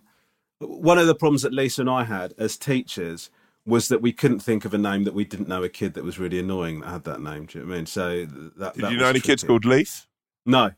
one 0.58 0.98
of 0.98 1.06
the 1.06 1.14
problems 1.14 1.42
that 1.42 1.52
Lisa 1.52 1.82
and 1.82 1.90
I 1.90 2.04
had 2.04 2.34
as 2.38 2.56
teachers 2.56 3.30
was 3.64 3.88
that 3.88 4.00
we 4.00 4.12
couldn't 4.12 4.40
think 4.40 4.64
of 4.64 4.72
a 4.72 4.78
name 4.78 5.04
that 5.04 5.14
we 5.14 5.24
didn't 5.24 5.48
know 5.48 5.62
a 5.62 5.68
kid 5.68 5.94
that 5.94 6.04
was 6.04 6.18
really 6.18 6.38
annoying 6.38 6.80
that 6.80 6.88
had 6.88 7.04
that 7.04 7.20
name. 7.20 7.46
Do 7.46 7.58
you 7.58 7.64
know 7.64 7.68
what 7.68 7.74
I 7.74 7.76
mean? 7.78 7.86
So 7.86 8.26
that. 8.58 8.74
Did 8.74 8.84
that 8.84 8.92
you 8.92 8.98
know 8.98 9.08
any 9.08 9.20
kids 9.20 9.42
called 9.42 9.64
Leaf? 9.64 10.06
No. 10.44 10.70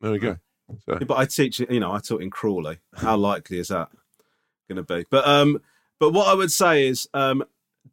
There 0.00 0.12
we 0.12 0.18
go. 0.18 0.38
So, 0.86 0.98
Yeah, 1.00 1.04
but 1.06 1.18
I 1.18 1.24
teach, 1.24 1.58
you 1.58 1.80
know, 1.80 1.92
I 1.92 1.98
taught 1.98 2.22
in 2.22 2.30
Crawley. 2.30 2.78
How 2.94 3.16
likely 3.16 3.58
is 3.58 3.68
that 3.68 3.88
going 4.68 4.76
to 4.76 4.82
be? 4.82 5.04
But 5.10 5.26
um, 5.26 5.60
but 5.98 6.12
what 6.12 6.28
I 6.28 6.34
would 6.34 6.52
say 6.52 6.86
is, 6.86 7.08
um, 7.14 7.42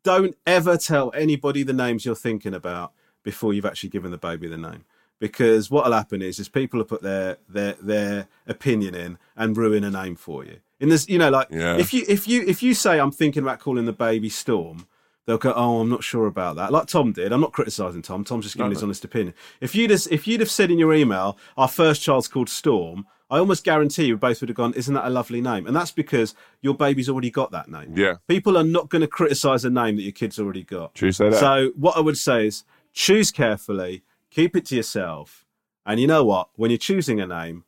don't 0.04 0.36
ever 0.46 0.78
tell 0.78 1.12
anybody 1.16 1.64
the 1.64 1.74
names 1.74 2.06
you're 2.06 2.16
thinking 2.16 2.54
about 2.54 2.94
before 3.24 3.54
you've 3.54 3.66
actually 3.66 3.90
given 3.90 4.12
the 4.12 4.18
baby 4.18 4.48
the 4.48 4.58
name, 4.58 4.86
because 5.20 5.72
what'll 5.72 5.94
happen 5.94 6.22
is, 6.22 6.40
is 6.40 6.50
people 6.50 6.78
will 6.80 6.86
put 6.86 7.02
their 7.02 7.38
their 7.50 7.74
their 7.82 8.28
opinion 8.48 8.96
in 8.96 9.18
and 9.36 9.56
ruin 9.58 9.84
a 9.84 9.90
name 9.92 10.16
for 10.16 10.44
you. 10.46 10.58
In 10.80 10.90
this, 10.90 11.08
you 11.08 11.18
know, 11.18 11.30
like 11.30 11.48
Yeah. 11.52 11.78
if 11.78 11.94
you 11.94 12.04
if 12.08 12.28
you 12.28 12.44
if 12.46 12.62
you 12.62 12.74
say 12.74 13.00
I'm 13.00 13.12
thinking 13.12 13.44
about 13.44 13.60
calling 13.60 13.86
the 13.86 13.94
baby 13.94 14.30
Storm. 14.30 14.88
They'll 15.28 15.40
go, 15.40 15.54
oh, 15.56 15.80
I'm 15.80 15.90
not 15.90 16.04
sure 16.04 16.28
about 16.28 16.56
that. 16.58 16.72
Like 16.72 16.86
Tom 16.86 17.12
did. 17.12 17.32
I'm 17.34 17.42
not 17.42 17.52
criticising 17.52 18.04
Tom. 18.04 18.24
Tom's 18.24 18.46
just 18.46 18.58
giving 18.58 18.68
No, 18.70 18.76
his 18.76 18.84
no. 18.84 18.86
honest 18.90 19.04
opinion. 19.06 19.34
If 19.60 19.74
you'd 19.74 19.90
have, 19.90 20.06
if 20.12 20.28
you'd 20.28 20.40
have 20.40 20.52
said 20.52 20.70
in 20.70 20.78
your 20.78 20.94
email, 20.94 21.40
our 21.58 21.68
first 21.68 22.04
child's 22.04 22.28
called 22.28 22.48
Storm, 22.48 23.08
I 23.32 23.40
almost 23.40 23.64
guarantee 23.64 24.06
you 24.06 24.18
both 24.18 24.40
would 24.42 24.50
have 24.50 24.56
gone, 24.56 24.76
isn't 24.76 24.94
that 24.94 25.04
a 25.08 25.10
lovely 25.10 25.42
name? 25.42 25.66
And 25.66 25.76
that's 25.76 25.90
because 25.90 26.36
your 26.62 26.76
baby's 26.76 27.10
already 27.10 27.32
got 27.32 27.50
that 27.54 27.68
name. 27.68 27.98
Yeah. 27.98 28.18
People 28.28 28.56
are 28.56 28.64
not 28.64 28.90
going 28.90 29.02
to 29.02 29.08
criticise 29.08 29.66
a 29.66 29.72
name 29.72 29.96
that 29.96 30.04
your 30.04 30.12
kid's 30.12 30.38
already 30.40 30.62
got. 30.62 30.94
True, 30.94 31.12
say 31.12 31.32
that. 31.32 31.40
So 31.40 31.72
what 31.76 31.98
I 31.98 32.02
would 32.02 32.18
say 32.20 32.46
is 32.46 32.64
choose 32.94 33.32
carefully, 33.32 34.04
keep 34.36 34.56
it 34.56 34.66
to 34.66 34.76
yourself, 34.76 35.46
and 35.86 36.00
you 36.00 36.08
know 36.08 36.24
what? 36.26 36.50
When 36.56 36.70
you're 36.70 36.78
choosing 36.78 37.20
a 37.22 37.26
name, 37.26 37.64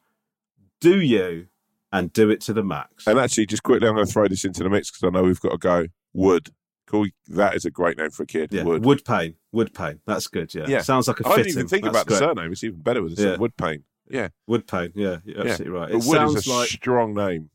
do 0.80 1.00
you 1.00 1.48
and 1.92 2.12
do 2.12 2.30
it 2.30 2.42
to 2.42 2.54
the 2.54 2.64
max. 2.64 3.08
and 3.08 3.18
actually, 3.18 3.46
just 3.46 3.64
quickly, 3.64 3.88
I'm 3.88 3.96
going 3.96 4.06
to 4.06 4.12
throw 4.12 4.28
this 4.28 4.44
into 4.44 4.64
the 4.64 4.70
mix 4.70 4.92
because 4.92 5.08
I 5.08 5.10
know 5.10 5.24
we've 5.24 5.40
got 5.40 5.52
to 5.52 5.58
go. 5.58 5.88
Wood. 6.14 6.50
Cool. 6.86 7.08
That 7.28 7.56
is 7.56 7.66
a 7.66 7.72
great 7.72 7.98
name 7.98 8.12
for 8.12 8.24
a 8.24 8.26
kid. 8.26 8.54
Yeah, 8.54 8.64
Wood. 8.64 8.86
Wood 8.86 9.06
Payne. 9.06 9.36
Wood 9.52 9.74
Payne. 9.74 10.00
That's 10.06 10.28
good. 10.28 10.54
Yeah. 10.54 10.66
Yeah. 10.68 10.82
Sounds 10.82 11.08
like 11.08 11.20
a 11.20 11.28
I 11.28 11.36
fitting. 11.36 11.40
I 11.40 11.44
didn't 11.44 11.58
even 11.58 11.68
think 11.68 11.84
That's 11.84 11.96
about 11.96 12.08
the 12.08 12.18
surname. 12.18 12.52
It's 12.52 12.64
even 12.64 12.80
better 12.80 13.02
with 13.04 13.16
the 13.16 13.24
Yeah. 13.24 13.30
yeah. 13.32 13.38
Wood 13.38 13.58
Payne. 13.58 13.84
Yeah. 14.10 14.28
Wood 14.48 14.68
Payne. 14.68 14.92
Yeah, 14.96 15.18
you're 15.26 15.40
absolutely 15.40 15.70
right. 15.70 15.90
It 15.90 15.96
Wood 15.96 16.04
sounds 16.04 16.36
is 16.36 16.48
a 16.48 16.54
like 16.54 16.70
strong 16.70 17.14
name. 17.14 17.50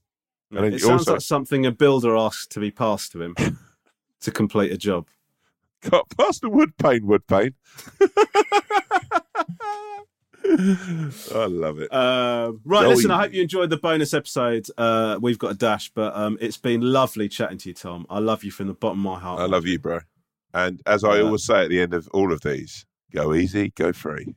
Mm. 0.53 0.57
And 0.59 0.67
it 0.67 0.75
it 0.75 0.81
sounds 0.81 1.03
also 1.03 1.13
like 1.13 1.23
something 1.23 1.65
a 1.65 1.73
builder 1.73 2.17
asks 2.17 2.47
to 2.49 2.61
be 2.61 2.71
passed 2.71 3.13
to 3.13 3.23
him 3.23 3.35
to 4.21 4.31
complete 4.31 4.71
a 4.71 4.77
job. 4.77 5.07
got 5.81 6.11
past 6.17 6.43
the 6.43 6.51
Wood 6.51 6.77
Payne, 6.77 7.07
Wood 7.07 7.27
Payne. 7.27 7.55
I 10.45 11.47
love 11.47 11.79
it. 11.79 11.93
Uh, 11.93 12.53
right, 12.65 12.89
listen, 12.89 13.11
I 13.11 13.21
hope 13.21 13.33
you 13.33 13.43
enjoyed 13.43 13.71
the 13.71 13.77
bonus 13.77 14.13
episode. 14.13 14.67
Uh, 14.77 15.19
we've 15.21 15.39
got 15.39 15.53
a 15.53 15.55
dash, 15.55 15.91
but 15.91 16.15
um, 16.17 16.37
it's 16.41 16.57
been 16.57 16.81
lovely 16.81 17.29
chatting 17.29 17.59
to 17.59 17.71
you, 17.71 17.75
Tom. 17.75 18.07
I 18.11 18.19
love 18.19 18.45
you 18.45 18.51
from 18.51 18.67
the 18.67 18.75
bottom 18.75 19.07
of 19.07 19.13
my 19.13 19.19
heart. 19.21 19.41
I 19.41 19.47
love 19.47 19.67
you, 19.67 19.79
bro. 19.79 20.01
And 20.55 20.83
as 20.87 21.05
I 21.05 21.17
yeah. 21.17 21.23
always 21.23 21.45
say 21.45 21.65
at 21.65 21.71
the 21.71 21.81
end 21.81 21.95
of 21.95 22.09
all 22.13 22.33
of 22.33 22.41
these, 22.43 22.85
go 23.13 23.35
easy, 23.35 23.71
go 23.71 23.93
free. 23.93 24.35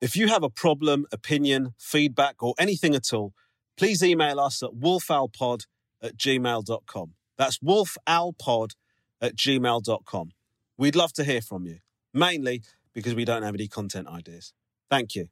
If 0.00 0.16
you 0.16 0.28
have 0.28 0.42
a 0.42 0.50
problem, 0.50 1.06
opinion, 1.12 1.74
feedback, 1.78 2.42
or 2.42 2.54
anything 2.58 2.94
at 2.94 3.12
all, 3.12 3.32
please 3.76 4.02
email 4.02 4.38
us 4.38 4.62
at 4.62 4.70
wolfowlpod 4.72 5.66
at 6.02 6.16
gmail.com. 6.16 7.14
That's 7.36 7.58
wolfowlpod 7.58 8.70
at 9.20 9.36
gmail.com. 9.36 10.30
We'd 10.76 10.96
love 10.96 11.12
to 11.14 11.24
hear 11.24 11.40
from 11.40 11.66
you, 11.66 11.78
mainly 12.12 12.62
because 12.92 13.14
we 13.14 13.24
don't 13.24 13.42
have 13.42 13.54
any 13.54 13.68
content 13.68 14.08
ideas. 14.08 14.52
Thank 14.90 15.14
you. 15.14 15.28